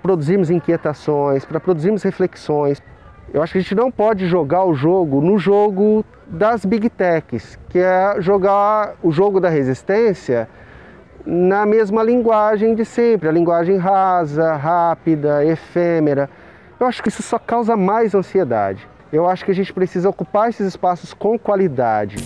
produzirmos 0.03 0.51
inquietações, 0.51 1.47
para 1.47 1.59
produzirmos 1.59 2.03
reflexões. 2.03 2.83
Eu 3.33 3.43
acho 3.43 3.53
que 3.53 3.59
a 3.59 3.63
gente 3.63 3.75
não 3.75 3.91
pode 3.91 4.27
jogar 4.27 4.65
o 4.65 4.75
jogo 4.75 5.23
no 5.23 5.39
jogo 5.39 6.05
das 6.27 6.67
big 6.67 6.91
techs, 6.91 7.59
que 7.71 7.79
é 7.79 8.21
jogar 8.21 8.95
o 9.03 9.11
jogo 9.11 9.41
da 9.41 9.49
resistência 9.49 10.49
na 11.25 11.65
mesma 11.65 12.03
linguagem 12.03 12.75
de 12.75 12.85
sempre, 12.85 13.29
a 13.29 13.33
linguagem 13.33 13.79
rasa, 13.79 14.55
rápida, 14.55 15.45
efêmera. 15.45 16.29
Eu 16.79 16.87
acho 16.87 17.03
que 17.03 17.09
isso 17.09 17.23
só 17.23 17.39
causa 17.39 17.75
mais 17.75 18.15
ansiedade. 18.15 18.87
Eu 19.17 19.27
acho 19.27 19.47
que 19.47 19.51
a 19.51 19.55
gente 19.55 19.73
precisa 19.73 20.11
ocupar 20.11 20.51
esses 20.51 20.67
espaços 20.67 21.15
com 21.15 21.39
qualidade. 21.39 22.17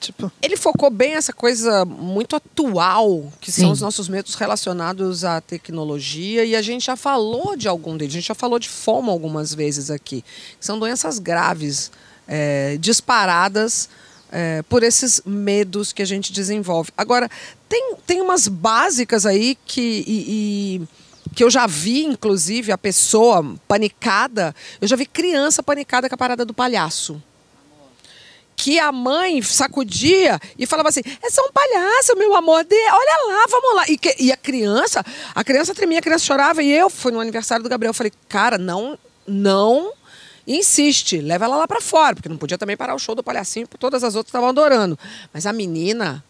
Tipo, 0.00 0.32
Ele 0.40 0.56
focou 0.56 0.88
bem 0.88 1.12
essa 1.12 1.30
coisa 1.30 1.84
muito 1.84 2.34
atual, 2.34 3.30
que 3.38 3.52
são 3.52 3.66
Sim. 3.66 3.72
os 3.72 3.82
nossos 3.82 4.08
medos 4.08 4.34
relacionados 4.34 5.26
à 5.26 5.42
tecnologia, 5.42 6.46
e 6.46 6.56
a 6.56 6.62
gente 6.62 6.86
já 6.86 6.96
falou 6.96 7.54
de 7.54 7.68
algum 7.68 7.94
deles, 7.94 8.14
a 8.14 8.18
gente 8.20 8.28
já 8.28 8.34
falou 8.34 8.58
de 8.58 8.70
fome 8.70 9.10
algumas 9.10 9.52
vezes 9.52 9.90
aqui, 9.90 10.24
que 10.58 10.64
são 10.64 10.78
doenças 10.78 11.18
graves, 11.18 11.92
é, 12.26 12.78
disparadas 12.80 13.90
é, 14.32 14.62
por 14.62 14.82
esses 14.82 15.20
medos 15.24 15.92
que 15.92 16.02
a 16.02 16.06
gente 16.06 16.32
desenvolve. 16.32 16.90
Agora, 16.96 17.30
tem, 17.68 17.94
tem 18.06 18.20
umas 18.20 18.48
básicas 18.48 19.24
aí 19.26 19.56
que. 19.66 20.04
e- 20.06 20.80
e- 20.82 20.98
que 21.34 21.44
eu 21.44 21.50
já 21.50 21.66
vi, 21.66 22.04
inclusive, 22.04 22.72
a 22.72 22.78
pessoa 22.78 23.54
panicada. 23.68 24.54
Eu 24.80 24.88
já 24.88 24.96
vi 24.96 25.04
criança 25.06 25.62
panicada 25.62 26.08
com 26.08 26.14
a 26.14 26.18
parada 26.18 26.44
do 26.44 26.54
palhaço 26.54 27.22
que 28.56 28.76
a 28.80 28.90
mãe 28.90 29.40
sacudia 29.42 30.40
e 30.58 30.66
falava 30.66 30.88
assim: 30.88 31.02
é 31.22 31.30
só 31.30 31.42
um 31.46 31.52
palhaço, 31.52 32.16
meu 32.16 32.34
amor, 32.34 32.64
dê, 32.64 32.74
olha 32.76 33.26
lá, 33.36 33.44
vamos 33.48 33.76
lá. 33.76 33.84
E, 33.88 33.96
que- 33.96 34.16
e 34.18 34.32
a 34.32 34.36
criança, 34.36 35.04
a 35.34 35.44
criança 35.44 35.74
tremia, 35.74 35.98
a 36.00 36.02
criança 36.02 36.24
chorava, 36.24 36.60
e 36.62 36.70
eu 36.72 36.90
fui 36.90 37.12
no 37.12 37.20
aniversário 37.20 37.62
do 37.62 37.68
Gabriel, 37.68 37.94
falei, 37.94 38.12
cara, 38.28 38.58
não, 38.58 38.98
não 39.26 39.92
insiste, 40.48 41.18
leva 41.20 41.44
ela 41.44 41.56
lá 41.56 41.68
pra 41.68 41.80
fora, 41.80 42.14
porque 42.16 42.28
não 42.28 42.36
podia 42.38 42.56
também 42.58 42.76
parar 42.76 42.94
o 42.94 42.98
show 42.98 43.14
do 43.14 43.22
palhacinho, 43.22 43.66
porque 43.68 43.78
todas 43.78 44.02
as 44.02 44.14
outras 44.14 44.30
estavam 44.30 44.48
adorando. 44.48 44.98
Mas 45.32 45.44
a 45.46 45.52
menina, 45.52 46.24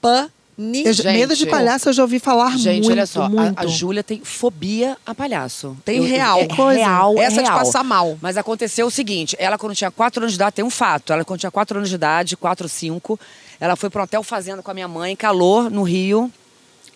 panica. 0.00 0.88
eu 0.88 0.92
já- 0.92 1.12
medo 1.12 1.34
de 1.36 1.46
palhaço 1.46 1.88
eu 1.88 1.92
já 1.92 2.02
ouvi 2.02 2.18
falar 2.18 2.56
Gente, 2.56 2.84
muito, 2.84 2.92
olha 2.92 3.06
só, 3.06 3.24
a- 3.24 3.28
muito. 3.28 3.58
a, 3.58 3.66
Júlia 3.66 4.02
tem 4.02 4.20
fobia 4.24 4.96
a 5.04 5.14
palhaço. 5.14 5.76
Tem 5.84 6.00
real. 6.02 6.40
É, 6.40 6.46
Coisa. 6.48 6.78
real, 6.80 7.18
é 7.18 7.22
Essa 7.24 7.42
de 7.42 7.48
real. 7.48 7.58
passar 7.58 7.82
mal. 7.84 8.16
Mas 8.22 8.36
aconteceu 8.36 8.86
o 8.86 8.90
seguinte, 8.90 9.36
ela 9.38 9.58
quando 9.58 9.74
tinha 9.74 9.90
4 9.90 10.20
anos 10.22 10.32
de 10.32 10.36
idade, 10.36 10.54
tem 10.56 10.64
um 10.64 10.70
fato, 10.70 11.12
ela 11.12 11.24
quando 11.24 11.40
tinha 11.40 11.50
4 11.50 11.78
anos 11.78 11.88
de 11.88 11.94
idade, 11.96 12.36
4, 12.36 12.68
5, 12.68 13.18
ela 13.60 13.74
foi 13.76 13.90
para 13.90 14.02
um 14.02 14.04
hotel 14.04 14.22
fazenda 14.22 14.62
com 14.62 14.70
a 14.70 14.74
minha 14.74 14.88
mãe, 14.88 15.16
calor, 15.16 15.68
no 15.70 15.82
Rio, 15.82 16.30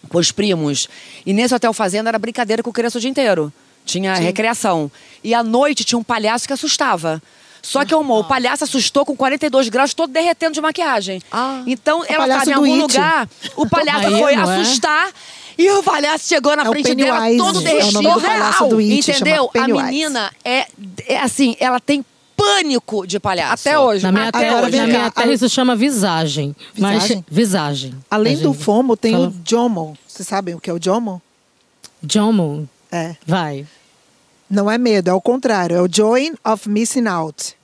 com 0.08 0.18
os 0.18 0.30
primos. 0.32 0.88
E 1.26 1.32
nesse 1.32 1.54
hotel 1.54 1.72
fazenda 1.72 2.08
era 2.10 2.18
brincadeira 2.18 2.62
com 2.62 2.72
criança 2.72 2.98
o 2.98 3.00
dia 3.00 3.10
inteiro. 3.10 3.52
Tinha 3.84 4.14
recreação. 4.14 4.90
E 5.24 5.34
à 5.34 5.42
noite 5.42 5.84
tinha 5.84 5.98
um 5.98 6.02
palhaço 6.02 6.46
que 6.46 6.52
assustava. 6.52 7.22
Só 7.60 7.84
que 7.84 7.94
amor, 7.94 8.20
o 8.20 8.24
palhaço 8.24 8.64
assustou 8.64 9.04
com 9.06 9.14
42 9.16 9.68
graus, 9.68 9.94
todo 9.94 10.10
derretendo 10.12 10.52
de 10.54 10.60
maquiagem. 10.60 11.22
Ah. 11.30 11.62
então 11.66 12.02
ela 12.08 12.26
estava 12.26 12.50
em 12.50 12.54
algum 12.54 12.72
It. 12.72 12.82
lugar, 12.96 13.28
o 13.54 13.68
palhaço 13.68 14.06
Aí, 14.08 14.18
foi 14.18 14.32
é? 14.34 14.36
assustar. 14.36 15.10
E 15.56 15.70
o 15.70 15.82
palhaço 15.82 16.26
chegou 16.26 16.56
na 16.56 16.62
É 16.62 16.66
frente 16.66 16.94
dela, 16.94 17.20
todo 17.36 17.58
é 17.58 17.60
o 17.60 17.62
derretido. 17.62 18.02
do 18.02 18.20
palhaço 18.20 18.66
do 18.66 18.78
It, 18.78 19.10
Entendeu? 19.12 19.50
A 19.54 19.68
menina 19.68 20.32
é, 20.44 20.66
é 21.06 21.18
assim, 21.20 21.54
ela 21.60 21.78
tem 21.78 22.04
pânico 22.36 23.06
de 23.06 23.20
palhaço. 23.20 23.68
Até 23.68 23.78
hoje. 23.78 24.02
Na 24.02 24.10
minha 24.10 24.24
Agora 24.28 24.44
terra, 24.44 24.68
vem 24.68 24.80
na 24.80 24.86
minha 24.86 25.10
terra 25.12 25.30
a- 25.30 25.32
isso 25.32 25.48
chama 25.48 25.76
visagem. 25.76 26.56
Mas, 26.76 26.94
Visagem? 27.02 27.24
visagem. 27.30 27.94
Além 28.10 28.38
do. 28.38 28.52
FOMO, 28.52 28.96
tem 28.96 29.12
Fala. 29.12 29.28
o 29.28 29.34
JOMO. 29.48 29.96
Vocês 30.08 30.26
sabem 30.26 30.54
o 30.56 30.60
que 30.60 30.68
é 30.68 30.72
o 30.72 30.80
JOMO? 30.82 31.22
Jomo, 32.10 32.68
É. 32.92 33.16
vai. 33.26 33.66
Não 34.48 34.70
é 34.70 34.76
medo, 34.76 35.08
é 35.08 35.14
o 35.14 35.20
contrário. 35.20 35.76
É 35.76 35.80
o 35.80 35.88
Join 35.90 36.34
of 36.44 36.68
Missing 36.68 37.06
Out. 37.06 37.56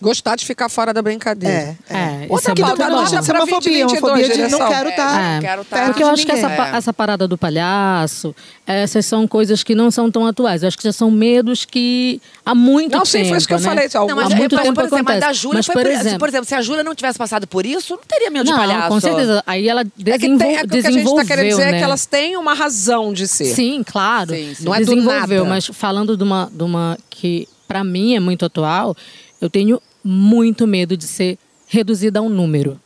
Gostar 0.00 0.36
de 0.36 0.44
ficar 0.46 0.68
fora 0.68 0.94
da 0.94 1.02
brincadeira. 1.02 1.76
É. 1.90 1.96
É, 1.96 2.24
isso 2.24 2.32
Outra 2.32 2.52
é 2.52 2.54
Que 2.54 2.62
muito 2.62 2.78
não 2.78 2.88
não 2.90 2.98
deixa 2.98 3.18
de 3.18 3.24
ser 3.26 3.32
uma 3.34 3.46
fobia, 3.48 3.84
uma 3.84 4.00
2022, 4.00 4.00
fobia 4.00 4.46
de 4.46 4.52
não 4.52 4.68
quero 4.68 4.88
É, 4.88 4.92
estar 4.92 5.34
não 5.34 5.40
quero 5.40 5.64
tá- 5.64 5.76
perto 5.76 5.86
Porque 5.88 6.02
eu 6.04 6.08
acho 6.08 6.24
que 6.26 6.30
essa, 6.32 6.48
pa- 6.50 6.68
essa 6.76 6.92
parada 6.92 7.26
do 7.26 7.36
palhaço, 7.36 8.34
essas 8.66 9.04
são 9.06 9.26
coisas 9.26 9.62
que 9.64 9.74
não 9.74 9.90
são 9.90 10.08
tão 10.10 10.24
atuais. 10.26 10.62
Eu 10.62 10.68
acho 10.68 10.76
que 10.78 10.84
já 10.84 10.92
são 10.92 11.10
medos 11.10 11.64
que 11.64 12.22
há 12.46 12.54
muito 12.54 12.92
Não, 12.92 12.98
tempo. 13.02 13.06
sim, 13.06 13.24
foi 13.28 13.38
isso 13.38 13.48
que 13.48 13.54
eu 13.54 13.58
né? 13.58 13.64
falei. 13.68 13.88
Não, 13.92 14.06
Não, 14.06 14.16
mas 14.16 14.30
Há 14.30 14.34
é, 14.34 14.38
muito 14.38 14.54
por, 14.56 14.62
tempo 14.62 14.74
por 14.76 14.84
exemplo, 14.84 15.04
mas 15.04 15.16
acontece. 15.16 15.20
da 15.26 15.32
Júlia 15.32 15.56
Mas, 15.58 15.66
foi 15.66 15.74
por 15.74 15.82
por, 15.82 15.90
exemplo- 15.90 16.18
por 16.20 16.28
exemplo, 16.28 16.46
se 16.46 16.54
a 16.54 16.62
Júlia 16.62 16.84
não 16.84 16.94
tivesse 16.94 17.18
passado 17.18 17.46
por 17.48 17.66
isso, 17.66 17.94
não 17.94 18.00
teria 18.06 18.30
medo 18.30 18.44
de 18.44 18.50
Não, 18.52 18.58
palhaço. 18.58 18.88
com 18.88 19.00
certeza. 19.00 19.42
Aí 19.46 19.68
ela 19.68 19.80
É 19.82 19.84
que 19.84 19.92
tem, 20.02 20.12
é 20.12 20.16
que 20.16 20.20
o 20.20 20.38
que 20.38 20.46
a 20.46 20.60
gente 20.60 20.68
desenvolveu, 20.70 21.22
está 21.22 21.34
querendo 21.34 21.50
dizer 21.50 21.64
né? 21.72 21.76
é 21.76 21.78
que 21.78 21.84
elas 21.84 22.06
têm 22.06 22.36
uma 22.36 22.54
razão 22.54 23.12
de 23.12 23.26
ser. 23.26 23.46
Sim, 23.46 23.82
claro. 23.84 24.30
Sim, 24.30 24.54
sim. 24.54 24.64
Não 24.64 24.72
é 24.74 24.78
do 24.78 24.86
Desenvolveu, 24.86 25.38
nada. 25.44 25.48
mas 25.56 25.66
falando 25.66 26.16
de 26.16 26.22
uma, 26.22 26.48
de 26.52 26.62
uma 26.62 26.96
que 27.10 27.48
para 27.66 27.82
mim 27.84 28.14
é 28.14 28.20
muito 28.20 28.44
atual, 28.46 28.96
eu 29.40 29.48
tenho 29.50 29.80
muito 30.04 30.66
medo 30.66 30.96
de 30.96 31.04
ser 31.04 31.38
reduzida 31.66 32.18
a 32.18 32.22
um 32.22 32.28
número 32.28 32.80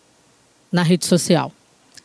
na 0.71 0.83
rede 0.83 1.07
social. 1.07 1.53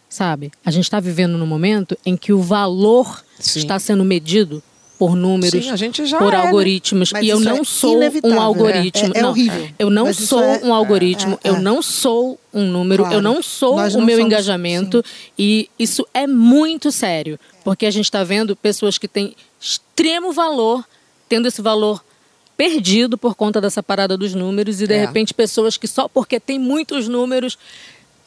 Sabe? 0.10 0.52
A 0.66 0.72
gente 0.72 0.86
está 0.86 1.00
vivendo 1.00 1.38
num 1.38 1.46
momento 1.46 1.98
em 2.06 2.16
que 2.16 2.32
o 2.32 2.42
valor 2.42 3.24
Sim. 3.40 3.60
está 3.60 3.78
sendo 3.78 4.06
medido 4.06 4.64
por 4.98 5.16
números, 5.16 5.66
Sim, 5.66 5.70
a 5.70 5.76
gente 5.76 6.06
já 6.08 6.18
por 6.18 6.34
é, 6.34 6.38
né? 6.38 6.44
algoritmos. 6.46 7.12
Mas 7.12 7.24
e 7.24 7.30
eu 7.30 7.40
não 7.40 7.58
é 7.58 7.64
sou 7.64 7.96
um 8.24 8.42
algoritmo. 8.42 9.12
É- 9.14 9.20
é 9.20 9.22
não, 9.22 9.30
horrível. 9.30 9.70
Eu 9.78 9.90
não 9.92 10.06
Mas 10.06 10.18
sou 10.18 10.42
é- 10.42 10.62
um 10.64 10.74
algoritmo. 10.74 11.38
é, 11.44 11.50
eu 11.50 11.56
é. 11.58 11.60
não 11.60 11.82
sou 11.84 12.40
um 12.54 12.64
número. 12.66 13.04
Claro. 13.04 13.18
Eu 13.18 13.22
não 13.22 13.44
sou 13.44 13.76
Nós 13.76 13.94
o 13.94 14.00
não 14.00 14.06
meu 14.06 14.16
somos- 14.18 14.32
engajamento. 14.32 15.04
E 15.38 15.70
isso 15.78 16.08
é 16.14 16.26
muito 16.26 16.92
sério. 16.92 17.38
Porque 17.64 17.86
a 17.86 17.92
gente 17.92 18.06
está 18.06 18.24
vendo 18.24 18.56
pessoas 18.56 18.98
que 18.98 19.08
têm 19.08 19.36
extremo 19.62 20.32
valor, 20.32 20.84
tendo 21.30 21.48
esse 21.48 21.62
valor 21.62 22.04
perdido 22.58 23.18
por 23.18 23.36
conta 23.36 23.62
dessa 23.62 23.82
parada 23.84 24.18
dos 24.18 24.34
números. 24.34 24.82
E, 24.82 24.88
de 24.88 24.94
É. 24.94 25.00
repente, 25.02 25.34
pessoas 25.34 25.78
que 25.78 25.88
só 25.88 26.08
porque 26.08 26.40
tem 26.40 26.58
muitos 26.58 27.08
números 27.08 27.58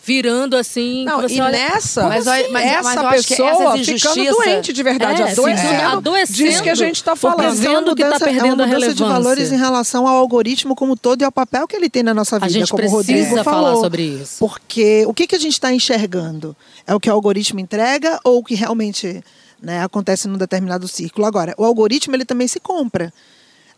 virando 0.02 0.56
assim. 0.56 1.04
Não, 1.04 1.28
e 1.28 1.38
olha- 1.40 1.50
nessa, 1.50 2.08
Mas 2.08 2.26
olha- 2.26 2.48
mas- 2.50 2.64
essa 2.64 3.02
mas 3.02 3.26
que 3.26 3.36
pessoa 3.36 3.76
ficando 3.76 4.24
doente 4.34 4.72
de 4.72 4.82
verdade, 4.82 5.20
É, 5.20 5.32
adoecendo, 5.32 5.72
é. 5.74 5.84
Adoecendo. 5.84 6.36
disso 6.38 6.62
que 6.62 6.70
a 6.70 6.74
gente 6.74 6.96
está 6.96 7.14
falando. 7.14 7.54
Vendo 7.54 7.94
que 7.94 8.02
tá 8.02 8.06
mudança- 8.08 8.24
perdendo 8.24 8.46
é 8.46 8.52
uma 8.54 8.64
a 8.64 8.66
mudança 8.66 8.94
de 8.94 9.02
relevância. 9.02 9.06
valores 9.22 9.52
em 9.52 9.58
relação 9.58 10.08
ao 10.08 10.16
algoritmo 10.16 10.74
como 10.74 10.96
todo 10.96 11.20
e 11.20 11.24
ao 11.24 11.30
papel 11.30 11.68
que 11.68 11.76
ele 11.76 11.90
tem 11.90 12.02
na 12.02 12.14
nossa 12.14 12.36
vida, 12.38 12.46
A 12.46 12.48
gente 12.48 12.70
como 12.70 12.88
Rodrigo 12.88 13.18
precisa 13.20 13.44
falou. 13.44 13.66
falar 13.74 13.80
sobre 13.82 14.02
isso. 14.02 14.36
Porque 14.38 15.04
o 15.06 15.12
que, 15.12 15.26
que 15.26 15.36
a 15.36 15.38
gente 15.38 15.52
está 15.52 15.70
enxergando? 15.72 16.56
É 16.86 16.94
o 16.94 16.98
que 16.98 17.10
o 17.10 17.12
algoritmo 17.12 17.60
entrega 17.60 18.18
ou 18.24 18.38
o 18.38 18.44
que 18.44 18.54
realmente 18.54 19.22
né, 19.62 19.82
acontece 19.84 20.26
num 20.26 20.38
determinado 20.38 20.88
círculo? 20.88 21.26
Agora, 21.26 21.54
o 21.58 21.64
algoritmo 21.66 22.16
ele 22.16 22.24
também 22.24 22.48
se 22.48 22.58
compra. 22.58 23.12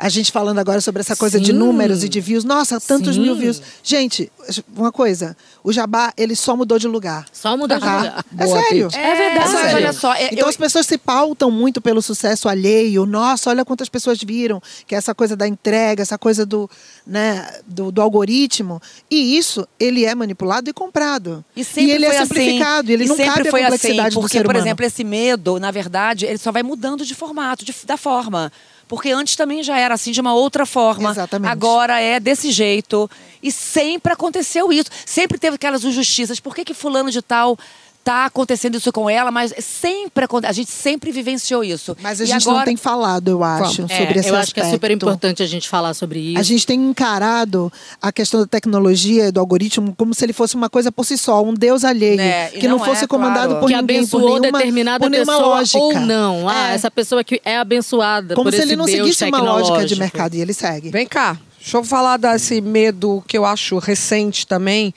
A 0.05 0.09
gente 0.09 0.33
falando 0.33 0.59
agora 0.59 0.81
sobre 0.81 0.99
essa 1.01 1.15
coisa 1.15 1.38
de 1.38 1.53
Sim. 1.53 1.53
números 1.53 2.03
e 2.03 2.09
de 2.09 2.21
views. 2.21 2.43
Nossa, 2.43 2.81
tantos 2.81 3.15
Sim. 3.15 3.21
mil 3.23 3.37
views. 3.37 3.62
Gente, 3.85 4.33
uma 4.77 4.91
coisa. 4.91 5.37
O 5.62 5.73
Jabá, 5.73 6.12
ele 6.17 6.35
só 6.35 6.57
mudou 6.57 6.77
de 6.77 6.88
lugar. 6.88 7.25
Só 7.33 7.57
mudar 7.57 7.77
de 7.79 7.85
Tá? 7.85 7.97
lugar. 7.99 8.25
É 8.37 8.45
Boa, 8.45 8.62
sério. 8.65 8.88
Pete. 8.91 8.99
É 8.99 9.15
verdade. 9.15 9.53
mas 9.53 9.75
olha 9.75 9.93
só, 9.93 10.12
é- 10.15 10.25
Então 10.33 10.38
eu- 10.41 10.49
as 10.49 10.57
pessoas 10.57 10.87
se 10.88 10.99
pautam 10.99 11.53
muito 11.53 11.81
pelo 11.81 12.03
sucesso 12.03 12.49
alheio. 12.49 13.07
Nossa, 13.07 13.49
olha 13.51 13.65
quantas 13.65 13.88
pessoas 13.88 14.19
viram. 14.21 14.61
Que 14.88 14.97
é 14.97 14.99
essa 14.99 15.15
coisa 15.15 15.37
da 15.37 15.47
entrega, 15.47 16.03
essa 16.03 16.19
coisa 16.19 16.45
do, 16.45 16.69
né, 17.07 17.49
do, 17.65 17.93
do 17.93 18.03
algoritmo. 18.03 18.83
E 19.09 19.38
isso, 19.38 19.65
ele 19.79 20.05
é 20.05 20.17
manipulado 20.17 20.69
e 20.69 20.73
comprado. 20.73 21.45
E 21.55 21.62
sempre 21.62 21.93
ele 21.93 22.07
foi 22.07 22.17
é 22.17 22.23
simplificado. 22.27 22.81
assim. 22.81 22.91
E 22.91 22.93
ele 22.93 23.05
e 23.05 23.07
não 23.07 23.15
sempre 23.17 23.35
cabe 23.35 23.49
a 23.49 23.51
foi 23.53 23.61
complexidade 23.62 24.01
assim, 24.09 24.15
do 24.17 24.21
porque, 24.21 24.38
ser 24.38 24.43
por 24.45 24.51
humano. 24.51 24.67
exemplo, 24.67 24.85
esse 24.85 25.05
medo, 25.05 25.61
na 25.61 25.71
verdade, 25.71 26.27
ele 26.27 26.38
só 26.38 26.51
vai 26.51 26.65
mudando 26.65 27.05
de 27.07 27.15
formato, 27.15 27.65
de- 27.65 27.73
da 27.87 27.97
forma. 27.97 28.51
Porque 28.88 29.11
antes 29.11 29.37
também 29.37 29.62
já 29.62 29.79
era 29.79 29.95
assim 29.95 30.12
de 30.12 30.21
uma 30.21 30.35
outra 30.35 30.66
forma. 30.66 31.11
Exatamente. 31.11 31.51
Agora 31.51 32.01
é 32.01 32.21
desse 32.21 32.51
jeito. 32.51 33.11
E 33.42 33.51
sempre 33.51 34.12
aconteceu 34.12 34.73
isso. 34.73 34.90
Sempre 35.07 35.38
teve 35.38 35.57
aquelas 35.57 35.85
injustiças. 35.85 36.40
Por 36.40 36.55
que, 36.55 36.64
que 36.64 36.75
fulano 36.75 37.11
de 37.11 37.23
tal 37.23 37.59
tá 38.05 38.27
acontecendo 38.27 38.77
isso 38.77 38.93
com 38.93 39.09
ela? 39.09 39.31
Mas 39.31 39.53
sempre 39.61 40.27
a 40.45 40.53
gente 40.53 40.71
sempre 40.71 41.11
vivenciou 41.12 41.62
isso. 41.65 41.97
Mas 42.01 42.21
a 42.21 42.25
E 42.25 42.27
gente 42.27 42.43
agora... 42.43 42.59
não 42.59 42.65
tem 42.65 42.77
falado, 42.77 43.29
eu 43.29 43.45
acho, 43.45 43.85
É, 43.88 43.99
sobre 43.99 44.19
esse 44.19 44.29
eu 44.29 44.37
acho 44.37 44.55
que 44.55 44.61
é 44.61 44.71
super 44.71 44.91
importante 44.91 45.43
a 45.43 45.47
gente 45.47 45.69
falar 45.69 45.95
sobre 45.95 46.19
isso. 46.19 46.38
A 46.38 46.43
gente 46.43 46.67
tem 46.67 46.79
encarado 46.81 47.73
a 48.01 48.11
questão 48.12 48.41
da 48.41 48.47
tecnologia 48.47 49.29
e 49.29 49.33
do 49.33 49.41
algoritmo 49.41 49.95
como 49.97 50.15
se 50.15 50.25
ele 50.25 50.33
fosse 50.33 50.55
uma 50.55 50.69
coisa 50.69 50.91
por 50.91 51.05
si 51.05 51.17
só, 51.17 51.43
um 51.43 51.55
deus 51.55 51.85
alheio, 51.85 52.21
É, 52.21 52.51
e 52.55 52.61
que 52.61 52.69
não, 52.69 52.79
não 52.79 52.85
fosse 52.85 53.05
é, 53.05 53.07
comandado 53.07 53.49
claro. 53.49 53.61
por 53.61 53.69
que 53.69 53.77
ninguém, 53.77 53.97
abençoou 53.99 54.23
por 54.23 54.41
nenhuma, 54.41 54.59
determinada 54.59 55.05
por 55.05 55.11
nenhuma 55.11 55.33
pessoa 55.33 55.57
lógica. 55.59 55.79
ou 55.79 55.95
não. 56.01 56.49
Ah, 56.49 56.71
É. 56.71 56.75
essa 56.75 56.91
pessoa 56.91 57.23
que 57.25 57.41
é 57.45 57.57
abençoada 57.59 58.35
como 58.35 58.51
por 58.51 58.57
se 58.57 58.62
ele 58.62 58.77
não 58.77 58.87
seguisse 58.87 59.25
uma 59.25 59.41
lógica 59.41 59.85
de 59.85 59.97
mercado 59.97 60.35
e 60.35 60.41
ele 60.41 60.53
segue. 60.53 60.91
Vem 60.91 61.07
cá, 61.07 61.38
deixa 61.59 61.77
eu 61.77 61.85
falar 61.85 62.17
desse 62.17 62.61
medo 62.61 63.23
que 63.27 63.37
eu 63.38 63.45
acho 63.45 63.79
recente 63.79 64.47
também, 64.47 64.93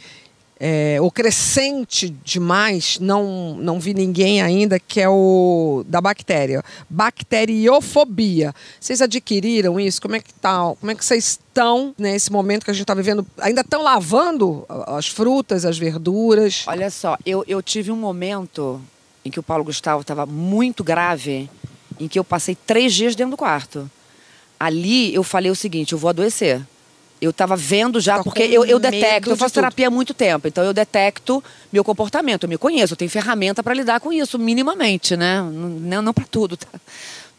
é, 0.57 0.97
o 1.01 1.11
crescente 1.11 2.09
demais, 2.23 2.97
não, 2.99 3.55
não 3.55 3.79
vi 3.79 3.93
ninguém 3.93 4.41
ainda, 4.41 4.79
que 4.79 5.01
é 5.01 5.09
o 5.09 5.83
da 5.87 5.99
bactéria. 5.99 6.63
Bacteriofobia. 6.89 8.53
Vocês 8.79 9.01
adquiriram 9.01 9.79
isso? 9.79 10.01
Como 10.01 10.15
é 10.15 10.19
que 10.19 10.33
tá? 10.33 10.73
Como 10.79 10.91
é 10.91 10.95
que 10.95 11.03
vocês 11.03 11.25
estão 11.25 11.93
nesse 11.97 12.31
momento 12.31 12.63
que 12.63 12.71
a 12.71 12.73
gente 12.73 12.83
está 12.83 12.93
vivendo? 12.93 13.25
Ainda 13.39 13.61
estão 13.61 13.81
lavando 13.83 14.65
as 14.87 15.07
frutas, 15.07 15.65
as 15.65 15.77
verduras? 15.77 16.63
Olha 16.67 16.89
só, 16.89 17.17
eu, 17.25 17.43
eu 17.47 17.61
tive 17.61 17.91
um 17.91 17.97
momento 17.97 18.81
em 19.25 19.29
que 19.29 19.39
o 19.39 19.43
Paulo 19.43 19.63
Gustavo 19.63 20.01
estava 20.01 20.25
muito 20.25 20.83
grave, 20.83 21.49
em 21.99 22.07
que 22.07 22.17
eu 22.17 22.23
passei 22.23 22.55
três 22.55 22.93
dias 22.93 23.13
dentro 23.13 23.31
do 23.31 23.37
quarto. 23.37 23.89
Ali 24.57 25.13
eu 25.13 25.23
falei 25.23 25.51
o 25.51 25.55
seguinte: 25.55 25.91
eu 25.91 25.97
vou 25.97 26.09
adoecer. 26.09 26.61
Eu 27.21 27.29
estava 27.29 27.55
vendo 27.55 27.99
já, 27.99 28.21
porque 28.21 28.43
eu, 28.43 28.65
eu 28.65 28.77
detecto, 28.77 29.29
eu 29.29 29.33
de 29.33 29.39
faço 29.39 29.53
tudo. 29.53 29.61
terapia 29.61 29.87
há 29.87 29.91
muito 29.91 30.13
tempo, 30.13 30.47
então 30.47 30.63
eu 30.63 30.73
detecto 30.73 31.43
meu 31.71 31.83
comportamento, 31.83 32.43
eu 32.43 32.49
me 32.49 32.57
conheço, 32.57 32.93
eu 32.93 32.97
tenho 32.97 33.09
ferramenta 33.09 33.63
para 33.63 33.73
lidar 33.73 33.99
com 34.01 34.11
isso, 34.11 34.37
minimamente, 34.37 35.15
né? 35.15 35.41
Não, 35.41 36.01
não 36.01 36.13
para 36.13 36.25
tudo, 36.25 36.57
tá? 36.57 36.67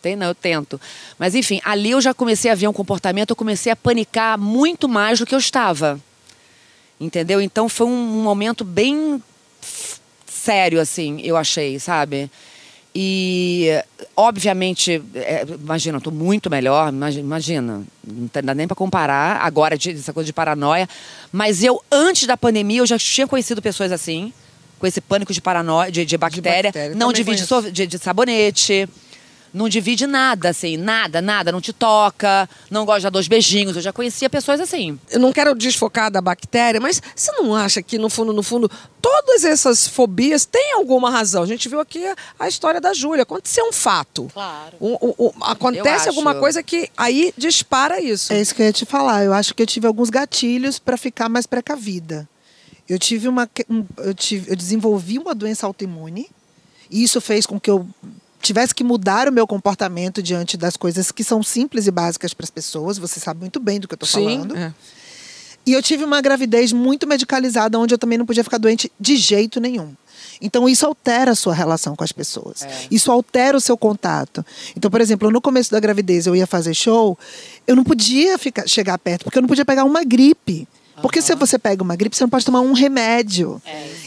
Tem, 0.00 0.16
não, 0.16 0.28
eu 0.28 0.34
tento. 0.34 0.80
Mas 1.18 1.34
enfim, 1.34 1.60
ali 1.64 1.90
eu 1.90 2.00
já 2.00 2.14
comecei 2.14 2.50
a 2.50 2.54
ver 2.54 2.68
um 2.68 2.72
comportamento, 2.72 3.30
eu 3.30 3.36
comecei 3.36 3.70
a 3.70 3.76
panicar 3.76 4.38
muito 4.38 4.88
mais 4.88 5.18
do 5.18 5.26
que 5.26 5.34
eu 5.34 5.38
estava. 5.38 6.00
Entendeu? 6.98 7.40
Então 7.40 7.68
foi 7.68 7.86
um 7.86 8.22
momento 8.22 8.64
bem 8.64 9.22
sério, 10.26 10.80
assim, 10.80 11.20
eu 11.22 11.36
achei, 11.36 11.78
sabe? 11.78 12.30
E, 12.98 13.68
obviamente, 14.16 15.02
é, 15.14 15.44
imagina, 15.62 15.96
eu 15.96 15.98
estou 15.98 16.10
muito 16.12 16.48
melhor, 16.48 16.88
imagi- 16.90 17.20
imagina, 17.20 17.82
não 18.06 18.30
dá 18.42 18.54
nem 18.54 18.66
para 18.66 18.74
comparar 18.74 19.38
agora 19.42 19.76
de, 19.76 19.90
essa 19.90 20.14
coisa 20.14 20.24
de 20.26 20.32
paranoia. 20.32 20.88
Mas 21.30 21.62
eu, 21.62 21.78
antes 21.92 22.26
da 22.26 22.38
pandemia, 22.38 22.78
eu 22.80 22.86
já 22.86 22.98
tinha 22.98 23.26
conhecido 23.26 23.60
pessoas 23.60 23.92
assim, 23.92 24.32
com 24.78 24.86
esse 24.86 25.02
pânico 25.02 25.30
de 25.30 25.42
paranoia, 25.42 25.92
de, 25.92 26.06
de 26.06 26.16
bactéria. 26.16 26.70
bactéria, 26.70 26.96
não 26.96 27.08
so- 27.46 27.70
de, 27.70 27.86
de 27.86 27.98
sabonete. 27.98 28.88
Não 29.56 29.68
divide 29.70 30.06
nada, 30.06 30.50
assim, 30.50 30.76
nada, 30.76 31.22
nada, 31.22 31.50
não 31.50 31.60
te 31.62 31.72
toca, 31.72 32.46
não 32.70 32.84
gosta 32.84 33.00
de 33.00 33.04
dar 33.04 33.10
dois 33.10 33.26
beijinhos. 33.26 33.74
Eu 33.74 33.80
já 33.82 33.92
conhecia 33.92 34.28
pessoas 34.28 34.60
assim. 34.60 34.98
eu 35.10 35.18
não 35.18 35.32
quero 35.32 35.54
desfocar 35.54 36.10
da 36.10 36.20
bactéria, 36.20 36.78
mas 36.80 37.00
você 37.14 37.32
não 37.32 37.54
acha 37.54 37.80
que, 37.82 37.96
no 37.96 38.10
fundo, 38.10 38.32
no 38.34 38.42
fundo, 38.42 38.70
todas 39.00 39.44
essas 39.44 39.88
fobias 39.88 40.44
têm 40.44 40.74
alguma 40.74 41.10
razão? 41.10 41.42
A 41.42 41.46
gente 41.46 41.68
viu 41.68 41.80
aqui 41.80 42.04
a, 42.38 42.46
história 42.48 42.80
da 42.82 42.92
Júlia. 42.92 43.22
Aconteceu 43.22 43.64
um 43.66 43.72
fato. 43.72 44.28
Claro. 44.34 44.76
Um- 44.80 44.98
um- 45.00 45.14
um- 45.26 45.44
acontece 45.44 46.06
Eu 46.06 46.10
alguma 46.10 46.32
acho. 46.32 46.40
coisa 46.40 46.62
que 46.62 46.90
aí 46.96 47.32
dispara 47.36 47.98
isso. 48.00 48.32
É 48.34 48.40
isso 48.40 48.54
que 48.54 48.60
eu 48.60 48.66
ia 48.66 48.72
te 48.74 48.84
falar. 48.84 49.24
Eu 49.24 49.32
acho 49.32 49.54
que 49.54 49.62
eu 49.62 49.66
tive 49.66 49.86
alguns 49.86 50.10
gatilhos 50.10 50.78
para 50.78 50.98
ficar 50.98 51.28
mais 51.30 51.46
precavida. 51.46 52.28
Eu 52.86 52.98
tive 52.98 53.26
uma, 53.26 53.46
que- 53.46 53.64
um- 53.70 53.86
eu 53.98 54.12
tive, 54.14 54.50
eu 54.50 54.54
desenvolvi 54.56 55.18
uma 55.18 55.34
doença 55.34 55.66
autoimune 55.66 56.28
e 56.90 57.02
isso 57.02 57.20
fez 57.22 57.46
com 57.46 57.58
que 57.58 57.70
eu 57.70 57.88
tivesse 58.46 58.74
que 58.74 58.84
mudar 58.84 59.28
o 59.28 59.32
meu 59.32 59.46
comportamento 59.46 60.22
diante 60.22 60.56
das 60.56 60.76
coisas 60.76 61.10
que 61.12 61.22
são 61.24 61.42
simples 61.42 61.86
e 61.86 61.90
básicas 61.90 62.32
para 62.32 62.44
as 62.44 62.50
pessoas. 62.50 62.98
Você 62.98 63.20
sabe 63.20 63.40
muito 63.40 63.60
bem 63.60 63.78
do 63.80 63.86
que 63.86 63.94
eu 63.94 63.96
estou 63.96 64.08
falando. 64.08 64.56
é. 64.56 64.72
E 65.66 65.72
eu 65.72 65.82
tive 65.82 66.04
uma 66.04 66.20
gravidez 66.20 66.72
muito 66.72 67.08
medicalizada, 67.08 67.76
onde 67.76 67.92
eu 67.92 67.98
também 67.98 68.16
não 68.16 68.24
podia 68.24 68.44
ficar 68.44 68.56
doente 68.56 68.90
de 69.00 69.16
jeito 69.16 69.60
nenhum. 69.60 69.94
Então, 70.40 70.68
isso 70.68 70.86
altera 70.86 71.32
a 71.32 71.34
sua 71.34 71.52
relação 71.54 71.96
com 71.96 72.04
as 72.04 72.12
pessoas. 72.12 72.64
Isso 72.88 73.10
altera 73.10 73.56
o 73.56 73.60
seu 73.60 73.76
contato. 73.76 74.46
Então, 74.76 74.88
por 74.88 75.00
exemplo, 75.00 75.28
no 75.28 75.40
começo 75.40 75.72
da 75.72 75.80
gravidez, 75.80 76.26
eu 76.26 76.36
ia 76.36 76.46
fazer 76.46 76.72
show, 76.72 77.18
eu 77.66 77.74
não 77.74 77.82
podia 77.82 78.38
ficar, 78.38 78.68
chegar 78.68 78.96
perto, 78.98 79.24
porque 79.24 79.38
eu 79.38 79.42
não 79.42 79.48
podia 79.48 79.64
pegar 79.64 79.82
uma 79.84 80.04
gripe. 80.04 80.68
Porque 81.02 81.20
se 81.22 81.34
você 81.34 81.58
pega 81.58 81.82
uma 81.82 81.94
gripe, 81.96 82.16
você 82.16 82.24
não 82.24 82.30
pode 82.30 82.44
tomar 82.44 82.60
um 82.60 82.72
remédio. 82.72 83.60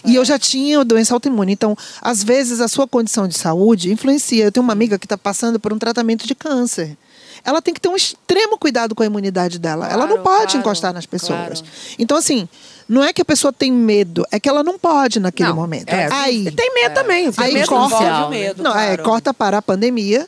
e 0.05 0.15
eu 0.15 0.25
já 0.25 0.39
tinha 0.39 0.83
doença 0.83 1.13
autoimune. 1.13 1.53
Então, 1.53 1.75
às 2.01 2.23
vezes, 2.23 2.59
a 2.61 2.67
sua 2.67 2.87
condição 2.87 3.27
de 3.27 3.37
saúde 3.37 3.91
influencia. 3.91 4.45
Eu 4.45 4.51
tenho 4.51 4.63
uma 4.63 4.73
amiga 4.73 4.97
que 4.97 5.05
está 5.05 5.17
passando 5.17 5.59
por 5.59 5.71
um 5.73 5.77
tratamento 5.79 6.25
de 6.27 6.33
câncer. 6.35 6.97
ela 7.45 7.61
tem 7.61 7.73
que 7.73 7.79
ter 7.79 7.87
um 7.87 7.95
extremo 7.95 8.57
cuidado 8.57 8.93
com 8.93 9.01
a 9.01 9.05
imunidade 9.05 9.59
dela. 9.59 9.87
ela 9.87 10.05
não 10.05 10.17
Claro, 10.17 10.23
pode 10.23 10.45
claro, 10.51 10.57
encostar 10.59 10.93
nas 10.93 11.05
pessoas. 11.05 11.61
claro. 11.61 11.71
Então, 11.97 12.17
assim, 12.17 12.49
não 12.87 13.01
é 13.03 13.13
que 13.13 13.21
a 13.21 13.25
pessoa 13.25 13.53
tem 13.53 13.71
medo, 13.71 14.25
é 14.29 14.39
que 14.39 14.49
ela 14.49 14.61
não 14.61 14.77
pode 14.77 15.19
naquele 15.21 15.47
Não, 15.49 15.55
momento. 15.55 15.87
é, 15.89 16.09
Aí, 16.11 16.51
tem 16.51 16.73
medo 16.73 16.93
também. 16.95 17.31
Tem 17.31 17.45
aí 17.45 17.53
medo 17.53 17.67
corta, 17.69 18.25
o 18.25 18.29
medo, 18.29 18.61
não, 18.61 18.71
é, 18.71 18.87
claro. 18.97 19.03
corta 19.03 19.33
para 19.33 19.57
a 19.59 19.61
pandemia, 19.61 20.27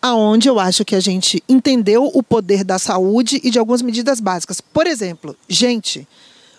aonde 0.00 0.48
eu 0.48 0.58
acho 0.58 0.84
que 0.84 0.94
a 0.94 1.00
gente 1.00 1.42
entendeu 1.48 2.10
o 2.12 2.22
poder 2.22 2.64
da 2.64 2.78
saúde 2.78 3.40
e 3.44 3.50
de 3.50 3.58
algumas 3.58 3.82
medidas 3.82 4.20
básicas. 4.20 4.60
Por 4.60 4.86
exemplo, 4.86 5.36
gente, 5.48 6.06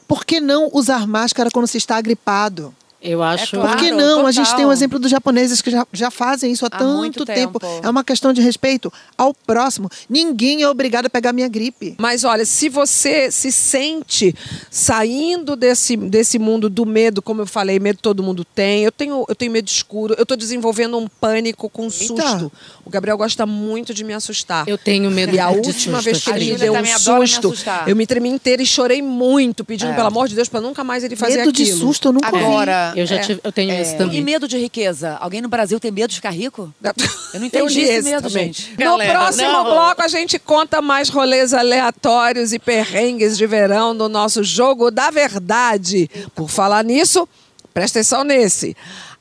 por 0.08 0.26
que 0.26 0.40
não 0.40 0.70
usar 0.74 1.08
máscara 1.08 1.50
quando 1.52 1.68
se 1.68 1.78
está 1.78 2.00
gripado? 2.02 2.74
Eu 3.02 3.24
acho. 3.24 3.56
claro. 3.56 3.70
Por 3.72 3.78
que 3.84 3.92
não? 3.92 4.28
A 4.28 4.32
gente 4.32 4.46
total. 4.46 4.58
tem 4.58 4.66
o 4.68 4.72
exemplo 4.72 5.00
dos 5.00 5.10
japoneses 5.10 5.62
que 5.62 5.72
já, 5.72 5.88
já 5.92 6.12
fazem 6.12 6.52
isso 6.52 6.66
há, 6.66 6.68
Há 6.68 6.78
tanto 6.78 6.94
muito 6.98 7.26
tempo. 7.26 7.60
tempo. 7.60 7.80
É 7.84 7.90
uma 7.90 8.04
questão 8.04 8.32
de 8.32 8.42
respeito 8.42 8.94
ao 9.18 9.34
próximo. 9.34 9.90
Ninguém 10.10 10.62
é 10.62 10.70
obrigado 10.70 11.08
a 11.08 11.10
pegar 11.10 11.34
minha 11.34 11.48
gripe. 11.48 11.96
Mas 11.98 12.24
olha, 12.24 12.46
se 12.46 12.70
você 12.70 13.32
se 13.32 13.52
sente 13.52 14.36
saindo 14.70 15.56
desse, 15.56 15.98
desse 15.98 16.40
mundo 16.40 16.70
do 16.70 16.86
medo, 16.86 17.22
como 17.22 17.42
eu 17.42 17.46
falei, 17.46 17.80
medo 17.80 18.00
todo 18.02 18.24
mundo 18.24 18.46
tem. 18.46 18.84
Eu 18.84 18.92
tenho, 18.92 19.26
eu 19.28 19.36
tenho 19.36 19.52
medo 19.52 19.68
escuro, 19.68 20.16
eu 20.18 20.26
tô 20.26 20.36
desenvolvendo 20.36 20.98
um 20.98 21.08
pânico 21.08 21.70
com 21.70 21.90
susto. 21.90 22.52
O 22.86 22.90
Gabriel 22.90 23.18
gosta 23.18 23.46
muito 23.46 23.94
de 23.94 24.04
me 24.04 24.14
assustar. 24.14 24.68
Eu 24.68 24.78
tenho 24.78 25.10
medo 25.12 25.36
E 25.36 25.40
a 25.40 25.50
de 25.52 25.58
última 25.58 25.98
susto, 25.98 26.02
vez 26.04 26.24
que 26.24 26.30
ele 26.32 26.52
me 26.52 26.58
deu 26.58 26.74
um 26.74 26.82
me 26.82 26.88
susto, 26.98 27.54
eu 27.88 27.96
me 27.96 28.06
tremi 28.08 28.30
inteira 28.30 28.62
e 28.62 28.66
chorei 28.66 29.02
muito, 29.02 29.64
pedindo 29.66 29.92
É. 29.92 29.96
pelo 29.96 30.08
amor 30.08 30.28
de 30.28 30.36
Deus 30.36 30.48
para 30.50 30.62
nunca 30.62 30.84
mais 30.84 31.04
ele 31.04 31.16
fazer 31.16 31.38
Medo 31.38 31.52
de 31.52 31.64
aquilo. 31.64 31.80
susto, 31.80 32.08
eu 32.08 32.14
nunca 32.14 32.32
ouvi. 32.34 32.91
Eu 32.96 33.06
já 33.06 33.16
É. 33.16 33.20
tive, 33.20 33.42
eu 33.44 33.52
tenho 33.52 33.74
isso 33.82 33.98
também. 33.98 34.18
E 34.18 34.22
medo 34.22 34.48
de 34.48 34.58
riqueza? 34.58 35.18
Alguém 35.20 35.42
no 35.42 35.50
Brasil 35.50 35.80
tem 35.80 35.92
medo 35.92 36.10
de 36.10 36.16
ficar 36.16 36.30
rico? 36.32 36.74
Eu 37.34 37.40
não 37.40 37.48
entendi 37.48 37.80
li 37.82 37.90
esse 37.90 38.10
medo, 38.10 38.28
também. 38.28 38.48
gente. 38.48 38.72
No 38.72 38.78
Galera, 38.78 39.20
próximo 39.20 39.48
não. 39.52 39.64
bloco, 39.64 40.02
a 40.02 40.08
gente 40.10 40.38
conta 40.38 40.82
mais 40.82 41.08
rolês 41.10 41.54
aleatórios 41.54 42.52
e 42.52 42.60
perrengues 42.60 43.38
de 43.38 43.48
verão 43.48 43.94
no 43.94 44.10
nosso 44.10 44.44
Jogo 44.44 44.92
da 44.92 45.10
Verdade. 45.10 46.10
Por 46.36 46.50
falar 46.50 46.84
nisso, 46.84 47.28
presta 47.74 48.00
atenção 48.00 48.26
nesse. 48.26 48.76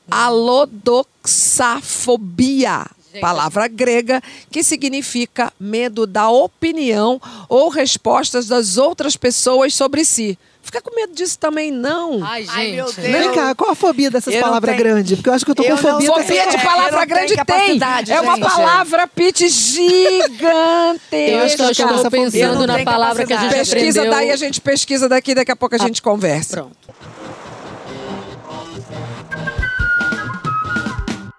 Alodoxafobia. 0.09 2.85
Palavra 3.19 3.67
grega 3.67 4.21
que 4.49 4.63
significa 4.63 5.51
medo 5.59 6.07
da 6.07 6.29
opinião 6.29 7.21
ou 7.49 7.67
respostas 7.67 8.47
das 8.47 8.77
outras 8.77 9.17
pessoas 9.17 9.73
sobre 9.73 10.05
si. 10.05 10.39
Fica 10.71 10.81
com 10.89 10.95
medo 10.95 11.13
disso 11.13 11.37
também, 11.37 11.69
não. 11.69 12.23
Ai, 12.23 12.45
gente. 12.45 12.55
Ai, 12.55 12.71
meu 12.71 12.85
Deus. 12.85 12.95
Vem 12.95 13.33
cá, 13.33 13.53
qual 13.53 13.71
a 13.71 13.75
fobia 13.75 14.09
dessas 14.09 14.33
Eu 14.33 14.39
não 14.39 14.47
palavras 14.47 14.77
grandes? 14.77 15.17
Porque 15.17 15.27
eu 15.29 15.33
acho 15.33 15.43
que 15.43 15.51
eu 15.51 15.55
tô 15.55 15.63
Eu 15.63 15.75
com 15.75 15.83
não 15.83 15.91
fobia. 15.91 16.09
dessas- 16.09 16.25
Fobia 16.25 16.47
de 16.47 16.57
palavra 16.63 16.91
eu 16.93 16.99
não 16.99 17.07
grande 17.07 17.35
tem. 17.45 17.79
É 18.15 18.21
uma 18.21 18.35
gente. 18.37 18.47
palavra 18.49 19.05
pitch 19.05 19.41
gigantesca. 19.49 21.17
Eu 21.17 21.45
estou, 21.45 21.65
essa 21.65 21.71
estou 21.71 21.97
fobia. 21.97 22.09
pensando 22.09 22.65
não 22.65 22.77
na 22.77 22.83
palavra 22.85 23.25
que 23.25 23.33
a 23.33 23.37
gente. 23.41 23.53
Pesquisa 23.53 23.99
aprendeu. 23.99 24.11
daí, 24.17 24.31
a 24.31 24.35
gente 24.37 24.61
pesquisa 24.61 25.09
daqui, 25.09 25.35
daqui 25.35 25.51
a 25.51 25.57
pouco 25.57 25.75
a 25.75 25.77
gente 25.77 26.01
conversa. 26.01 26.55
Pronto. 26.61 26.77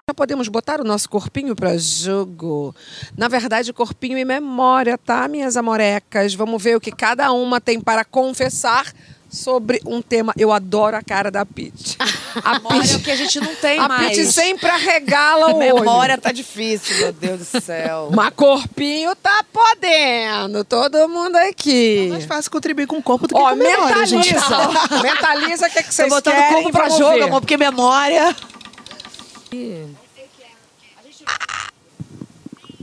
Já 0.08 0.14
podemos 0.14 0.48
botar 0.48 0.78
o 0.80 0.84
nosso 0.84 1.08
corpinho 1.08 1.54
para 1.56 1.78
jogo. 1.78 2.74
Na 3.16 3.28
verdade, 3.28 3.72
corpinho 3.72 4.18
e 4.18 4.24
memória, 4.26 4.98
tá, 4.98 5.26
minhas 5.26 5.56
amorecas? 5.56 6.34
Vamos 6.34 6.62
ver 6.62 6.76
o 6.76 6.80
que 6.80 6.92
cada 6.92 7.32
uma 7.32 7.60
tem 7.62 7.80
para 7.80 8.04
confessar 8.04 8.92
sobre 9.32 9.80
um 9.86 10.02
tema. 10.02 10.34
Eu 10.36 10.52
adoro 10.52 10.94
a 10.94 11.02
cara 11.02 11.30
da 11.30 11.46
Pete. 11.46 11.96
A 12.44 12.54
Memória 12.54 12.92
é 12.92 12.96
o 12.96 13.00
que 13.00 13.10
a 13.10 13.16
gente 13.16 13.40
não 13.40 13.54
tem 13.56 13.78
a 13.78 13.86
mais. 13.88 14.16
Pete 14.16 14.32
sempre 14.32 14.66
arregala 14.68 15.48
o 15.48 15.56
olho. 15.56 15.74
Memória 15.74 16.16
tá 16.16 16.32
difícil, 16.32 16.96
meu 16.96 17.12
Deus 17.12 17.40
do 17.50 17.60
céu. 17.60 18.10
Mas 18.14 18.30
corpinho 18.34 19.14
tá 19.16 19.44
podendo. 19.52 20.64
Todo 20.64 21.06
mundo 21.10 21.36
aqui. 21.36 22.06
É 22.06 22.10
mais 22.10 22.24
fácil 22.24 22.50
contribuir 22.50 22.86
com 22.86 22.96
o 22.96 23.02
corpo 23.02 23.26
do 23.26 23.34
que 23.34 23.40
Ó, 23.40 23.44
com 23.44 23.48
a 23.48 23.54
memória, 23.56 24.06
gente. 24.06 24.32
mentaliza. 24.32 24.78
mentaliza 25.02 25.66
o 25.66 25.70
que, 25.70 25.78
é 25.78 25.82
que 25.82 25.88
Tô 25.90 25.94
vocês 25.94 26.08
botando 26.08 26.34
querem. 26.34 26.50
o 26.50 26.54
corpo 26.62 26.70
pra 26.72 26.88
jogo, 26.88 27.22
amor, 27.24 27.40
porque 27.40 27.56
memória. 27.58 28.34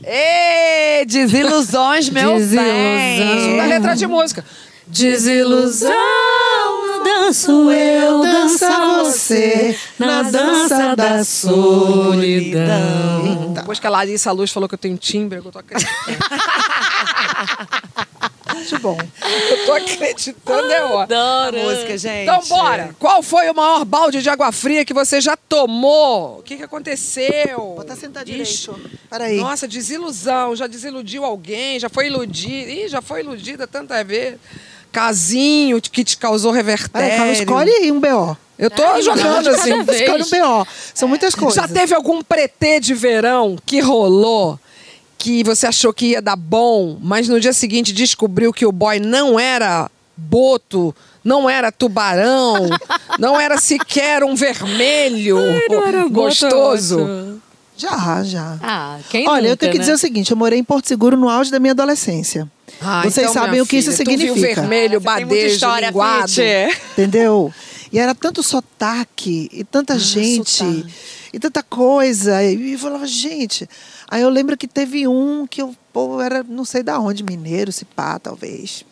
Ê, 0.03 1.05
desilusões, 1.05 2.09
meu 2.09 2.35
Desilusão. 2.35 2.63
bem. 2.63 3.57
Da 3.57 3.65
letra 3.65 3.95
de 3.95 4.07
música. 4.07 4.45
Desilusão, 4.89 5.91
danço 7.03 7.71
eu, 7.71 8.21
dança 8.23 9.03
você, 9.03 9.77
na 9.99 10.23
dança 10.23 10.95
da 10.95 11.23
solidão. 11.23 12.63
Depois 13.53 13.79
que 13.79 13.85
a 13.85 13.89
Larissa 13.91 14.31
Luz 14.31 14.51
falou 14.51 14.67
que 14.67 14.73
eu 14.73 14.79
tenho 14.79 14.97
timbre, 14.97 15.37
eu 15.37 15.43
tô 15.43 15.59
acreditando. 15.59 15.95
Muito 18.53 18.79
bom. 18.79 18.97
eu 19.51 19.65
tô 19.65 19.73
acreditando, 19.73 20.71
é 20.71 20.83
ó. 20.83 21.03
A 21.03 21.51
música, 21.51 21.97
gente. 21.97 22.23
Então, 22.23 22.41
bora. 22.49 22.95
Qual 22.99 23.23
foi 23.23 23.49
o 23.49 23.55
maior 23.55 23.85
balde 23.85 24.21
de 24.21 24.29
água 24.29 24.51
fria 24.51 24.83
que 24.83 24.93
você 24.93 25.21
já 25.21 25.37
tomou? 25.37 26.39
O 26.39 26.43
que, 26.43 26.57
que 26.57 26.63
aconteceu? 26.63 27.75
Botar 27.77 27.95
sentar 27.95 28.25
direito. 28.25 28.77
Peraí. 29.09 29.39
Nossa, 29.39 29.67
desilusão. 29.67 30.55
Já 30.55 30.67
desiludiu 30.67 31.23
alguém? 31.23 31.79
Já 31.79 31.89
foi 31.89 32.07
iludida? 32.07 32.71
Ih, 32.71 32.87
já 32.87 33.01
foi 33.01 33.21
iludida 33.21 33.65
tanta 33.65 34.03
vez. 34.03 34.35
Casinho 34.91 35.81
que 35.81 36.03
te 36.03 36.17
causou 36.17 36.51
revertério. 36.51 37.09
Peraí, 37.09 37.17
Carol, 37.17 37.33
escolhe 37.33 37.71
aí 37.71 37.91
um 37.91 37.99
BO. 37.99 38.37
Eu 38.57 38.69
tô 38.69 38.83
Ai, 38.83 39.01
jogando 39.01 39.45
não, 39.45 39.53
assim. 39.53 39.79
Escolhe 39.79 40.23
um 40.23 40.29
BO. 40.29 40.67
São 40.93 41.07
muitas 41.07 41.33
coisas. 41.33 41.55
Já 41.55 41.67
teve 41.67 41.93
algum 41.93 42.21
pretê 42.21 42.79
de 42.79 42.93
verão 42.93 43.57
que 43.65 43.79
rolou 43.79 44.59
que 45.17 45.43
você 45.43 45.67
achou 45.67 45.93
que 45.93 46.07
ia 46.07 46.21
dar 46.21 46.37
bom, 46.37 46.97
mas 47.01 47.27
no 47.27 47.39
dia 47.39 47.51
seguinte 47.51 47.91
descobriu 47.91 48.53
que 48.53 48.65
o 48.65 48.71
boy 48.71 48.99
não 48.99 49.37
era 49.37 49.91
boto, 50.15 50.95
não 51.23 51.49
era 51.49 51.71
tubarão, 51.71 52.69
não 53.19 53.39
era 53.39 53.57
sequer 53.57 54.23
um 54.23 54.33
vermelho 54.33 55.37
gostoso? 56.09 57.41
Já, 57.80 58.23
já. 58.23 58.57
Ah, 58.61 58.99
quem 59.09 59.27
Olha, 59.27 59.45
eu 59.47 59.49
nunca, 59.51 59.57
tenho 59.57 59.71
que 59.71 59.77
né? 59.77 59.84
dizer 59.84 59.93
o 59.93 59.97
seguinte: 59.97 60.32
eu 60.32 60.38
morei 60.38 60.59
em 60.59 60.63
Porto 60.63 60.88
Seguro 60.88 61.15
no 61.15 61.30
auge 61.30 61.49
da 61.49 61.59
minha 61.59 61.71
adolescência. 61.71 62.49
Ah, 62.82 63.01
Vocês 63.03 63.30
então, 63.30 63.34
sabem 63.34 63.61
o 63.61 63.65
que 63.65 63.77
isso 63.77 63.91
filha, 63.91 64.03
tu 64.03 64.09
viu 64.09 64.19
significa. 64.34 64.61
vermelho, 64.61 64.99
Você 64.99 65.05
tem 65.05 65.25
muita 65.25 65.36
badejo, 65.36 65.55
história, 65.55 65.88
linguado. 65.88 66.27
Fitch. 66.30 66.77
Entendeu? 66.91 67.53
E 67.91 67.97
era 67.97 68.13
tanto 68.13 68.43
sotaque, 68.43 69.49
e 69.51 69.63
tanta 69.63 69.97
gente, 69.97 70.49
sotaque. 70.51 70.93
e 71.34 71.39
tanta 71.39 71.63
coisa. 71.63 72.43
E 72.43 72.73
eu 72.73 72.80
falava, 72.80 73.07
gente. 73.07 73.67
Aí 74.09 74.21
eu 74.21 74.30
lembro 74.30 74.57
que 74.57 74.67
teve 74.67 75.07
um 75.07 75.47
que 75.47 75.61
eu, 75.61 75.73
pô, 75.93 76.21
era 76.21 76.43
não 76.43 76.65
sei 76.65 76.84
da 76.84 76.99
onde, 76.99 77.23
mineiro, 77.23 77.71
se 77.71 77.86
pá, 77.86 78.19
talvez. 78.19 78.84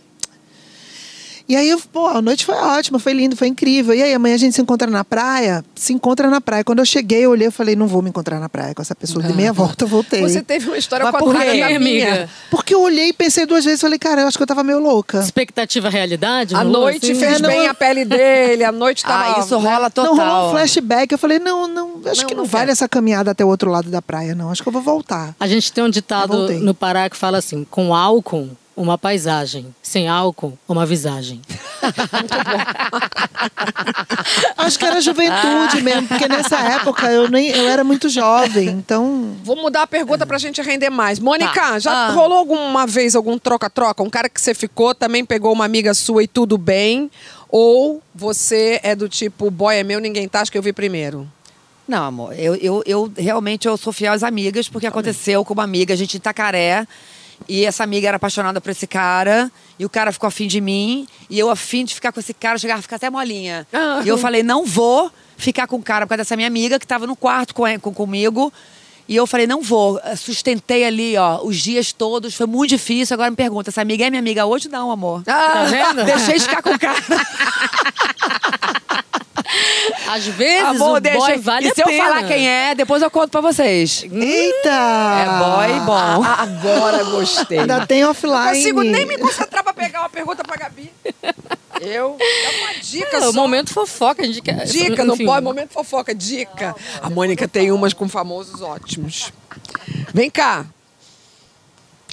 E 1.49 1.55
aí, 1.55 1.69
eu, 1.69 1.79
pô, 1.93 2.07
a 2.07 2.21
noite 2.21 2.45
foi 2.45 2.55
ótima, 2.55 2.99
foi 2.99 3.13
lindo, 3.13 3.35
foi 3.35 3.47
incrível. 3.47 3.93
E 3.93 4.03
aí, 4.03 4.13
amanhã 4.13 4.35
a 4.35 4.37
gente 4.37 4.53
se 4.53 4.61
encontra 4.61 4.89
na 4.91 5.05
praia? 5.05 5.63
Se 5.75 5.93
encontra 5.93 6.29
na 6.29 6.41
praia. 6.41 6.61
Quando 6.63 6.79
eu 6.79 6.85
cheguei, 6.85 7.21
eu 7.25 7.29
olhei 7.31 7.47
e 7.47 7.51
falei, 7.51 7.73
não 7.75 7.87
vou 7.87 8.01
me 8.01 8.09
encontrar 8.09 8.37
na 8.39 8.49
praia 8.49 8.75
com 8.75 8.81
essa 8.81 8.93
pessoa. 8.93 9.23
De 9.23 9.33
meia 9.33 9.53
volta, 9.53 9.85
eu 9.85 9.87
voltei. 9.87 10.21
Você 10.21 10.41
teve 10.41 10.67
uma 10.67 10.77
história 10.77 11.05
Mas 11.05 11.11
com 11.11 11.17
a 11.29 11.33
por 11.33 11.41
quê, 11.41 11.61
amiga? 11.61 12.29
Porque 12.51 12.73
eu 12.75 12.81
olhei 12.81 13.09
e 13.09 13.13
pensei 13.13 13.45
duas 13.45 13.63
vezes, 13.63 13.79
falei, 13.79 13.97
cara, 13.97 14.21
eu 14.21 14.27
acho 14.27 14.37
que 14.37 14.43
eu 14.43 14.47
tava 14.47 14.61
meio 14.63 14.79
louca. 14.79 15.19
Expectativa 15.19 15.89
realidade? 15.89 16.53
A 16.53 16.63
noite 16.65 17.11
assim? 17.11 17.19
fez 17.19 17.37
É, 17.37 17.39
não- 17.39 17.49
bem 17.49 17.67
a 17.67 17.73
pele 17.73 18.03
dele, 18.03 18.63
a 18.65 18.71
noite 18.71 19.03
tava... 19.03 19.17
Ah, 19.37 19.39
isso 19.39 19.57
rola 19.57 19.89
total. 19.89 20.15
Não 20.15 20.25
rolou 20.25 20.47
um 20.49 20.51
flashback. 20.51 21.11
Eu 21.11 21.17
falei, 21.17 21.39
não, 21.39 21.67
não, 21.67 22.01
acho 22.05 22.21
Não, 22.21 22.27
que 22.27 22.35
não, 22.35 22.43
não 22.43 22.49
vale 22.49 22.63
quero. 22.65 22.71
essa 22.71 22.87
caminhada 22.89 23.31
até 23.31 23.43
o 23.45 23.47
outro 23.47 23.71
lado 23.71 23.89
da 23.89 24.01
praia, 24.01 24.35
não. 24.35 24.51
Acho 24.51 24.61
que 24.61 24.67
eu 24.69 24.73
vou 24.73 24.81
voltar. 24.81 25.33
A 25.39 25.47
gente 25.47 25.71
tem 25.71 25.83
um 25.83 25.89
ditado 25.89 26.49
no 26.59 26.73
Pará 26.73 27.09
que 27.09 27.15
fala 27.17 27.37
assim: 27.37 27.65
com 27.69 27.93
álcool, 27.95 28.49
uma 28.78 28.97
paisagem. 28.97 29.73
Sem 29.82 30.07
álcool, 30.07 30.57
uma 30.69 30.86
visagem. 30.86 31.41
Acho 34.57 34.78
que 34.78 34.86
era 34.86 35.01
juventude 35.01 35.82
mesmo, 35.82 36.07
porque 36.07 36.28
nessa 36.28 36.57
época 36.59 37.11
eu 37.11 37.30
nem 37.30 37.47
eu 37.49 37.67
era 37.67 37.84
muito 37.84 38.09
jovem, 38.09 38.67
então. 38.69 39.36
Vou 39.43 39.55
mudar 39.55 39.84
a 39.84 39.88
pergunta 39.88 40.25
pra 40.25 40.38
gente 40.38 40.61
render 40.61 40.89
mais. 40.89 41.19
Mônica, 41.19 41.53
Tá. 41.53 41.80
já 41.80 41.91
Ah. 41.91 42.11
rolou 42.11 42.38
alguma 42.38 42.86
vez 42.86 43.15
algum 43.15 43.38
troca-troca? 43.38 44.03
Um 44.03 44.09
cara 44.09 44.30
que 44.30 44.39
você 44.39 44.53
ficou 44.53 44.93
também 44.93 45.25
pegou 45.25 45.51
uma 45.53 45.65
amiga 45.65 45.93
sua 45.93 46.23
e 46.23 46.28
tudo 46.28 46.57
bem? 46.57 47.09
Ou 47.49 48.01
você 48.13 48.80
é 48.84 48.95
do 48.95 49.07
tipo, 49.09 49.49
boy 49.49 49.75
é 49.75 49.84
meu, 49.84 49.99
ninguém 49.99 50.28
tá, 50.28 50.41
acho 50.41 50.51
que 50.51 50.57
eu 50.57 50.61
vi 50.61 50.73
primeiro? 50.73 51.28
Não, 51.88 52.03
amor, 52.03 52.38
eu, 52.38 52.53
eu, 52.55 52.84
eu 52.86 53.11
realmente 53.17 53.65
eu 53.67 53.78
sou 53.78 53.93
fiel 53.93 54.11
às 54.11 54.21
amigas, 54.21 54.67
porque 54.67 54.86
aconteceu 54.86 55.45
com 55.45 55.53
uma 55.53 55.63
amiga, 55.63 55.93
a 55.93 55.97
gente 55.97 56.15
em 56.15 56.17
Itacaré, 56.17 56.86
e 57.47 57.65
essa 57.65 57.83
amiga 57.83 58.07
era 58.07 58.17
apaixonada 58.17 58.61
por 58.61 58.69
esse 58.69 58.88
cara, 58.88 59.51
e 59.77 59.85
o 59.85 59.89
cara 59.89 60.11
ficou 60.11 60.27
afim 60.27 60.47
de 60.47 60.61
mim, 60.61 61.07
e 61.29 61.38
eu 61.38 61.49
afim 61.49 61.85
de 61.85 61.93
ficar 61.93 62.11
com 62.11 62.19
esse 62.19 62.33
cara, 62.33 62.57
chegava 62.57 62.79
a 62.79 62.81
ficar 62.81 62.95
até 62.95 63.09
molinha. 63.09 63.67
Ah. 63.73 64.01
E 64.03 64.07
eu 64.07 64.17
falei, 64.17 64.43
não 64.43 64.65
vou 64.65 65.11
ficar 65.38 65.67
com 65.67 65.75
o 65.77 65.83
cara 65.83 66.05
por 66.05 66.11
causa 66.11 66.23
dessa 66.23 66.35
minha 66.35 66.47
amiga 66.47 66.79
que 66.79 66.85
estava 66.85 67.05
no 67.05 67.15
quarto 67.15 67.53
com, 67.53 67.63
com, 67.79 67.93
comigo. 67.93 68.51
E 69.09 69.15
eu 69.15 69.25
falei, 69.25 69.47
não 69.47 69.61
vou. 69.61 70.01
Sustentei 70.17 70.83
ali, 70.83 71.15
ó, 71.15 71.39
os 71.41 71.57
dias 71.57 71.93
todos. 71.93 72.35
Foi 72.35 72.45
muito 72.45 72.71
difícil. 72.71 73.13
Agora 73.13 73.29
me 73.29 73.38
pergunta, 73.38 73.69
essa 73.69 73.81
amiga 73.81 74.05
é 74.05 74.09
minha 74.09 74.19
amiga 74.19 74.45
hoje? 74.45 74.67
Não, 74.67 74.91
amor. 74.91 75.23
Ah, 75.25 75.51
Tá 75.53 75.63
vendo? 75.63 76.03
Deixei 76.03 76.35
de 76.35 76.41
ficar 76.41 76.61
com 76.61 76.71
o 76.71 76.79
cara. 76.79 76.97
Às 80.07 80.25
vezes 80.27 80.63
Amor, 80.65 80.97
o 80.97 80.99
deixa. 80.99 81.17
boy 81.19 81.37
vale 81.37 81.67
e 81.67 81.71
a 81.71 81.73
se 81.75 81.81
eu 81.81 81.85
pena. 81.85 82.03
falar 82.03 82.23
quem 82.27 82.47
é, 82.49 82.75
depois 82.75 83.01
eu 83.01 83.09
conto 83.11 83.29
pra 83.29 83.41
vocês. 83.41 84.03
Eita! 84.03 84.69
É 84.69 85.39
boy 85.39 85.79
bom. 85.85 86.23
Ah, 86.23 86.41
agora 86.43 87.03
gostei. 87.05 87.59
Ainda 87.59 87.85
tem 87.85 88.01
Não 88.01 88.11
offline. 88.11 88.57
consigo 88.57 88.83
nem 88.83 89.05
me 89.05 89.17
concentrar 89.17 89.63
pra 89.63 89.73
pegar 89.73 90.01
uma 90.01 90.09
pergunta 90.09 90.43
pra 90.43 90.55
Gabi. 90.57 90.91
Eu? 91.79 92.17
É 92.19 92.49
uma 92.61 92.73
dica 92.81 93.17
É, 93.17 93.21
só. 93.21 93.29
o 93.29 93.33
momento 93.33 93.71
fofoca, 93.71 94.23
a 94.23 94.25
gente 94.25 94.41
quer. 94.41 94.65
Dica, 94.65 95.03
não 95.05 95.17
pode. 95.17 95.43
Momento 95.43 95.71
fofoca, 95.71 96.13
dica. 96.13 96.75
A 97.01 97.09
Mônica 97.09 97.47
tem 97.47 97.71
umas 97.71 97.93
com 97.93 98.09
famosos 98.09 98.61
ótimos. 98.61 99.31
Vem 100.13 100.29
cá. 100.29 100.65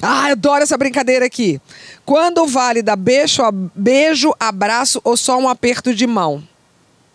Ah, 0.01 0.27
eu 0.27 0.33
adoro 0.33 0.61
essa 0.61 0.77
brincadeira 0.77 1.25
aqui. 1.25 1.59
Quando 2.05 2.45
vale 2.45 2.81
dar 2.83 2.95
beijo, 2.95 3.41
beijo, 3.73 4.33
abraço 4.39 5.01
ou 5.03 5.17
só 5.17 5.37
um 5.37 5.49
aperto 5.49 5.95
de 5.95 6.05
mão? 6.05 6.43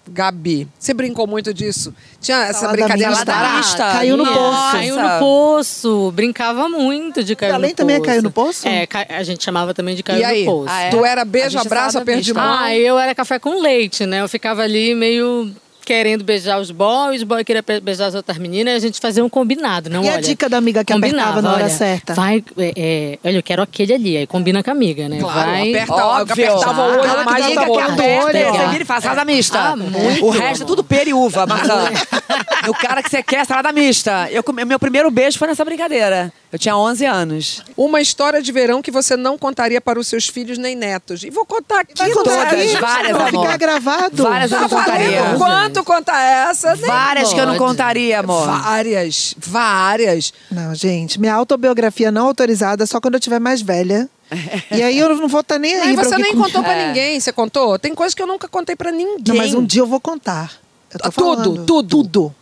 Gabi, 0.08 0.66
você 0.78 0.92
brincou 0.92 1.26
muito 1.26 1.54
disso? 1.54 1.94
Tinha 2.20 2.38
essa 2.46 2.60
Salada 2.60 2.78
brincadeira 2.78 3.10
mista. 3.10 3.24
da 3.26 3.48
mista. 3.56 3.76
Caiu 3.92 4.16
no 4.16 4.24
Nossa. 4.24 4.38
poço. 4.38 4.72
Caiu 4.72 4.96
no 4.96 5.18
poço. 5.18 6.12
Brincava 6.12 6.68
muito 6.68 7.22
de 7.22 7.36
cair 7.36 7.52
Além 7.52 7.70
no 7.70 7.76
também 7.76 7.96
é 7.96 7.98
poço. 7.98 8.08
caiu 8.10 8.22
no 8.22 8.30
poço? 8.30 8.66
É, 8.68 8.88
a 9.08 9.22
gente 9.22 9.44
chamava 9.44 9.72
também 9.72 9.94
de 9.94 10.02
cair 10.02 10.20
E 10.20 10.24
aí? 10.24 10.44
no 10.44 10.52
poço. 10.52 10.68
Ah, 10.72 10.80
é? 10.82 10.90
Tu 10.90 11.04
era 11.04 11.24
beijo, 11.24 11.58
é 11.58 11.60
abraço, 11.60 11.98
aperto 11.98 12.22
de 12.22 12.34
mão? 12.34 12.42
Ah, 12.42 12.74
eu 12.74 12.98
era 12.98 13.14
café 13.14 13.38
com 13.38 13.60
leite, 13.60 14.04
né? 14.04 14.20
Eu 14.20 14.28
ficava 14.28 14.62
ali 14.62 14.94
meio 14.94 15.54
querendo 15.84 16.22
beijar 16.24 16.58
os 16.60 16.70
boys, 16.70 17.18
os 17.18 17.22
boys 17.24 17.42
queriam 17.44 17.62
pe- 17.62 17.80
beijar 17.80 18.06
as 18.06 18.14
outras 18.14 18.36
meninas, 18.38 18.74
e 18.74 18.76
a 18.76 18.80
gente 18.80 19.00
fazia 19.00 19.24
um 19.24 19.28
combinado, 19.28 19.88
não 19.90 20.04
E 20.04 20.08
a 20.08 20.12
olha, 20.12 20.20
dica 20.22 20.48
da 20.48 20.58
amiga 20.58 20.84
que 20.84 20.92
apertava 20.92 21.40
na 21.42 21.52
hora 21.52 21.64
olha, 21.64 21.68
certa? 21.72 22.14
Vai, 22.14 22.44
é, 22.58 22.72
é, 22.76 23.18
olha, 23.28 23.36
eu 23.38 23.42
quero 23.42 23.62
aquele 23.62 23.94
ali, 23.94 24.16
aí 24.16 24.26
combina 24.26 24.62
com 24.62 24.70
a 24.70 24.72
amiga, 24.72 25.08
né? 25.08 25.18
Claro, 25.20 25.50
vai, 25.50 25.70
aperta, 25.70 25.94
Óbvio. 25.94 26.32
apertava 26.32 26.82
o 26.82 26.90
olho 26.90 27.24
mais 27.24 27.44
dá 27.54 27.64
que 27.64 27.78
a 27.78 27.84
aperta, 27.86 28.38
é. 28.38 28.50
Você 28.52 28.66
vira 28.68 28.82
e 28.82 28.86
faz 28.86 29.02
salada 29.02 29.24
mista. 29.24 29.58
Ah, 29.58 29.76
muito. 29.76 30.24
o 30.24 30.30
resto 30.30 30.62
é 30.62 30.66
tudo 30.66 30.84
pera 30.84 31.08
e 31.08 31.14
uva, 31.14 31.46
maçã. 31.46 31.84
o 32.68 32.74
cara 32.74 33.02
que 33.02 33.10
você 33.10 33.22
quer, 33.22 33.44
salada 33.46 33.72
mista. 33.72 34.28
Eu, 34.30 34.42
meu 34.66 34.78
primeiro 34.78 35.10
beijo 35.10 35.38
foi 35.38 35.48
nessa 35.48 35.64
brincadeira. 35.64 36.32
Eu 36.52 36.58
tinha 36.58 36.76
11 36.76 37.04
anos. 37.06 37.62
Uma 37.76 38.00
história 38.00 38.42
de 38.42 38.50
verão 38.50 38.82
que 38.82 38.90
você 38.90 39.16
não 39.16 39.38
contaria 39.38 39.80
para 39.80 40.00
os 40.00 40.08
seus 40.08 40.26
filhos 40.26 40.58
nem 40.58 40.74
netos. 40.74 41.22
E 41.22 41.30
vou 41.30 41.46
contar 41.46 41.80
aqui 41.80 41.92
Vai 41.96 42.10
contar 42.10 42.48
todas, 42.50 42.72
várias, 42.72 43.14
amor. 43.14 43.42
ficar 43.42 43.56
gravado. 43.56 44.22
Várias 44.24 44.50
eu 44.50 44.56
Tá 44.58 44.62
não 44.62 44.68
contaria. 44.68 45.22
valendo 45.36 45.79
quanto 45.84 46.04
conta 46.04 46.18
essa? 46.20 46.74
Nem 46.76 46.86
Várias 46.86 47.32
que 47.32 47.38
eu 47.40 47.46
não 47.46 47.56
pode. 47.56 47.64
contaria, 47.70 48.20
amor. 48.20 48.46
Várias, 48.46 49.34
várias. 49.38 50.32
Não, 50.50 50.74
gente, 50.74 51.20
minha 51.20 51.34
autobiografia 51.34 52.10
não 52.10 52.26
autorizada 52.26 52.86
só 52.86 53.00
quando 53.00 53.14
eu 53.14 53.20
tiver 53.20 53.38
mais 53.40 53.60
velha. 53.62 54.08
E 54.70 54.82
aí 54.82 54.96
eu 54.98 55.14
não 55.16 55.26
vou 55.28 55.40
estar 55.40 55.58
nem 55.58 55.74
aí. 55.74 55.88
Aí 55.88 55.94
pra 55.94 56.04
você 56.04 56.16
nem 56.16 56.34
con- 56.36 56.44
contou 56.44 56.62
pra 56.62 56.86
ninguém, 56.86 57.18
você 57.18 57.32
contou? 57.32 57.76
Tem 57.78 57.92
coisas 57.94 58.14
que 58.14 58.22
eu 58.22 58.26
nunca 58.26 58.46
contei 58.48 58.76
pra 58.76 58.92
ninguém. 58.92 59.18
Não, 59.26 59.34
mas 59.36 59.52
um 59.54 59.64
dia 59.64 59.82
eu 59.82 59.86
vou 59.86 60.00
contar. 60.00 60.52
Eu 60.92 61.00
tô 61.00 61.10
Tudo, 61.10 61.24
falando. 61.44 61.66
tudo. 61.66 61.88
Tudo. 62.04 62.34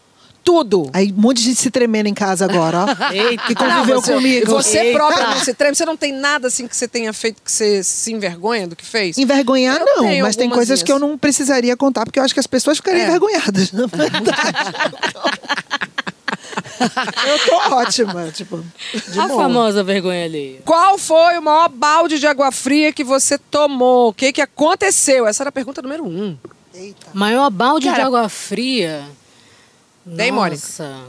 Tudo. 0.48 0.88
Aí 0.94 1.12
um 1.12 1.20
monte 1.20 1.38
de 1.38 1.44
gente 1.50 1.60
se 1.60 1.70
tremendo 1.70 2.06
em 2.06 2.14
casa 2.14 2.46
agora, 2.46 2.86
ó. 2.86 2.88
Eita. 3.12 3.44
que 3.44 3.54
conviveu 3.54 3.96
Não, 3.96 4.00
você- 4.02 4.14
comigo. 4.14 4.46
Você 4.50 4.78
Eita. 4.78 4.98
própria 4.98 5.26
não 5.28 5.38
se 5.40 5.52
treme. 5.52 5.74
Você 5.76 5.84
não 5.84 5.94
tem 5.96 6.10
nada 6.12 6.48
assim 6.48 6.66
que 6.66 6.74
você 6.74 6.88
tenha 6.88 7.12
feito 7.12 7.42
que 7.42 7.52
você 7.52 7.84
se 7.84 8.12
envergonha 8.14 8.66
do 8.66 8.74
que 8.74 8.84
fez? 8.84 9.18
Envergonhar, 9.18 9.78
Eu 9.78 9.84
não, 9.84 10.02
tenho 10.04 10.24
mas 10.24 10.36
tem 10.36 10.48
coisas 10.48 10.82
que 10.82 10.90
eu 10.90 10.96
vezes. 10.98 11.10
não 11.10 11.18
precisaria 11.18 11.76
contar, 11.76 12.04
porque 12.06 12.18
eu 12.18 12.24
acho 12.24 12.32
que 12.32 12.40
as 12.40 12.46
pessoas 12.46 12.78
ficariam 12.78 13.04
É. 13.04 13.08
envergonhadas, 13.08 13.72
na 13.72 13.86
verdade. 13.86 14.30
eu 17.26 17.38
tô 17.46 17.74
ótima, 17.76 18.30
tipo, 18.32 18.64
de 19.12 19.20
a 19.20 19.26
boa. 19.28 19.42
famosa 19.42 19.84
vergonha 19.84 20.24
alheia. 20.24 20.60
Qual 20.64 20.96
foi 20.96 21.36
o 21.38 21.42
maior 21.42 21.68
balde 21.68 22.18
de 22.18 22.26
água 22.26 22.50
fria 22.50 22.90
que 22.92 23.04
você 23.04 23.36
tomou? 23.36 24.08
O 24.08 24.12
que, 24.14 24.32
que 24.32 24.40
aconteceu? 24.40 25.26
Essa 25.26 25.42
era 25.42 25.50
a 25.50 25.52
pergunta 25.52 25.82
número 25.82 26.06
um. 26.06 26.36
Maior 27.12 27.50
balde 27.50 27.86
de 27.86 27.90
Cara, 27.92 28.06
água 28.06 28.28
fria. 28.28 29.02
Tem, 30.16 30.30
Mônica? 30.32 30.62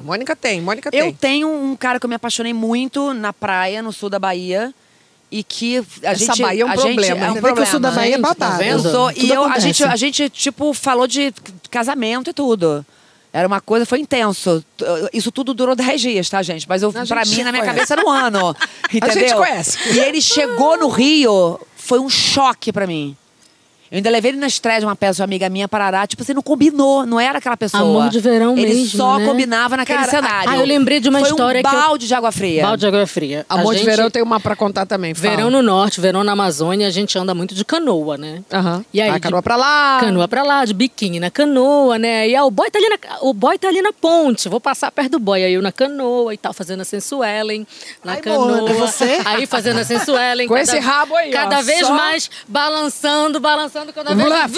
Mônica 0.03 0.35
tem, 0.35 0.61
Mônica 0.61 0.89
Eu 0.93 1.05
tem. 1.05 1.13
tenho 1.13 1.49
um 1.49 1.75
cara 1.75 1.99
que 1.99 2.05
eu 2.05 2.09
me 2.09 2.15
apaixonei 2.15 2.53
muito 2.53 3.13
na 3.13 3.31
praia, 3.33 3.81
no 3.81 3.91
sul 3.93 4.09
da 4.09 4.19
Bahia. 4.19 4.73
E 5.31 5.43
que 5.43 5.77
a 6.03 6.11
Essa 6.11 6.25
gente. 6.25 6.41
Bahia 6.41 6.63
é 6.63 6.65
um 6.65 6.69
a 6.69 6.73
problema, 6.73 7.01
Gente, 7.03 7.11
é 7.11 7.31
um 7.31 7.33
vê 7.35 7.53
que 7.53 7.61
o 7.61 7.65
sul 7.67 7.79
da 7.79 7.91
problema. 7.91 7.95
Bahia 7.95 8.15
é 8.15 8.19
tá 8.19 8.33
babado. 8.33 8.63
Eu 8.63 8.79
sou, 8.79 9.11
e 9.11 9.29
eu, 9.29 9.43
a, 9.45 9.59
gente, 9.59 9.83
a 9.83 9.95
gente, 9.95 10.27
tipo, 10.29 10.73
falou 10.73 11.05
de 11.05 11.31
casamento 11.69 12.31
e 12.31 12.33
tudo. 12.33 12.83
Era 13.31 13.47
uma 13.47 13.61
coisa, 13.61 13.85
foi 13.85 13.99
intenso. 13.99 14.65
Isso 15.13 15.31
tudo 15.31 15.53
durou 15.53 15.75
10 15.75 16.01
dias, 16.01 16.27
tá, 16.29 16.41
gente? 16.41 16.67
Mas 16.67 16.81
eu, 16.81 16.89
A 16.89 17.05
pra 17.05 17.23
gente 17.23 17.37
mim, 17.37 17.43
na 17.43 17.51
minha 17.51 17.63
conhece. 17.63 17.75
cabeça, 17.75 17.93
era 17.93 18.03
um 18.03 18.09
ano. 18.09 18.55
Entendeu? 18.91 19.13
gente 19.13 19.35
conhece. 19.35 19.77
E 19.93 19.99
ele 19.99 20.19
chegou 20.19 20.77
no 20.79 20.87
Rio, 20.87 21.59
foi 21.75 21.99
um 21.99 22.09
choque 22.09 22.73
pra 22.73 22.87
mim. 22.87 23.15
Eu 23.91 23.97
ainda 23.97 24.09
levei 24.09 24.31
ele 24.31 24.37
na 24.37 24.47
estreia 24.47 24.79
de 24.79 24.85
uma 24.85 24.95
peça 24.95 25.15
de 25.15 25.21
uma 25.21 25.25
amiga 25.25 25.49
minha, 25.49 25.67
Parará. 25.67 26.05
Tipo, 26.05 26.23
você 26.23 26.33
não 26.33 26.41
combinou, 26.43 27.05
não 27.05 27.19
era 27.19 27.39
aquela 27.39 27.57
pessoa. 27.57 27.81
Amor 27.81 28.09
de 28.09 28.19
verão 28.19 28.57
Ele 28.57 28.67
mesmo, 28.73 28.97
só 28.97 29.17
né? 29.17 29.25
combinava 29.25 29.77
naquele 29.77 29.99
Cara, 29.99 30.11
cenário. 30.11 30.49
ah, 30.51 30.57
eu 30.57 30.65
lembrei 30.65 30.99
de 30.99 31.09
uma 31.09 31.19
foi 31.19 31.29
história 31.29 31.59
um 31.59 31.63
que 31.63 31.75
eu- 31.75 31.81
balde 31.81 32.07
de 32.07 32.13
água 32.13 32.31
fria. 32.31 32.61
Balde 32.63 32.81
de 32.81 32.87
água 32.87 33.07
fria. 33.07 33.45
A 33.49 33.55
Amor 33.55 33.73
de 33.73 33.79
gente- 33.79 33.89
verão 33.89 34.03
eu 34.05 34.11
tenho 34.11 34.25
uma 34.25 34.39
pra 34.39 34.55
contar 34.55 34.85
também. 34.85 35.13
fala. 35.15 35.35
Verão 35.35 35.49
no 35.49 35.61
norte, 35.63 35.99
verão 35.99 36.23
na 36.23 36.33
Amazônia, 36.33 36.87
a 36.87 36.91
gente 36.91 37.17
anda 37.17 37.33
muito 37.33 37.55
de 37.55 37.65
canoa, 37.65 38.15
né? 38.17 38.43
Aham. 38.53 38.85
E 38.93 39.01
aí, 39.01 39.09
Vai, 39.09 39.19
de- 39.19 39.23
canoa 39.23 39.41
pra 39.41 39.55
lá. 39.55 39.97
Canoa 40.01 40.27
pra 40.27 40.43
lá, 40.43 40.65
de 40.65 40.73
biquíni 40.73 41.19
na 41.19 41.31
canoa, 41.31 41.97
né? 41.97 42.29
E 42.29 42.35
ah, 42.35 42.45
o 42.45 42.51
boy 42.51 42.69
tá 42.69 42.77
ali 42.77 42.89
na, 42.89 42.97
o 43.21 43.33
boy 43.33 43.57
tá 43.57 43.67
ali 43.69 43.81
na 43.81 43.91
ponte, 43.91 44.47
vou 44.49 44.59
passar 44.61 44.91
perto 44.91 45.11
do 45.13 45.19
boy. 45.19 45.43
Aí 45.43 45.53
eu 45.53 45.61
na 45.61 45.71
canoa 45.71 46.31
e 46.33 46.37
tal, 46.37 46.53
fazendo 46.53 46.81
a 46.81 46.85
sensuelen 46.85 47.65
na 48.03 48.13
Ai, 48.13 48.21
canoa. 48.21 48.61
Mona, 48.61 48.73
você? 48.73 49.19
Aí 49.25 49.47
fazendo 49.47 49.79
a 49.79 49.83
sensuelen. 49.83 50.47
Com 50.47 50.55
esse 50.57 50.77
rabo 50.77 51.15
aí, 51.15 51.29
ó, 51.29 51.33
Cada 51.33 51.61
vez 51.61 51.87
só- 51.87 51.93
mais 51.93 52.29
balançando, 52.47 53.39
balançando, 53.39 53.78
cada 53.93 54.13
vez 54.15 54.29
mais. 54.29 54.51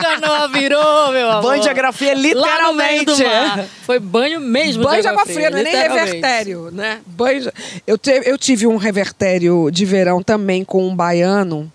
canoa 0.00 0.48
virou, 0.48 1.12
meu 1.12 1.30
amor. 1.30 1.42
Banho 1.42 1.62
de 1.62 1.68
água 1.68 1.92
fria, 1.92 2.14
Lá 2.34 2.62
no 2.62 2.74
meio 2.74 3.04
do 3.04 3.12
literalmente. 3.12 3.56
mar. 3.56 3.66
Foi 3.84 3.98
banho 3.98 4.40
mesmo 4.40 4.82
Banho 4.84 5.02
de 5.02 5.08
água 5.08 5.24
fria, 5.24 5.50
não 5.50 5.58
é 5.58 5.62
nem 5.62 5.74
revertério, 5.76 6.70
né? 6.72 7.00
Banho 7.06 7.42
de- 7.42 7.52
eu, 7.86 7.96
te- 7.98 8.22
eu 8.24 8.36
tive 8.38 8.66
um 8.66 8.76
revertério 8.76 9.70
de 9.70 9.84
verão 9.84 10.22
também 10.22 10.64
com 10.64 10.86
um 10.86 10.94
baiano 10.94 11.70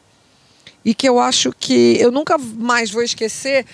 e 0.83 0.93
que 0.93 1.07
eu 1.07 1.19
acho 1.19 1.53
que 1.57 1.97
eu 1.99 2.11
nunca 2.11 2.37
mais 2.37 2.89
vou 2.91 3.01
esquecer 3.03 3.65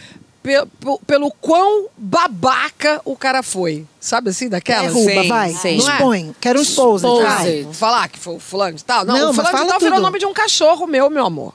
pe- 0.43 0.61
pe- 0.79 0.99
pelo 1.07 1.31
quão 1.41 1.87
babaca 1.97 3.01
o 3.03 3.15
cara 3.15 3.41
foi. 3.41 3.85
Sabe 3.99 4.29
assim, 4.29 4.47
daquela? 4.47 4.83
Derruba, 4.83 5.21
Sim, 5.23 5.27
vai. 5.27 5.49
sim. 5.53 5.77
Não 5.77 5.89
é? 5.89 5.93
Expõe. 5.93 6.35
Quero 6.39 6.59
um 6.59 6.61
esposa. 6.63 7.07
Vou 7.07 7.73
falar 7.73 8.07
que 8.09 8.19
foi 8.19 8.35
o 8.35 8.39
fulano 8.39 8.75
de 8.77 8.83
tal. 8.85 9.03
Não, 9.05 9.17
Não, 9.17 9.31
o 9.31 9.33
fulano 9.33 9.57
de 9.63 9.67
tal 9.67 9.79
virou 9.79 9.97
o 9.97 10.01
nome 10.01 10.19
de 10.19 10.25
um 10.25 10.33
cachorro 10.33 10.85
meu, 10.85 11.09
meu 11.09 11.25
amor. 11.25 11.53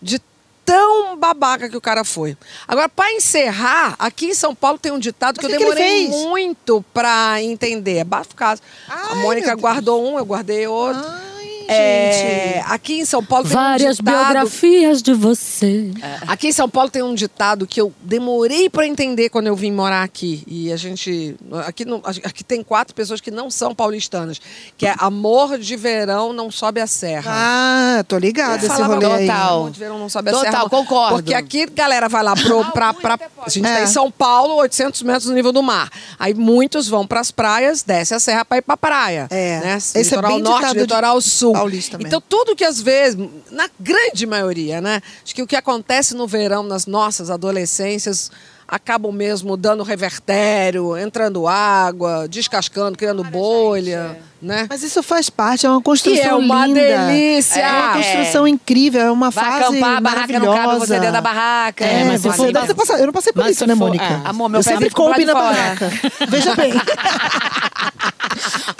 De 0.00 0.20
tão 0.64 1.16
babaca 1.16 1.68
que 1.68 1.76
o 1.76 1.80
cara 1.80 2.04
foi. 2.04 2.36
Agora, 2.66 2.88
para 2.88 3.12
encerrar, 3.12 3.94
aqui 3.98 4.26
em 4.26 4.34
São 4.34 4.54
Paulo 4.54 4.78
tem 4.78 4.90
um 4.92 4.98
ditado 4.98 5.38
que 5.38 5.44
Mas 5.44 5.52
eu 5.52 5.58
que 5.58 5.64
demorei 5.64 6.08
muito 6.08 6.84
pra 6.94 7.42
entender. 7.42 7.98
É 7.98 8.04
bafo 8.04 8.34
caso. 8.34 8.62
a 8.88 9.10
Ai, 9.10 9.14
Mônica 9.22 9.48
meu 9.48 9.56
Deus. 9.56 9.60
guardou 9.60 10.02
um, 10.14 10.18
eu 10.18 10.24
guardei 10.24 10.66
outro. 10.66 11.02
Ai, 11.04 11.23
É, 11.68 12.54
gente. 12.62 12.72
aqui 12.72 13.00
em 13.00 13.04
São 13.04 13.24
Paulo 13.24 13.44
tem 13.46 13.54
Várias 13.56 13.98
um 13.98 14.02
ditado. 14.02 14.24
biografias 14.24 15.02
de 15.02 15.14
você. 15.14 15.90
Aqui 16.26 16.48
em 16.48 16.52
São 16.52 16.68
Paulo 16.68 16.90
tem 16.90 17.02
um 17.02 17.14
ditado 17.14 17.66
que 17.66 17.80
eu 17.80 17.92
demorei 18.02 18.68
para 18.68 18.86
entender 18.86 19.28
quando 19.30 19.46
eu 19.46 19.56
vim 19.56 19.70
morar 19.72 20.02
aqui. 20.02 20.42
E 20.46 20.72
a 20.72 20.76
gente. 20.76 21.36
Aqui, 21.66 21.84
no- 21.84 22.02
aqui 22.04 22.44
tem 22.44 22.62
quatro 22.62 22.94
pessoas 22.94 23.20
que 23.20 23.30
não 23.30 23.50
são 23.50 23.74
paulistanas. 23.74 24.40
Que 24.76 24.86
é 24.86 24.94
amor 24.98 25.58
de 25.58 25.76
verão 25.76 26.32
não 26.32 26.50
sobe 26.50 26.80
a 26.80 26.86
serra. 26.86 27.30
Ah, 27.34 28.04
tô 28.06 28.18
ligada 28.18 28.56
esse 28.58 28.66
Falava 28.68 28.94
rolê 28.94 29.06
aí. 29.06 29.26
total. 29.26 29.58
Amor 29.60 29.70
de 29.70 29.78
verão 29.78 29.98
não 29.98 30.08
sobe 30.08 30.30
a 30.30 30.32
Total, 30.32 30.52
serra. 30.52 30.68
concordo. 30.68 31.14
Porque 31.16 31.34
aqui, 31.34 31.66
galera, 31.66 32.08
vai 32.08 32.22
lá 32.22 32.34
pro, 32.34 32.64
pra, 32.72 32.92
pra. 32.94 33.18
A 33.44 33.48
gente 33.48 33.66
É. 33.66 33.76
tá 33.76 33.82
em 33.82 33.86
São 33.86 34.10
Paulo, 34.10 34.54
800 34.56 35.02
metros 35.02 35.24
do 35.26 35.32
nível 35.32 35.52
do 35.52 35.62
mar. 35.62 35.90
Aí 36.18 36.34
muitos 36.34 36.88
vão 36.88 37.06
pras 37.06 37.30
praias, 37.30 37.82
desce 37.82 38.14
a 38.14 38.20
serra 38.20 38.44
pra 38.44 38.58
ir 38.58 38.62
pra 38.62 38.76
praia. 38.76 39.26
É. 39.30 39.60
Né? 39.60 39.76
Esse 39.76 39.98
é 39.98 40.02
litoral 40.02 40.30
bem 40.32 40.42
norte, 40.42 40.76
litoral 40.78 41.20
sul. 41.20 41.53
Paulista 41.58 41.96
mesmo. 41.98 42.08
Então, 42.08 42.20
tudo 42.20 42.56
que 42.56 42.64
às 42.64 42.80
vezes, 42.80 43.18
na 43.50 43.68
grande 43.78 44.26
maioria, 44.26 44.80
né? 44.80 45.02
Acho 45.24 45.34
que 45.34 45.42
o 45.42 45.46
que 45.46 45.56
acontece 45.56 46.14
no 46.14 46.26
verão, 46.26 46.62
nas 46.62 46.86
nossas 46.86 47.30
adolescências, 47.30 48.30
acabam 48.66 49.12
mesmo 49.12 49.56
dando 49.56 49.82
revertério, 49.82 50.96
entrando 50.96 51.46
água, 51.46 52.26
descascando, 52.28 52.96
criando 52.96 53.22
bolha, 53.24 54.18
né? 54.40 54.66
Mas 54.68 54.82
isso 54.82 55.02
faz 55.02 55.28
parte, 55.30 55.66
é 55.66 55.70
uma 55.70 55.80
construção 55.82 56.30
é 56.30 56.34
uma 56.34 56.66
linda. 56.66 56.80
delícia! 56.80 57.60
É 57.60 57.70
uma 57.72 57.90
É. 57.90 57.94
construção 58.02 58.48
incrível, 58.48 59.00
é 59.00 59.10
uma 59.10 59.30
Vai 59.30 59.44
fase 59.44 59.64
acampar, 59.78 59.96
a 59.96 60.00
barraca 60.00 60.32
não 60.38 60.46
cabe 60.46 60.48
maravilhosa. 60.58 60.86
você 60.86 60.94
dentro 61.00 61.12
da 61.12 61.20
barraca. 61.20 61.84
É, 61.84 62.04
mas 62.04 62.20
se 62.20 62.28
você 62.28 62.52
deve. 62.52 62.72
Eu 63.00 63.06
não 63.06 63.12
passei 63.12 63.32
por 63.32 63.42
mas 63.42 63.50
isso, 63.52 63.60
se 63.60 63.66
né, 63.66 63.74
for- 63.76 63.86
Mônica? 63.86 64.04
é. 64.04 64.20
Amor, 64.28 64.48
meu 64.48 64.60
eu 64.60 64.64
pé 64.64 64.70
sempre 64.70 64.90
coube 64.90 65.24
na 65.24 65.32
fora. 65.32 65.44
barraca. 65.54 65.90
Veja 66.28 66.54
bem. 66.56 66.72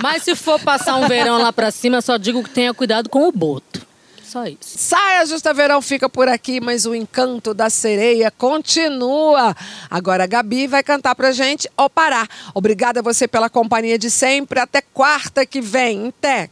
Mas 0.02 0.22
se 0.22 0.34
for 0.34 0.58
passar 0.60 0.96
um 0.96 1.06
verão 1.08 1.38
lá 1.40 1.52
pra 1.52 1.70
cima, 1.70 2.00
só 2.00 2.16
digo 2.16 2.42
que 2.42 2.50
tenha 2.50 2.74
cuidado 2.74 3.08
com 3.08 3.28
o 3.28 3.32
boto. 3.32 3.80
Só 4.34 4.46
isso. 4.46 4.58
Saia 4.62 5.24
Justa 5.26 5.54
Verão 5.54 5.80
fica 5.80 6.08
por 6.08 6.26
aqui, 6.26 6.60
mas 6.60 6.86
o 6.86 6.92
encanto 6.92 7.54
da 7.54 7.70
sereia 7.70 8.32
continua. 8.32 9.54
Agora 9.88 10.24
a 10.24 10.26
Gabi 10.26 10.66
vai 10.66 10.82
cantar 10.82 11.14
pra 11.14 11.30
gente 11.30 11.70
ou 11.76 11.88
parar. 11.88 12.28
Obrigada 12.52 12.98
a 12.98 13.02
você 13.02 13.28
pela 13.28 13.48
companhia 13.48 13.96
de 13.96 14.10
sempre. 14.10 14.58
Até 14.58 14.80
quarta 14.80 15.46
que 15.46 15.60
vem. 15.60 16.08
Até. 16.08 16.50